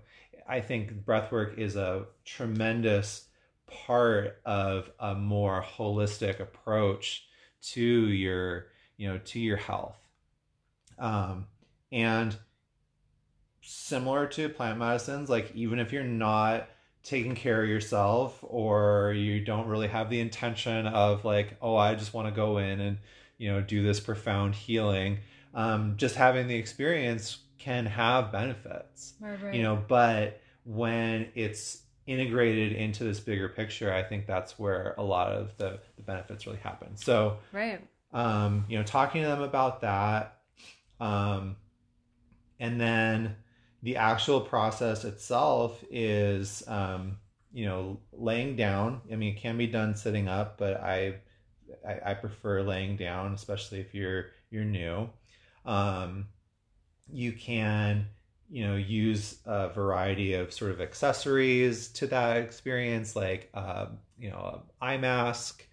I 0.48 0.60
think 0.60 1.04
breath 1.04 1.32
work 1.32 1.58
is 1.58 1.76
a 1.76 2.06
tremendous 2.24 3.27
part 3.70 4.40
of 4.44 4.90
a 4.98 5.14
more 5.14 5.62
holistic 5.62 6.40
approach 6.40 7.24
to 7.60 7.82
your, 7.82 8.66
you 8.96 9.08
know, 9.08 9.18
to 9.18 9.40
your 9.40 9.56
health. 9.56 9.98
Um, 10.98 11.46
and 11.92 12.36
similar 13.62 14.26
to 14.26 14.48
plant 14.48 14.78
medicines, 14.78 15.28
like 15.28 15.54
even 15.54 15.78
if 15.78 15.92
you're 15.92 16.04
not 16.04 16.68
taking 17.02 17.34
care 17.34 17.62
of 17.62 17.68
yourself 17.68 18.38
or 18.42 19.12
you 19.12 19.42
don't 19.42 19.66
really 19.66 19.88
have 19.88 20.10
the 20.10 20.20
intention 20.20 20.86
of 20.86 21.24
like 21.24 21.56
oh 21.62 21.76
i 21.76 21.94
just 21.94 22.12
want 22.12 22.28
to 22.28 22.34
go 22.34 22.58
in 22.58 22.80
and 22.80 22.98
you 23.38 23.50
know 23.50 23.60
do 23.60 23.82
this 23.82 24.00
profound 24.00 24.54
healing 24.54 25.18
um, 25.54 25.94
just 25.96 26.16
having 26.16 26.46
the 26.48 26.54
experience 26.54 27.38
can 27.58 27.86
have 27.86 28.30
benefits 28.30 29.14
right, 29.20 29.42
right. 29.42 29.54
you 29.54 29.62
know 29.62 29.82
but 29.88 30.40
when 30.64 31.28
it's 31.34 31.78
integrated 32.08 32.72
into 32.72 33.04
this 33.04 33.20
bigger 33.20 33.50
picture 33.50 33.92
i 33.92 34.02
think 34.02 34.26
that's 34.26 34.58
where 34.58 34.94
a 34.96 35.02
lot 35.02 35.30
of 35.30 35.54
the, 35.58 35.78
the 35.96 36.02
benefits 36.02 36.46
really 36.46 36.58
happen. 36.58 36.96
So 36.96 37.36
right. 37.52 37.80
um, 38.12 38.64
you 38.68 38.78
know 38.78 38.84
talking 38.84 39.22
to 39.22 39.28
them 39.28 39.42
about 39.42 39.82
that 39.82 40.38
um, 41.00 41.56
and 42.58 42.80
then 42.80 43.36
the 43.82 43.96
actual 43.96 44.40
process 44.40 45.04
itself 45.04 45.84
is 45.90 46.64
um, 46.66 47.18
you 47.52 47.66
know 47.66 48.00
laying 48.12 48.56
down. 48.56 49.02
I 49.12 49.16
mean 49.16 49.34
it 49.36 49.40
can 49.40 49.58
be 49.58 49.66
done 49.66 49.94
sitting 49.94 50.28
up 50.28 50.58
but 50.58 50.80
i 50.80 51.16
i, 51.86 52.10
I 52.10 52.14
prefer 52.14 52.62
laying 52.62 52.96
down 52.96 53.34
especially 53.34 53.80
if 53.80 53.94
you're 53.94 54.26
you're 54.50 54.64
new. 54.64 55.10
Um, 55.66 56.28
you 57.12 57.32
can 57.32 58.06
you 58.50 58.66
know 58.66 58.76
use 58.76 59.38
a 59.44 59.68
variety 59.68 60.34
of 60.34 60.52
sort 60.52 60.70
of 60.70 60.80
accessories 60.80 61.88
to 61.88 62.06
that 62.06 62.38
experience 62.38 63.14
like 63.14 63.50
uh, 63.54 63.86
you 64.18 64.30
know 64.30 64.62
eye 64.80 64.96
mask 64.96 65.66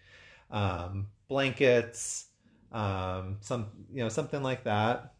um, 0.51 1.07
blankets 1.28 2.28
um, 2.71 3.38
some 3.39 3.67
you 3.93 4.03
know 4.03 4.09
something 4.09 4.43
like 4.43 4.65
that 4.65 5.13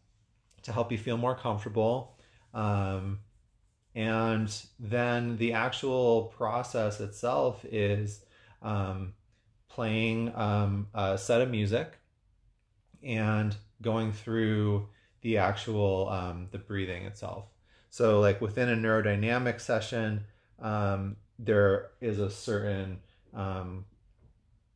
to 0.66 0.72
help 0.72 0.92
you 0.92 0.98
feel 0.98 1.16
more 1.16 1.34
comfortable. 1.34 2.18
Um, 2.52 3.20
and 3.94 4.54
then 4.78 5.38
the 5.38 5.54
actual 5.54 6.24
process 6.36 7.00
itself 7.00 7.64
is 7.64 8.20
um, 8.62 9.14
playing 9.68 10.34
um, 10.34 10.88
a 10.92 11.16
set 11.16 11.40
of 11.40 11.50
music 11.50 11.98
and 13.02 13.56
going 13.80 14.12
through 14.12 14.88
the 15.26 15.38
actual 15.38 16.08
um, 16.08 16.46
the 16.52 16.58
breathing 16.58 17.04
itself. 17.04 17.46
So, 17.90 18.20
like 18.20 18.40
within 18.40 18.68
a 18.68 18.76
neurodynamic 18.76 19.60
session, 19.60 20.24
um, 20.60 21.16
there 21.36 21.88
is 22.00 22.20
a 22.20 22.30
certain 22.30 23.00
um, 23.34 23.86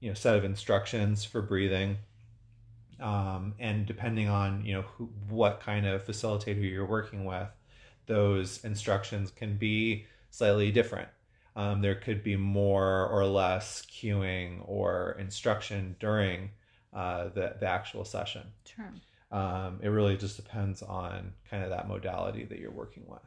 you 0.00 0.08
know 0.08 0.14
set 0.14 0.36
of 0.36 0.44
instructions 0.44 1.24
for 1.24 1.40
breathing 1.40 1.98
um, 2.98 3.54
and 3.60 3.86
depending 3.86 4.28
on 4.28 4.64
you 4.64 4.74
know 4.74 4.82
who, 4.82 5.08
what 5.28 5.60
kind 5.60 5.86
of 5.86 6.04
facilitator 6.04 6.68
you're 6.68 6.84
working 6.84 7.24
with 7.24 7.48
those 8.06 8.64
instructions 8.64 9.30
can 9.30 9.56
be 9.56 10.04
slightly 10.30 10.72
different. 10.72 11.08
Um, 11.54 11.80
there 11.80 11.94
could 11.94 12.24
be 12.24 12.34
more 12.34 13.06
or 13.06 13.24
less 13.24 13.86
cueing 13.86 14.62
or 14.66 15.16
instruction 15.20 15.94
during 16.00 16.50
uh, 16.92 17.28
the, 17.28 17.54
the 17.60 17.66
actual 17.66 18.04
session. 18.04 18.42
Sure. 18.64 18.92
Um, 19.30 19.78
it 19.82 19.88
really 19.88 20.16
just 20.16 20.36
depends 20.36 20.82
on 20.82 21.32
kind 21.48 21.62
of 21.62 21.70
that 21.70 21.88
modality 21.88 22.44
that 22.44 22.58
you're 22.58 22.72
working 22.72 23.04
with. 23.06 23.20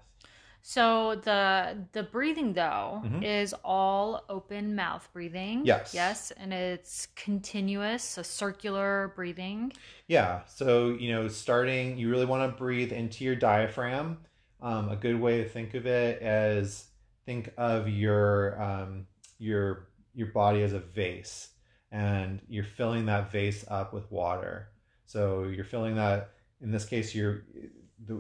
So 0.66 1.16
the 1.16 1.78
the 1.92 2.04
breathing 2.04 2.54
though 2.54 3.02
mm-hmm. 3.04 3.22
is 3.22 3.54
all 3.66 4.24
open 4.30 4.76
mouth 4.76 5.08
breathing. 5.12 5.64
Yes. 5.66 5.94
Yes, 5.94 6.32
and 6.32 6.54
it's 6.54 7.08
continuous, 7.16 8.18
a 8.18 8.24
circular 8.24 9.12
breathing. 9.16 9.74
Yeah. 10.08 10.42
So, 10.46 10.92
you 10.92 11.12
know, 11.12 11.28
starting 11.28 11.98
you 11.98 12.10
really 12.10 12.26
want 12.26 12.50
to 12.50 12.58
breathe 12.58 12.94
into 12.94 13.26
your 13.26 13.36
diaphragm 13.36 14.20
um, 14.64 14.90
a 14.90 14.96
good 14.96 15.20
way 15.20 15.44
to 15.44 15.50
think 15.50 15.74
of 15.74 15.86
it 15.86 16.22
as 16.22 16.86
think 17.26 17.52
of 17.58 17.90
your 17.90 18.60
um, 18.62 19.06
your 19.38 19.90
your 20.16 20.28
body 20.28 20.64
as 20.64 20.72
a 20.72 20.80
vase, 20.80 21.50
and 21.92 22.40
you're 22.48 22.64
filling 22.64 23.08
that 23.08 23.32
vase 23.32 23.66
up 23.68 23.94
with 23.94 24.10
water. 24.10 24.70
So 25.06 25.44
you're 25.44 25.66
filling 25.66 25.96
that. 25.96 26.32
In 26.62 26.72
this 26.72 26.86
case, 26.86 27.14
you're 27.14 27.44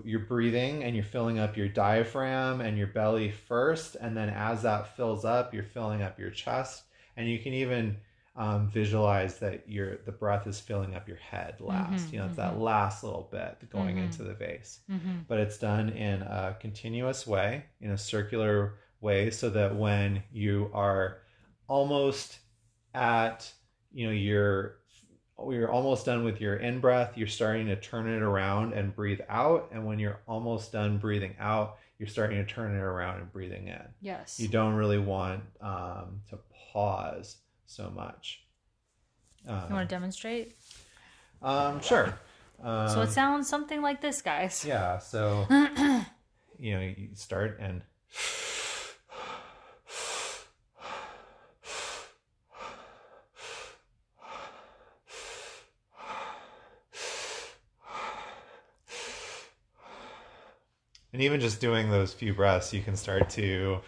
you're 0.03 0.19
breathing 0.19 0.84
and 0.84 0.95
you're 0.95 1.03
filling 1.03 1.39
up 1.39 1.57
your 1.57 1.67
diaphragm 1.67 2.61
and 2.61 2.77
your 2.77 2.88
belly 2.88 3.31
first, 3.31 3.95
and 3.95 4.15
then 4.15 4.29
as 4.29 4.61
that 4.63 4.95
fills 4.95 5.25
up, 5.25 5.53
you're 5.53 5.63
filling 5.63 6.01
up 6.01 6.19
your 6.19 6.29
chest, 6.29 6.84
and 7.17 7.29
you 7.29 7.39
can 7.39 7.53
even 7.53 7.97
um, 8.36 8.67
visualize 8.69 9.38
that 9.39 9.69
your 9.69 9.97
the 10.05 10.11
breath 10.11 10.47
is 10.47 10.59
filling 10.59 10.95
up 10.95 11.07
your 11.07 11.17
head 11.17 11.55
last. 11.59 12.05
Mm-hmm, 12.05 12.13
you 12.13 12.19
know, 12.19 12.25
it's 12.25 12.38
mm-hmm. 12.38 12.55
that 12.55 12.59
last 12.59 13.03
little 13.03 13.29
bit 13.31 13.69
going 13.69 13.95
mm-hmm. 13.95 14.05
into 14.05 14.23
the 14.23 14.34
vase. 14.34 14.79
Mm-hmm. 14.89 15.19
But 15.27 15.39
it's 15.39 15.57
done 15.57 15.89
in 15.89 16.21
a 16.23 16.55
continuous 16.59 17.27
way, 17.27 17.65
in 17.79 17.91
a 17.91 17.97
circular 17.97 18.75
way, 19.01 19.29
so 19.29 19.49
that 19.51 19.75
when 19.75 20.23
you 20.31 20.71
are 20.73 21.19
almost 21.67 22.39
at 22.93 23.51
you 23.91 24.07
know 24.07 24.13
your 24.13 24.77
you're 25.51 25.71
almost 25.71 26.05
done 26.05 26.23
with 26.23 26.39
your 26.41 26.55
in 26.55 26.79
breath, 26.79 27.17
you're 27.17 27.27
starting 27.27 27.67
to 27.67 27.75
turn 27.75 28.07
it 28.07 28.21
around 28.21 28.73
and 28.73 28.95
breathe 28.95 29.21
out. 29.29 29.69
And 29.71 29.85
when 29.85 29.99
you're 29.99 30.19
almost 30.27 30.71
done 30.71 30.97
breathing 30.97 31.35
out, 31.39 31.77
you're 31.99 32.07
starting 32.07 32.45
to 32.45 32.51
turn 32.51 32.75
it 32.75 32.79
around 32.79 33.21
and 33.21 33.31
breathing 33.31 33.67
in. 33.67 33.81
Yes. 34.01 34.39
You 34.39 34.47
don't 34.47 34.73
really 34.73 34.99
want 34.99 35.43
um, 35.61 36.21
to 36.29 36.39
pause 36.71 37.37
so 37.65 37.89
much. 37.89 38.43
Um, 39.47 39.63
you 39.69 39.75
want 39.75 39.89
to 39.89 39.95
demonstrate? 39.95 40.55
Um, 41.41 41.81
sure. 41.81 42.17
Um, 42.63 42.89
so 42.89 43.01
it 43.01 43.11
sounds 43.11 43.49
something 43.49 43.81
like 43.81 44.01
this, 44.01 44.21
guys. 44.21 44.63
Yeah. 44.65 44.99
So, 44.99 45.45
you 46.59 46.73
know, 46.73 46.81
you 46.81 47.09
start 47.13 47.59
and. 47.59 47.81
And 61.14 61.22
even 61.22 61.39
just 61.39 61.61
doing 61.61 61.91
those 61.91 62.11
few 62.11 62.34
breaths, 62.34 62.74
you 62.74 62.82
can 62.82 62.95
start 62.95 63.30
to 63.32 63.80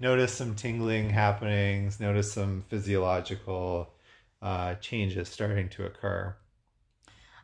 notice 0.00 0.32
some 0.32 0.54
tingling 0.54 1.10
happenings, 1.10 2.00
notice 2.00 2.32
some 2.32 2.64
physiological 2.68 3.92
uh, 4.40 4.74
changes 4.76 5.28
starting 5.28 5.68
to 5.68 5.84
occur. 5.84 6.34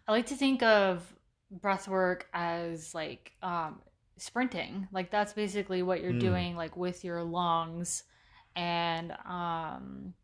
I 0.09 0.13
like 0.13 0.27
to 0.27 0.35
think 0.35 0.63
of 0.63 1.05
breath 1.51 1.89
work 1.89 2.27
as 2.33 2.95
like 2.95 3.33
um, 3.43 3.81
sprinting. 4.17 4.89
Like 4.93 5.11
that's 5.11 5.35
basically 5.35 5.83
what 5.83 6.03
you're 6.03 6.13
mm. 6.13 6.21
doing, 6.21 6.57
like 6.57 6.77
with 6.77 7.05
your 7.05 7.23
lungs, 7.23 8.05
and 8.57 9.13
um, 9.27 10.15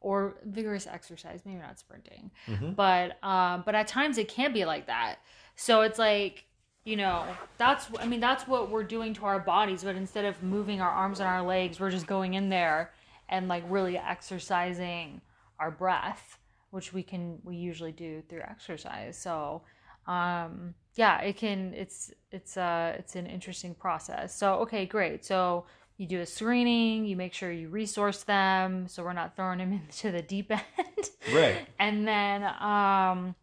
or 0.00 0.36
vigorous 0.44 0.86
exercise. 0.86 1.40
Maybe 1.46 1.58
not 1.58 1.78
sprinting, 1.78 2.30
mm-hmm. 2.46 2.72
but 2.72 3.22
um, 3.24 3.62
but 3.64 3.74
at 3.74 3.88
times 3.88 4.18
it 4.18 4.28
can 4.28 4.52
be 4.52 4.66
like 4.66 4.86
that. 4.86 5.16
So 5.56 5.80
it's 5.80 5.98
like 5.98 6.44
you 6.90 6.96
know 6.96 7.24
that's 7.56 7.86
i 8.00 8.06
mean 8.06 8.20
that's 8.20 8.46
what 8.48 8.70
we're 8.70 8.82
doing 8.82 9.14
to 9.14 9.24
our 9.24 9.38
bodies 9.38 9.84
but 9.84 9.94
instead 9.94 10.24
of 10.24 10.42
moving 10.42 10.80
our 10.80 10.90
arms 10.90 11.20
and 11.20 11.28
our 11.28 11.42
legs 11.42 11.78
we're 11.78 11.90
just 11.90 12.06
going 12.06 12.34
in 12.34 12.48
there 12.48 12.90
and 13.28 13.48
like 13.48 13.62
really 13.68 13.96
exercising 13.96 15.20
our 15.58 15.70
breath 15.70 16.40
which 16.70 16.92
we 16.92 17.02
can 17.02 17.38
we 17.44 17.56
usually 17.56 17.92
do 17.92 18.22
through 18.28 18.40
exercise. 18.42 19.16
So 19.16 19.62
um 20.06 20.74
yeah 20.94 21.20
it 21.20 21.36
can 21.36 21.74
it's 21.74 22.12
it's 22.32 22.56
uh 22.56 22.94
it's 22.98 23.16
an 23.16 23.26
interesting 23.26 23.74
process. 23.74 24.36
So 24.36 24.54
okay 24.60 24.86
great. 24.86 25.24
So 25.24 25.66
you 25.96 26.06
do 26.06 26.20
a 26.20 26.26
screening 26.26 27.04
you 27.04 27.16
make 27.16 27.34
sure 27.34 27.52
you 27.52 27.68
resource 27.68 28.22
them 28.22 28.88
so 28.88 29.02
we're 29.04 29.12
not 29.12 29.36
throwing 29.36 29.58
them 29.58 29.72
into 29.86 30.10
the 30.10 30.22
deep 30.22 30.50
end. 30.50 31.10
Right. 31.32 31.66
And 31.78 32.06
then 32.06 32.44
um 32.60 33.34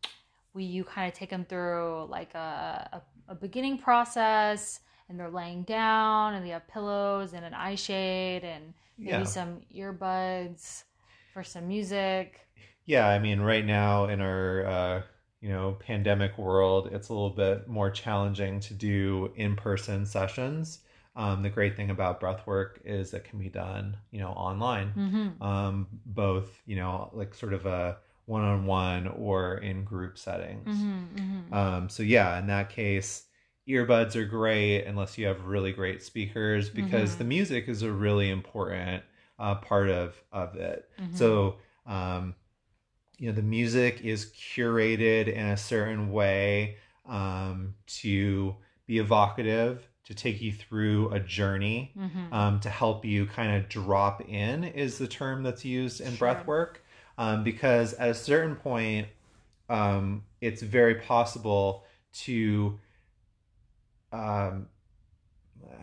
we 0.54 0.64
you 0.64 0.84
kind 0.84 1.12
of 1.12 1.18
take 1.18 1.30
them 1.30 1.46
through 1.46 2.08
like 2.10 2.34
a, 2.34 2.90
a 2.94 3.02
a 3.28 3.36
beginning 3.36 3.78
process 3.78 4.80
and 5.10 5.20
they're 5.20 5.30
laying 5.30 5.64
down 5.64 6.34
and 6.34 6.46
they 6.46 6.50
have 6.50 6.68
pillows 6.68 7.34
and 7.34 7.46
an 7.46 7.54
eye 7.54 7.76
shade 7.76 8.44
and 8.44 8.74
maybe 8.98 9.12
yeah. 9.12 9.24
some 9.24 9.62
earbuds 9.76 10.84
for 11.34 11.44
some 11.44 11.68
music. 11.68 12.40
Yeah, 12.86 13.08
I 13.08 13.20
mean, 13.20 13.42
right 13.42 13.66
now 13.66 14.06
in 14.06 14.22
our 14.22 14.66
uh, 14.66 15.02
you 15.42 15.50
know 15.50 15.78
pandemic 15.80 16.38
world, 16.38 16.90
it's 16.92 17.10
a 17.10 17.14
little 17.14 17.30
bit 17.30 17.68
more 17.68 17.90
challenging 17.92 18.60
to 18.62 18.74
do 18.74 19.32
in-person 19.36 20.06
sessions. 20.06 20.80
Um, 21.16 21.42
the 21.42 21.50
great 21.50 21.76
thing 21.76 21.90
about 21.90 22.20
breath 22.20 22.46
work 22.46 22.80
is 22.86 23.14
it 23.14 23.24
can 23.24 23.40
be 23.40 23.50
done, 23.50 23.98
you 24.12 24.20
know, 24.20 24.30
online, 24.30 24.94
mm-hmm. 24.96 25.44
um, 25.44 25.88
both, 26.06 26.62
you 26.68 26.76
know, 26.76 27.10
like 27.12 27.34
sort 27.34 27.54
of 27.54 27.66
a 27.66 27.98
one 28.28 28.44
on 28.44 28.66
one 28.66 29.08
or 29.08 29.58
in 29.58 29.84
group 29.84 30.18
settings. 30.18 30.68
Mm-hmm, 30.68 31.18
mm-hmm. 31.18 31.54
Um, 31.54 31.90
so, 31.90 32.04
yeah, 32.04 32.38
in 32.38 32.48
that 32.48 32.70
case, 32.70 33.24
earbuds 33.68 34.16
are 34.16 34.26
great 34.26 34.84
unless 34.84 35.18
you 35.18 35.26
have 35.26 35.46
really 35.46 35.72
great 35.72 36.04
speakers 36.04 36.70
because 36.70 37.12
mm-hmm. 37.12 37.20
the 37.20 37.24
music 37.24 37.68
is 37.68 37.82
a 37.82 37.92
really 37.92 38.30
important 38.30 39.04
uh, 39.40 39.56
part 39.56 39.90
of, 39.90 40.22
of 40.32 40.56
it. 40.56 40.90
Mm-hmm. 41.02 41.16
So, 41.16 41.56
um, 41.86 42.36
you 43.18 43.28
know, 43.30 43.36
the 43.36 43.42
music 43.42 44.02
is 44.02 44.32
curated 44.34 45.28
in 45.28 45.48
a 45.48 45.58
certain 45.58 46.12
way 46.12 46.78
um, 47.08 47.76
to 47.88 48.56
be 48.88 49.00
evocative, 49.00 49.88
to 50.04 50.14
take 50.14 50.42
you 50.42 50.52
through 50.52 51.12
a 51.12 51.20
journey, 51.20 51.94
mm-hmm. 51.98 52.34
um, 52.34 52.60
to 52.60 52.70
help 52.70 53.06
you 53.06 53.26
kind 53.26 53.56
of 53.56 53.70
drop 53.70 54.22
in, 54.28 54.66
is 54.66 54.98
the 54.98 55.08
term 55.08 55.44
that's 55.44 55.64
used 55.64 56.02
in 56.02 56.10
sure. 56.10 56.18
breath 56.18 56.46
work 56.46 56.84
um, 57.18 57.44
because 57.44 57.94
at 57.94 58.10
a 58.10 58.14
certain 58.14 58.56
point, 58.56 59.08
um, 59.70 60.24
it's 60.42 60.62
very 60.62 60.96
possible 60.96 61.84
to, 62.14 62.80
um, 64.12 64.68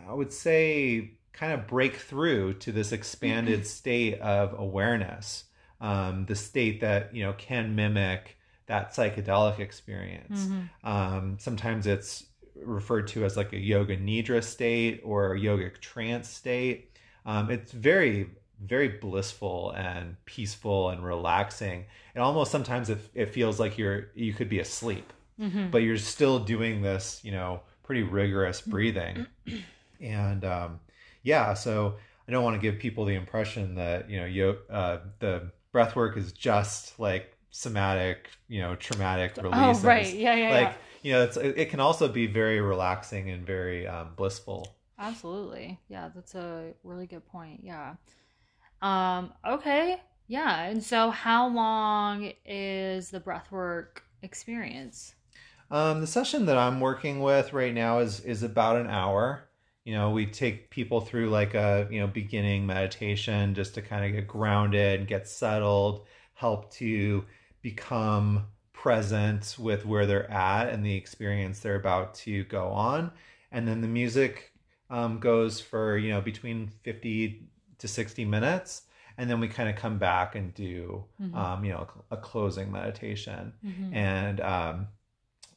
I 0.07 0.13
would 0.13 0.33
say, 0.33 1.11
kind 1.33 1.51
of 1.51 1.67
break 1.67 1.97
through 1.97 2.53
to 2.53 2.71
this 2.71 2.91
expanded 2.91 3.59
mm-hmm. 3.59 3.67
state 3.67 4.19
of 4.21 4.57
awareness, 4.57 5.45
um, 5.81 6.25
the 6.25 6.35
state 6.35 6.81
that 6.81 7.13
you 7.13 7.23
know 7.23 7.33
can 7.33 7.75
mimic 7.75 8.37
that 8.67 8.95
psychedelic 8.95 9.59
experience. 9.59 10.45
Mm-hmm. 10.45 10.87
Um, 10.87 11.37
sometimes 11.39 11.85
it's 11.85 12.25
referred 12.55 13.07
to 13.07 13.25
as 13.25 13.37
like 13.37 13.53
a 13.53 13.59
yoga 13.59 13.97
nidra 13.97 14.43
state 14.43 15.01
or 15.03 15.33
a 15.33 15.39
yogic 15.39 15.79
trance 15.79 16.29
state. 16.29 16.91
Um, 17.25 17.51
it's 17.51 17.71
very 17.71 18.29
very 18.63 18.87
blissful 18.87 19.71
and 19.71 20.15
peaceful 20.25 20.89
and 20.89 21.03
relaxing. 21.03 21.85
And 22.13 22.23
almost 22.23 22.51
sometimes 22.51 22.89
it, 22.89 22.99
it 23.13 23.33
feels 23.33 23.59
like 23.59 23.77
you're 23.77 24.07
you 24.15 24.33
could 24.33 24.49
be 24.49 24.59
asleep, 24.59 25.11
mm-hmm. 25.39 25.69
but 25.69 25.79
you're 25.79 25.97
still 25.97 26.39
doing 26.39 26.81
this, 26.81 27.19
you 27.23 27.31
know, 27.31 27.61
pretty 27.83 28.03
rigorous 28.03 28.61
breathing. 28.61 29.27
and 30.01 30.45
um, 30.45 30.79
yeah, 31.23 31.53
so 31.53 31.95
I 32.27 32.31
don't 32.31 32.43
want 32.43 32.55
to 32.55 32.61
give 32.61 32.79
people 32.79 33.05
the 33.05 33.15
impression 33.15 33.75
that 33.75 34.09
you 34.09 34.19
know 34.19 34.25
you 34.25 34.57
uh, 34.69 34.99
the 35.19 35.51
breath 35.71 35.95
work 35.95 36.17
is 36.17 36.31
just 36.31 36.99
like 36.99 37.35
somatic, 37.55 38.29
you 38.49 38.59
know, 38.59 38.75
traumatic 38.75 39.37
releases. 39.37 39.83
Oh, 39.83 39.87
right. 39.87 40.13
Yeah, 40.13 40.35
yeah. 40.35 40.49
Like, 40.49 40.67
yeah. 40.67 40.73
you 41.03 41.13
know, 41.13 41.23
it's, 41.23 41.37
it 41.37 41.69
can 41.69 41.79
also 41.79 42.09
be 42.09 42.27
very 42.27 42.59
relaxing 42.59 43.29
and 43.29 43.45
very 43.45 43.87
um, 43.87 44.09
blissful. 44.15 44.75
Absolutely. 44.99 45.79
Yeah, 45.87 46.09
that's 46.13 46.35
a 46.35 46.73
really 46.83 47.07
good 47.07 47.25
point. 47.25 47.61
Yeah. 47.63 47.95
Um, 48.81 49.33
okay. 49.47 50.01
Yeah. 50.27 50.63
And 50.63 50.83
so 50.83 51.11
how 51.11 51.47
long 51.47 52.31
is 52.45 53.11
the 53.11 53.19
breathwork 53.19 53.99
experience? 54.21 55.15
Um, 55.71 56.01
the 56.01 56.07
session 56.07 56.45
that 56.45 56.57
I'm 56.57 56.79
working 56.79 57.21
with 57.21 57.53
right 57.53 57.73
now 57.73 57.99
is 57.99 58.19
is 58.21 58.43
about 58.43 58.77
an 58.77 58.87
hour. 58.87 59.49
You 59.83 59.93
know, 59.93 60.11
we 60.11 60.25
take 60.25 60.69
people 60.69 61.01
through 61.01 61.29
like 61.29 61.53
a, 61.53 61.87
you 61.91 61.99
know, 61.99 62.07
beginning 62.07 62.65
meditation 62.65 63.53
just 63.53 63.75
to 63.75 63.81
kind 63.81 64.05
of 64.05 64.11
get 64.11 64.27
grounded, 64.27 65.07
get 65.07 65.27
settled, 65.27 66.05
help 66.33 66.71
to 66.73 67.25
become 67.61 68.47
present 68.73 69.55
with 69.59 69.85
where 69.85 70.05
they're 70.05 70.29
at 70.29 70.69
and 70.69 70.85
the 70.85 70.95
experience 70.95 71.59
they're 71.59 71.75
about 71.75 72.13
to 72.15 72.43
go 72.45 72.67
on. 72.69 73.11
And 73.51 73.67
then 73.67 73.81
the 73.81 73.87
music 73.87 74.51
um, 74.89 75.19
goes 75.19 75.59
for, 75.59 75.97
you 75.97 76.09
know, 76.09 76.21
between 76.21 76.71
50 76.83 77.47
to 77.79 77.87
60 77.87 78.25
minutes 78.25 78.83
and 79.17 79.29
then 79.29 79.39
we 79.39 79.47
kind 79.47 79.69
of 79.69 79.75
come 79.75 79.97
back 79.97 80.35
and 80.35 80.53
do 80.53 81.03
mm-hmm. 81.21 81.35
um, 81.35 81.63
you 81.63 81.71
know 81.71 81.87
a, 82.11 82.17
closing 82.17 82.71
meditation 82.71 83.53
mm-hmm. 83.65 83.93
and 83.93 84.41
um, 84.41 84.87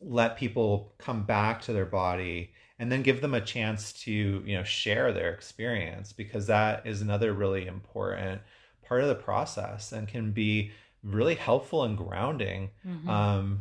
let 0.01 0.37
people 0.37 0.95
come 0.99 1.25
back 1.25 1.61
to 1.63 1.73
their 1.73 1.87
body 1.87 2.53
and 2.79 2.93
then 2.93 3.03
give 3.03 3.21
them 3.21 3.35
a 3.35 3.41
chance 3.41 3.93
to 3.93 4.43
you 4.47 4.57
know 4.57 4.65
share 4.65 5.13
their 5.13 5.33
experience 5.33 6.13
because 6.13 6.47
that 6.47 6.87
is 6.87 7.03
another 7.03 7.33
really 7.33 7.67
important 7.67 8.41
part 8.85 9.03
of 9.03 9.09
the 9.09 9.15
process 9.15 9.93
and 9.93 10.09
can 10.09 10.33
be 10.33 10.71
really 11.03 11.35
helpful 11.35 11.85
and 11.85 11.97
grounding 11.97 12.71
mm-hmm. 12.87 13.09
um, 13.09 13.61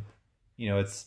you 0.56 0.68
know 0.68 0.78
it's 0.78 1.06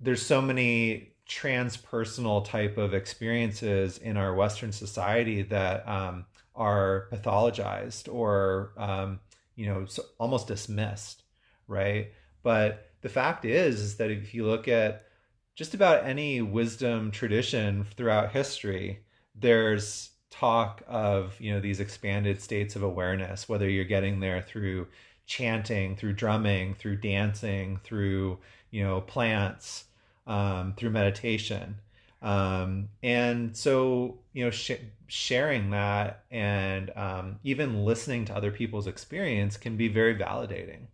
there's 0.00 0.24
so 0.24 0.40
many 0.40 1.13
transpersonal 1.28 2.44
type 2.44 2.76
of 2.76 2.94
experiences 2.94 3.98
in 3.98 4.16
our 4.16 4.34
Western 4.34 4.72
society 4.72 5.42
that 5.42 5.86
um, 5.88 6.26
are 6.54 7.08
pathologized 7.12 8.12
or 8.12 8.72
um, 8.76 9.20
you 9.56 9.66
know 9.66 9.86
so 9.86 10.02
almost 10.18 10.46
dismissed, 10.46 11.22
right? 11.66 12.12
But 12.42 12.90
the 13.00 13.08
fact 13.08 13.44
is, 13.44 13.80
is 13.80 13.96
that 13.96 14.10
if 14.10 14.34
you 14.34 14.46
look 14.46 14.68
at 14.68 15.06
just 15.54 15.74
about 15.74 16.04
any 16.04 16.42
wisdom 16.42 17.10
tradition 17.10 17.86
throughout 17.96 18.32
history, 18.32 19.00
there's 19.34 20.10
talk 20.30 20.82
of 20.88 21.40
you 21.40 21.52
know 21.52 21.60
these 21.60 21.80
expanded 21.80 22.40
states 22.42 22.76
of 22.76 22.82
awareness, 22.82 23.48
whether 23.48 23.68
you're 23.68 23.84
getting 23.84 24.20
there 24.20 24.42
through 24.42 24.86
chanting, 25.26 25.96
through 25.96 26.12
drumming, 26.12 26.74
through 26.74 26.96
dancing, 26.96 27.80
through 27.82 28.38
you 28.70 28.84
know 28.84 29.00
plants 29.00 29.84
um, 30.26 30.74
through 30.76 30.90
meditation. 30.90 31.76
Um, 32.22 32.88
and 33.02 33.56
so, 33.56 34.18
you 34.32 34.44
know, 34.44 34.50
sh- 34.50 34.72
sharing 35.08 35.70
that 35.70 36.24
and 36.30 36.90
um, 36.96 37.38
even 37.44 37.84
listening 37.84 38.24
to 38.26 38.34
other 38.34 38.50
people's 38.50 38.86
experience 38.86 39.56
can 39.56 39.76
be 39.76 39.88
very 39.88 40.14
validating. 40.14 40.86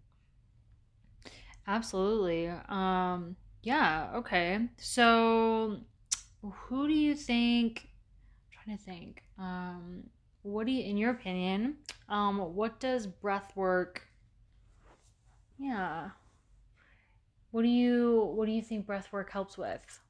Absolutely. 1.67 2.49
Um, 2.69 3.37
yeah, 3.63 4.11
okay. 4.17 4.69
So 4.79 5.81
who 6.43 6.89
do 6.89 6.95
you 6.95 7.15
think 7.15 7.89
I'm 8.51 8.65
trying 8.65 8.79
to 8.79 8.85
think. 8.85 9.23
Um, 9.39 10.05
what 10.43 10.67
do 10.67 10.73
you 10.73 10.85
in 10.85 10.97
your 10.97 11.11
opinion, 11.11 11.77
um, 12.09 12.39
what 12.55 12.81
does 12.81 13.07
breath 13.07 13.53
work 13.55 14.07
yeah. 15.61 16.11
What 17.51 17.63
do 17.63 17.69
you 17.69 18.33
what 18.35 18.47
do 18.47 18.53
you 18.53 18.63
think 18.63 18.87
breath 18.87 19.13
work 19.13 19.31
helps 19.31 19.59
with? 19.59 20.01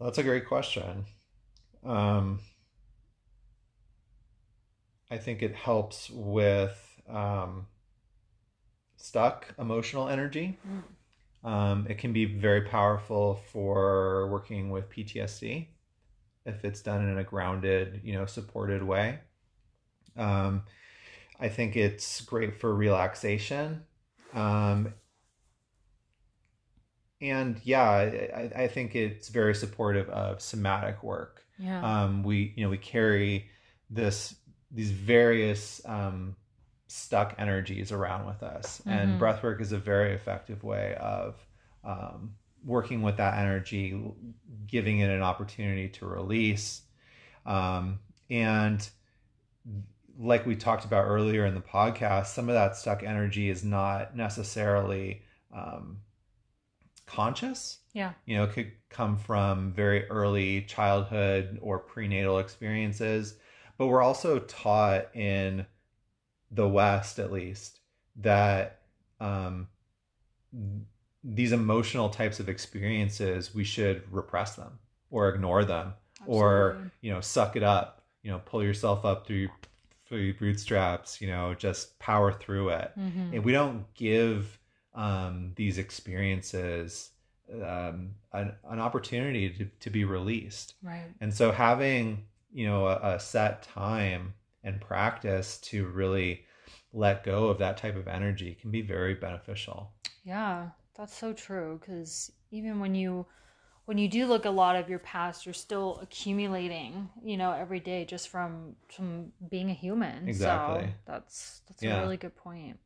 That's 0.00 0.18
a 0.18 0.22
great 0.22 0.46
question. 0.46 1.04
Um, 1.84 2.40
I 5.10 5.18
think 5.18 5.42
it 5.42 5.54
helps 5.54 6.10
with 6.10 6.78
um, 7.08 7.66
stuck 8.96 9.54
emotional 9.58 10.08
energy. 10.08 10.58
Mm. 11.44 11.48
Um, 11.48 11.86
it 11.88 11.98
can 11.98 12.12
be 12.12 12.24
very 12.24 12.62
powerful 12.62 13.40
for 13.52 14.28
working 14.28 14.70
with 14.70 14.88
PTSD 14.90 15.66
if 16.46 16.64
it's 16.64 16.80
done 16.80 17.08
in 17.08 17.18
a 17.18 17.24
grounded, 17.24 18.00
you 18.04 18.12
know, 18.12 18.26
supported 18.26 18.82
way. 18.82 19.18
Um, 20.16 20.62
I 21.40 21.48
think 21.48 21.76
it's 21.76 22.20
great 22.22 22.60
for 22.60 22.74
relaxation. 22.74 23.84
Um, 24.34 24.94
and 27.20 27.60
yeah, 27.64 27.82
I, 27.82 28.50
I, 28.54 28.68
think 28.68 28.94
it's 28.94 29.28
very 29.28 29.54
supportive 29.54 30.08
of 30.10 30.40
somatic 30.40 31.02
work. 31.02 31.44
Yeah. 31.58 32.04
Um, 32.04 32.22
we, 32.22 32.52
you 32.56 32.64
know, 32.64 32.70
we 32.70 32.78
carry 32.78 33.50
this, 33.90 34.34
these 34.70 34.92
various, 34.92 35.80
um, 35.84 36.36
stuck 36.86 37.34
energies 37.38 37.90
around 37.90 38.26
with 38.26 38.42
us. 38.42 38.80
Mm-hmm. 38.80 38.90
And 38.90 39.18
breath 39.18 39.42
work 39.42 39.60
is 39.60 39.72
a 39.72 39.78
very 39.78 40.12
effective 40.12 40.62
way 40.62 40.96
of, 41.00 41.36
um, 41.84 42.34
working 42.64 43.02
with 43.02 43.16
that 43.16 43.38
energy, 43.38 44.00
giving 44.66 45.00
it 45.00 45.10
an 45.10 45.22
opportunity 45.22 45.88
to 45.88 46.06
release. 46.06 46.82
Um, 47.46 47.98
and 48.30 48.88
like 50.18 50.46
we 50.46 50.56
talked 50.56 50.84
about 50.84 51.04
earlier 51.04 51.46
in 51.46 51.54
the 51.54 51.60
podcast, 51.60 52.26
some 52.26 52.48
of 52.48 52.54
that 52.54 52.76
stuck 52.76 53.02
energy 53.02 53.48
is 53.48 53.64
not 53.64 54.16
necessarily 54.16 55.22
um, 55.54 55.98
conscious. 57.08 57.78
Yeah. 57.92 58.12
You 58.26 58.36
know, 58.36 58.44
it 58.44 58.52
could 58.52 58.72
come 58.90 59.16
from 59.16 59.72
very 59.72 60.06
early 60.08 60.62
childhood 60.62 61.58
or 61.60 61.78
prenatal 61.78 62.38
experiences. 62.38 63.34
But 63.76 63.86
we're 63.86 64.02
also 64.02 64.40
taught 64.40 65.14
in 65.14 65.66
the 66.50 66.68
West, 66.68 67.18
at 67.18 67.32
least, 67.32 67.80
that 68.16 68.80
um, 69.20 69.68
these 71.24 71.52
emotional 71.52 72.08
types 72.08 72.40
of 72.40 72.48
experiences, 72.48 73.54
we 73.54 73.64
should 73.64 74.02
repress 74.12 74.56
them 74.56 74.78
or 75.10 75.28
ignore 75.28 75.64
them 75.64 75.94
Absolutely. 76.20 76.44
or, 76.44 76.90
you 77.00 77.12
know, 77.12 77.20
suck 77.20 77.56
it 77.56 77.62
up, 77.62 78.04
you 78.22 78.30
know, 78.30 78.40
pull 78.44 78.62
yourself 78.62 79.04
up 79.04 79.26
through 79.26 79.48
through 80.08 80.32
bootstraps, 80.34 81.20
you 81.20 81.28
know, 81.28 81.54
just 81.54 81.98
power 81.98 82.32
through 82.32 82.70
it. 82.70 82.92
Mm-hmm. 82.98 83.34
And 83.34 83.44
we 83.44 83.52
don't 83.52 83.84
give 83.94 84.58
um, 84.98 85.52
these 85.54 85.78
experiences 85.78 87.10
um, 87.54 88.10
an, 88.32 88.52
an, 88.68 88.80
opportunity 88.80 89.48
to, 89.48 89.64
to 89.80 89.90
be 89.90 90.04
released. 90.04 90.74
Right. 90.82 91.06
And 91.20 91.32
so 91.32 91.52
having, 91.52 92.24
you 92.52 92.66
know, 92.66 92.88
a, 92.88 93.14
a 93.14 93.20
set 93.20 93.62
time 93.62 94.34
and 94.64 94.80
practice 94.80 95.58
to 95.58 95.86
really 95.86 96.44
let 96.92 97.22
go 97.22 97.46
of 97.46 97.58
that 97.58 97.76
type 97.76 97.96
of 97.96 98.08
energy 98.08 98.58
can 98.60 98.72
be 98.72 98.82
very 98.82 99.14
beneficial. 99.14 99.92
Yeah, 100.24 100.70
that's 100.96 101.16
so 101.16 101.32
true. 101.32 101.78
Because 101.80 102.32
even 102.50 102.80
when 102.80 102.96
you 102.96 103.24
when 103.84 103.98
you 103.98 104.08
do 104.08 104.26
look 104.26 104.46
a 104.46 104.50
lot 104.50 104.74
of 104.74 104.90
your 104.90 104.98
past, 104.98 105.46
you're 105.46 105.54
still 105.54 106.00
accumulating, 106.02 107.08
you 107.24 107.36
know, 107.36 107.52
every 107.52 107.80
day 107.80 108.04
just 108.04 108.28
from 108.28 108.74
from 108.94 109.32
being 109.48 109.70
a 109.70 109.74
human. 109.74 110.28
Exactly. 110.28 110.88
So 110.88 110.92
that's 111.06 111.62
that's 111.68 111.82
yeah. 111.84 111.98
a 111.98 112.02
really 112.02 112.16
good 112.16 112.36
point. 112.36 112.80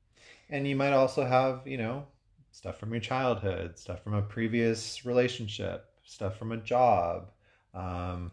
And 0.53 0.69
you 0.69 0.77
might 0.77 0.93
also 0.93 1.25
have, 1.25 1.67
you 1.67 1.79
know, 1.79 2.05
stuff 2.51 2.79
from 2.79 2.93
your 2.93 3.01
childhood, 3.01 3.79
stuff 3.79 4.05
from 4.05 4.13
a 4.13 4.21
previous 4.21 5.05
relationship, 5.07 5.87
stuff 6.05 6.37
from 6.37 6.53
a 6.53 6.59
job, 6.59 7.31
um, 7.75 8.31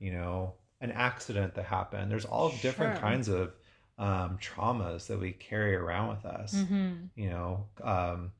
you 0.00 0.12
know, 0.12 0.54
an 0.80 0.90
accident 0.90 1.54
that 1.54 1.64
happened. 1.64 2.10
There's 2.10 2.24
all 2.24 2.50
sure. 2.50 2.58
different 2.60 3.00
kinds 3.00 3.28
of 3.28 3.52
um, 3.98 4.36
traumas 4.42 5.06
that 5.06 5.20
we 5.20 5.30
carry 5.30 5.76
around 5.76 6.08
with 6.08 6.24
us. 6.24 6.54
Mm-hmm. 6.54 7.04
You 7.14 7.30
know, 7.30 7.66
um, 7.84 8.32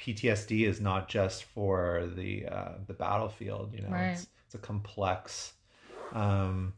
PTSD 0.00 0.66
is 0.66 0.80
not 0.80 1.08
just 1.08 1.44
for 1.44 2.10
the 2.16 2.46
uh, 2.46 2.72
the 2.88 2.94
battlefield. 2.94 3.72
You 3.72 3.82
know, 3.82 3.90
right. 3.90 4.08
it's, 4.08 4.26
it's 4.46 4.56
a 4.56 4.58
complex 4.58 5.52
um, 6.12 6.72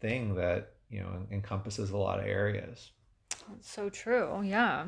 thing 0.00 0.34
that 0.34 0.72
you 0.90 1.00
know 1.00 1.26
encompasses 1.30 1.90
a 1.90 1.96
lot 1.96 2.18
of 2.18 2.26
areas. 2.26 2.90
So 3.60 3.88
true. 3.88 4.42
Yeah. 4.44 4.86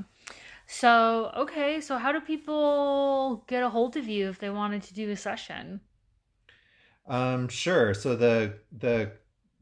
So 0.67 1.33
okay, 1.37 1.81
so 1.81 1.99
how 1.99 2.13
do 2.13 2.21
people 2.21 3.45
get 3.49 3.63
a 3.63 3.69
hold 3.69 3.97
of 3.97 4.07
you 4.07 4.29
if 4.29 4.39
they 4.39 4.51
wanted 4.51 4.83
to 4.85 4.95
do 4.95 5.11
a 5.11 5.17
session? 5.17 5.81
Um, 7.09 7.49
sure. 7.49 7.93
So 7.95 8.15
the 8.15 8.55
the 8.71 9.13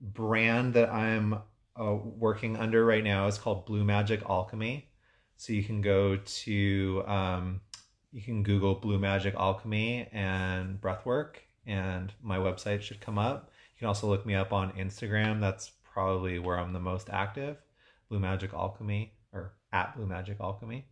brand 0.01 0.75
that 0.75 0.91
I'm 0.91 1.35
uh, 1.81 1.95
working 1.95 2.57
under 2.57 2.85
right 2.85 3.03
now 3.03 3.27
is 3.27 3.39
called 3.39 3.67
Blue 3.67 3.85
Magic 3.85 4.23
Alchemy. 4.29 4.91
So 5.37 5.53
you 5.53 5.63
can 5.63 5.81
go 5.81 6.17
to 6.17 7.05
um, 7.07 7.61
you 8.13 8.23
can 8.23 8.43
Google 8.43 8.75
Blue 8.75 8.99
Magic 8.99 9.35
Alchemy 9.35 10.09
and 10.13 10.81
Breathwork, 10.81 11.37
and 11.67 12.13
my 12.23 12.37
website 12.37 12.83
should 12.83 13.01
come 13.01 13.19
up. 13.19 13.51
You 13.75 13.79
can 13.81 13.89
also 13.89 14.09
look 14.09 14.27
me 14.27 14.35
up 14.35 14.53
on 14.53 14.73
Instagram. 14.73 15.41
That's 15.41 15.71
probably 15.93 16.39
where 16.39 16.59
I'm 16.59 16.73
the 16.73 16.81
most 16.81 17.09
active. 17.11 17.57
Blue 18.09 18.19
Magic 18.19 18.53
Alchemy 18.53 19.13
or 19.33 19.53
at 19.73 19.97
Blue 19.97 20.07
Magic 20.07 20.39
Alchemy. 20.41 20.87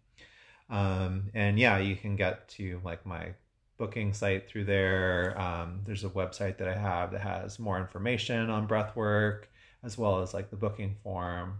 Um, 0.69 1.31
and 1.35 1.59
yeah, 1.59 1.79
you 1.79 1.97
can 1.97 2.17
get 2.17 2.49
to 2.51 2.81
like 2.85 3.07
my 3.07 3.35
booking 3.79 4.13
site 4.13 4.49
through 4.49 4.65
there. 4.65 5.39
Um, 5.41 5.81
there's 5.85 6.05
a 6.05 6.09
website 6.09 6.59
that 6.59 6.69
I 6.69 6.75
have 6.75 7.13
that 7.13 7.21
has 7.21 7.59
more 7.59 7.79
information 7.79 8.51
on 8.51 8.67
breath 8.67 8.97
work 8.97 9.51
as 9.83 9.97
well 9.97 10.21
as 10.23 10.35
like 10.35 10.51
the 10.51 10.57
booking 10.57 10.97
form. 11.03 11.59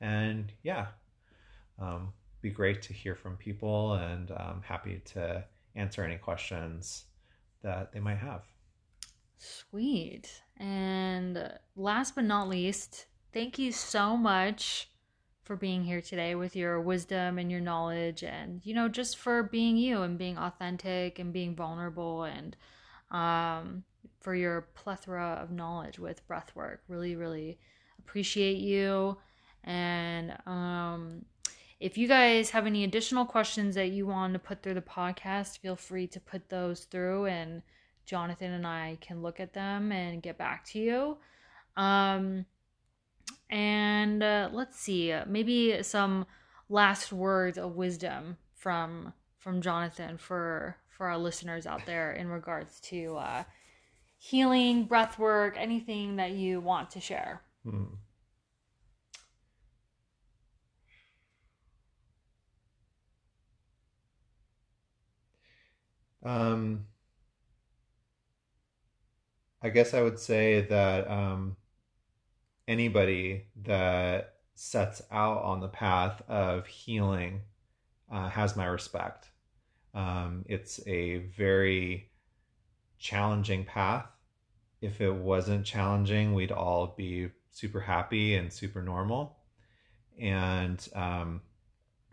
And 0.00 0.52
yeah, 0.62 0.86
um, 1.78 2.12
be 2.40 2.50
great 2.50 2.82
to 2.82 2.92
hear 2.92 3.14
from 3.14 3.36
people 3.36 3.94
and 3.94 4.30
I'm 4.30 4.62
happy 4.62 5.02
to 5.12 5.44
answer 5.74 6.04
any 6.04 6.16
questions 6.16 7.04
that 7.62 7.92
they 7.92 8.00
might 8.00 8.18
have. 8.18 8.42
Sweet. 9.38 10.42
And 10.56 11.52
last 11.76 12.14
but 12.14 12.24
not 12.24 12.48
least, 12.48 13.06
thank 13.38 13.56
you 13.56 13.70
so 13.70 14.16
much 14.16 14.90
for 15.44 15.54
being 15.54 15.84
here 15.84 16.00
today 16.00 16.34
with 16.34 16.56
your 16.56 16.80
wisdom 16.80 17.38
and 17.38 17.52
your 17.52 17.60
knowledge 17.60 18.24
and 18.24 18.60
you 18.64 18.74
know 18.74 18.88
just 18.88 19.16
for 19.16 19.44
being 19.44 19.76
you 19.76 20.02
and 20.02 20.18
being 20.18 20.36
authentic 20.36 21.20
and 21.20 21.32
being 21.32 21.54
vulnerable 21.54 22.24
and 22.24 22.56
um, 23.12 23.84
for 24.18 24.34
your 24.34 24.62
plethora 24.74 25.38
of 25.40 25.52
knowledge 25.52 26.00
with 26.00 26.26
breath 26.26 26.50
work 26.56 26.82
really 26.88 27.14
really 27.14 27.56
appreciate 28.00 28.56
you 28.56 29.16
and 29.62 30.36
um, 30.46 31.24
if 31.78 31.96
you 31.96 32.08
guys 32.08 32.50
have 32.50 32.66
any 32.66 32.82
additional 32.82 33.24
questions 33.24 33.76
that 33.76 33.92
you 33.92 34.04
want 34.04 34.32
to 34.32 34.40
put 34.40 34.64
through 34.64 34.74
the 34.74 34.80
podcast, 34.80 35.58
feel 35.58 35.76
free 35.76 36.08
to 36.08 36.18
put 36.18 36.48
those 36.48 36.80
through 36.86 37.26
and 37.26 37.62
Jonathan 38.04 38.50
and 38.50 38.66
I 38.66 38.98
can 39.00 39.22
look 39.22 39.38
at 39.38 39.52
them 39.52 39.92
and 39.92 40.20
get 40.20 40.38
back 40.38 40.64
to 40.70 40.80
you. 40.80 41.18
Um, 41.76 42.44
and 43.50 44.22
uh, 44.22 44.50
let's 44.52 44.78
see, 44.78 45.14
maybe 45.26 45.82
some 45.82 46.26
last 46.68 47.12
words 47.12 47.58
of 47.58 47.76
wisdom 47.76 48.36
from 48.54 49.12
from 49.38 49.62
Jonathan 49.62 50.18
for 50.18 50.76
for 50.90 51.06
our 51.06 51.18
listeners 51.18 51.66
out 51.66 51.86
there 51.86 52.12
in 52.12 52.28
regards 52.28 52.80
to 52.80 53.16
uh, 53.16 53.44
healing, 54.18 54.84
breath 54.84 55.18
work, 55.18 55.54
anything 55.56 56.16
that 56.16 56.32
you 56.32 56.60
want 56.60 56.90
to 56.90 57.00
share. 57.00 57.40
Hmm. 57.64 57.84
Um, 66.24 66.86
I 69.62 69.70
guess 69.70 69.94
I 69.94 70.02
would 70.02 70.18
say 70.18 70.62
that 70.62 71.08
um, 71.10 71.56
anybody 72.68 73.46
that 73.64 74.34
sets 74.54 75.02
out 75.10 75.42
on 75.42 75.60
the 75.60 75.68
path 75.68 76.22
of 76.28 76.66
healing 76.66 77.40
uh, 78.12 78.28
has 78.28 78.54
my 78.56 78.66
respect. 78.66 79.30
Um, 79.94 80.44
it's 80.48 80.78
a 80.86 81.18
very 81.36 82.10
challenging 82.98 83.64
path. 83.64 84.06
If 84.80 85.00
it 85.00 85.12
wasn't 85.12 85.64
challenging, 85.64 86.34
we'd 86.34 86.52
all 86.52 86.94
be 86.96 87.30
super 87.50 87.80
happy 87.80 88.34
and 88.34 88.52
super 88.52 88.82
normal. 88.82 89.38
And 90.20 90.86
um, 90.94 91.40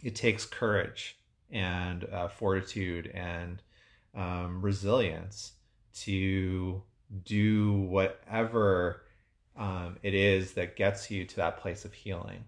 it 0.03 0.15
takes 0.15 0.45
courage 0.45 1.17
and 1.51 2.05
uh, 2.05 2.27
fortitude 2.27 3.11
and 3.13 3.61
um, 4.15 4.61
resilience 4.61 5.53
to 6.01 6.81
do 7.23 7.73
whatever 7.73 9.04
um, 9.57 9.97
it 10.03 10.13
is 10.13 10.53
that 10.53 10.75
gets 10.75 11.09
you 11.09 11.25
to 11.25 11.35
that 11.37 11.57
place 11.57 11.85
of 11.85 11.93
healing. 11.93 12.43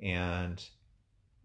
And 0.00 0.62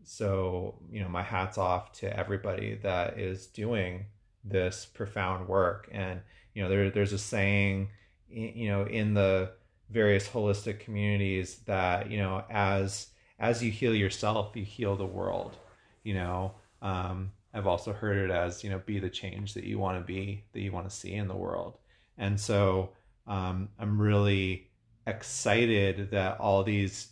so, 0.03 0.79
you 0.89 1.01
know, 1.01 1.09
my 1.09 1.23
hat's 1.23 1.57
off 1.57 1.93
to 1.99 2.17
everybody 2.17 2.75
that 2.83 3.19
is 3.19 3.47
doing 3.47 4.05
this 4.43 4.85
profound 4.85 5.47
work. 5.47 5.87
And, 5.91 6.21
you 6.53 6.63
know, 6.63 6.69
there, 6.69 6.89
there's 6.89 7.13
a 7.13 7.17
saying, 7.17 7.89
you 8.29 8.67
know, 8.69 8.83
in 8.85 9.13
the 9.13 9.51
various 9.89 10.27
holistic 10.27 10.79
communities 10.79 11.59
that, 11.65 12.09
you 12.09 12.17
know, 12.17 12.43
as, 12.49 13.07
as 13.39 13.63
you 13.63 13.71
heal 13.71 13.93
yourself, 13.93 14.55
you 14.55 14.63
heal 14.63 14.95
the 14.95 15.05
world, 15.05 15.55
you 16.03 16.13
know, 16.13 16.53
um, 16.81 17.31
I've 17.53 17.67
also 17.67 17.91
heard 17.93 18.17
it 18.17 18.31
as, 18.31 18.63
you 18.63 18.69
know, 18.69 18.81
be 18.85 18.99
the 18.99 19.09
change 19.09 19.53
that 19.53 19.65
you 19.65 19.77
want 19.77 19.97
to 19.97 20.03
be, 20.03 20.45
that 20.53 20.61
you 20.61 20.71
want 20.71 20.89
to 20.89 20.95
see 20.95 21.13
in 21.13 21.27
the 21.27 21.35
world. 21.35 21.77
And 22.17 22.39
so 22.39 22.91
um, 23.27 23.69
I'm 23.77 24.01
really 24.01 24.70
excited 25.08 26.12
that 26.12 26.39
all 26.39 26.64
these 26.64 27.08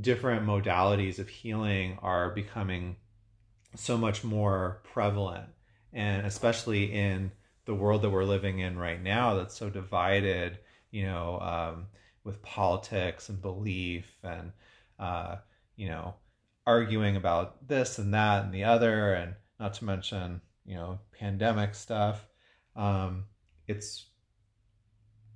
different 0.00 0.46
modalities 0.46 1.18
of 1.18 1.28
healing 1.28 1.98
are 2.02 2.30
becoming 2.30 2.96
so 3.74 3.96
much 3.96 4.22
more 4.24 4.80
prevalent. 4.84 5.46
And 5.92 6.26
especially 6.26 6.92
in 6.92 7.32
the 7.64 7.74
world 7.74 8.02
that 8.02 8.10
we're 8.10 8.24
living 8.24 8.58
in 8.58 8.78
right 8.78 9.02
now, 9.02 9.34
that's 9.34 9.56
so 9.56 9.70
divided, 9.70 10.58
you 10.90 11.04
know, 11.04 11.40
um, 11.40 11.86
with 12.22 12.42
politics 12.42 13.28
and 13.28 13.40
belief 13.40 14.06
and, 14.22 14.52
uh, 14.98 15.36
you 15.76 15.88
know, 15.88 16.14
arguing 16.66 17.16
about 17.16 17.66
this 17.66 17.98
and 17.98 18.12
that 18.14 18.44
and 18.44 18.52
the 18.52 18.64
other, 18.64 19.14
and 19.14 19.34
not 19.58 19.74
to 19.74 19.84
mention, 19.84 20.40
you 20.64 20.74
know, 20.74 20.98
pandemic 21.18 21.74
stuff. 21.74 22.26
Um, 22.74 23.24
it's 23.66 24.06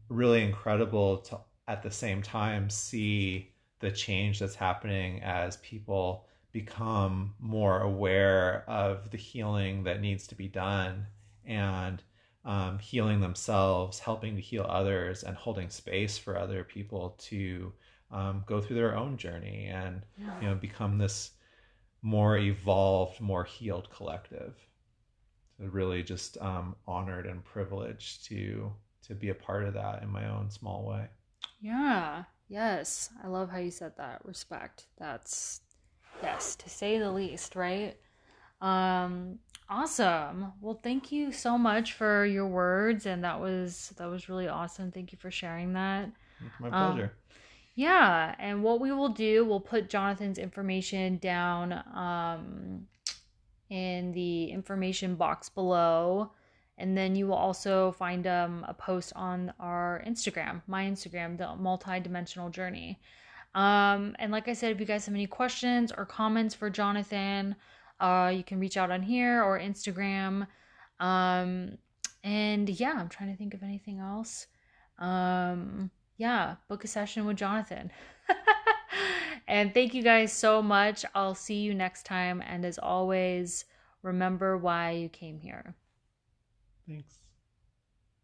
really 0.09 0.43
incredible 0.43 1.19
to, 1.19 1.39
at 1.69 1.83
the 1.83 1.91
same 1.91 2.23
time, 2.23 2.71
see 2.71 3.53
the 3.81 3.91
change 3.91 4.39
that's 4.39 4.55
happening 4.55 5.23
as 5.23 5.57
people 5.59 6.27
become 6.53 7.35
more 7.39 7.81
aware 7.81 8.65
of 8.69 9.11
the 9.11 9.17
healing 9.17 9.85
that 9.85 10.01
needs 10.01 10.27
to 10.27 10.35
be 10.35 10.49
done 10.49 11.07
and 11.47 12.03
um, 12.45 12.79
healing 12.79 13.21
themselves, 13.21 13.99
helping 13.99 14.35
to 14.35 14.41
heal 14.41 14.67
others, 14.69 15.23
and 15.23 15.37
holding 15.37 15.69
space 15.69 16.19
for 16.19 16.39
other 16.39 16.65
people 16.65 17.17
to 17.19 17.73
um, 18.11 18.43
go 18.47 18.61
through 18.61 18.77
their 18.77 18.97
own 18.97 19.17
journey 19.17 19.69
and 19.73 20.03
yeah. 20.19 20.41
you 20.41 20.49
know 20.49 20.55
become 20.55 20.99
this 20.99 21.33
more 22.03 22.39
evolved, 22.39 23.21
more 23.21 23.45
healed 23.45 23.89
collective. 23.91 24.55
So 25.59 25.67
really, 25.67 26.03
just 26.03 26.39
um, 26.39 26.75
honored 26.87 27.27
and 27.27 27.45
privileged 27.45 28.25
to 28.27 28.73
to 29.07 29.15
be 29.15 29.29
a 29.29 29.35
part 29.35 29.65
of 29.65 29.75
that 29.75 30.03
in 30.03 30.09
my 30.09 30.29
own 30.29 30.51
small 30.51 30.87
way. 30.87 31.09
Yeah. 31.61 32.25
Yes. 32.49 33.11
I 33.23 33.29
love 33.29 33.51
how 33.51 33.59
you 33.59 33.71
said 33.71 33.93
that. 33.97 34.25
Respect. 34.25 34.87
That's 34.99 35.61
yes, 36.23 36.57
to 36.57 36.69
say 36.69 36.99
the 36.99 37.11
least, 37.11 37.57
right? 37.57 37.97
Um 38.61 39.39
awesome. 39.69 40.53
Well, 40.61 40.81
thank 40.83 41.13
you 41.13 41.33
so 41.33 41.57
much 41.57 41.93
for 41.93 42.27
your 42.27 42.47
words 42.47 43.07
and 43.07 43.25
that 43.25 43.41
was 43.41 43.93
that 43.97 44.09
was 44.09 44.29
really 44.29 44.49
awesome. 44.49 44.91
Thank 44.91 45.13
you 45.13 45.19
for 45.19 45.31
sharing 45.31 45.75
that. 45.75 46.11
my 46.59 46.69
um, 46.69 46.93
pleasure. 46.93 47.05
Um, 47.05 47.11
yeah, 47.81 48.35
and 48.39 48.63
what 48.63 48.81
we 48.81 48.93
will 48.93 49.09
do, 49.09 49.45
we'll 49.45 49.61
put 49.61 49.89
Jonathan's 49.89 50.39
information 50.39 51.17
down 51.17 51.73
um, 51.95 52.87
in 53.71 54.13
the 54.13 54.51
information 54.51 55.15
box 55.15 55.49
below. 55.49 56.33
And 56.81 56.97
then 56.97 57.15
you 57.15 57.27
will 57.27 57.35
also 57.35 57.93
find 57.93 58.27
um, 58.27 58.65
a 58.67 58.75
post 58.75 59.13
on 59.15 59.53
our 59.61 60.03
Instagram, 60.07 60.63
my 60.67 60.85
Instagram, 60.85 61.37
the 61.37 61.55
multi-dimensional 61.57 62.49
journey. 62.49 62.99
Um, 63.55 64.17
and 64.19 64.33
like 64.33 64.49
I 64.49 64.55
said, 64.55 64.73
if 64.73 64.81
you 64.81 64.87
guys 64.87 65.05
have 65.07 65.15
any 65.15 65.27
questions 65.27 65.93
or 65.97 66.07
comments 66.07 66.55
for 66.55 66.71
Jonathan, 66.71 67.55
uh, 68.01 68.33
you 68.35 68.43
can 68.43 68.59
reach 68.59 68.77
out 68.77 68.91
on 68.91 69.03
here 69.03 69.43
or 69.43 69.59
Instagram. 69.59 70.47
Um, 71.01 71.79
and 72.25 72.69
yeah, 72.69 72.95
I'm 72.97 73.09
trying 73.09 73.31
to 73.31 73.37
think 73.37 73.55
of 73.55 73.63
anything 73.63 73.99
else. 73.99 74.47
Um, 74.99 75.91
yeah, 76.17 76.57
book 76.69 76.85
a 76.85 76.89
session 76.89 77.27
with 77.27 77.37
Jonathan. 77.37 77.91
and 79.49 79.75
thank 79.75 79.95
you 79.95 80.03
guys 80.03 80.33
so 80.33 80.63
much. 80.63 81.05
I'll 81.15 81.35
see 81.35 81.61
you 81.61 81.75
next 81.75 82.05
time. 82.05 82.43
And 82.43 82.65
as 82.65 82.79
always, 82.79 83.65
remember 84.03 84.57
why 84.57 84.93
you 84.93 85.09
came 85.09 85.39
here. 85.39 85.75
Thanks. 86.91 87.20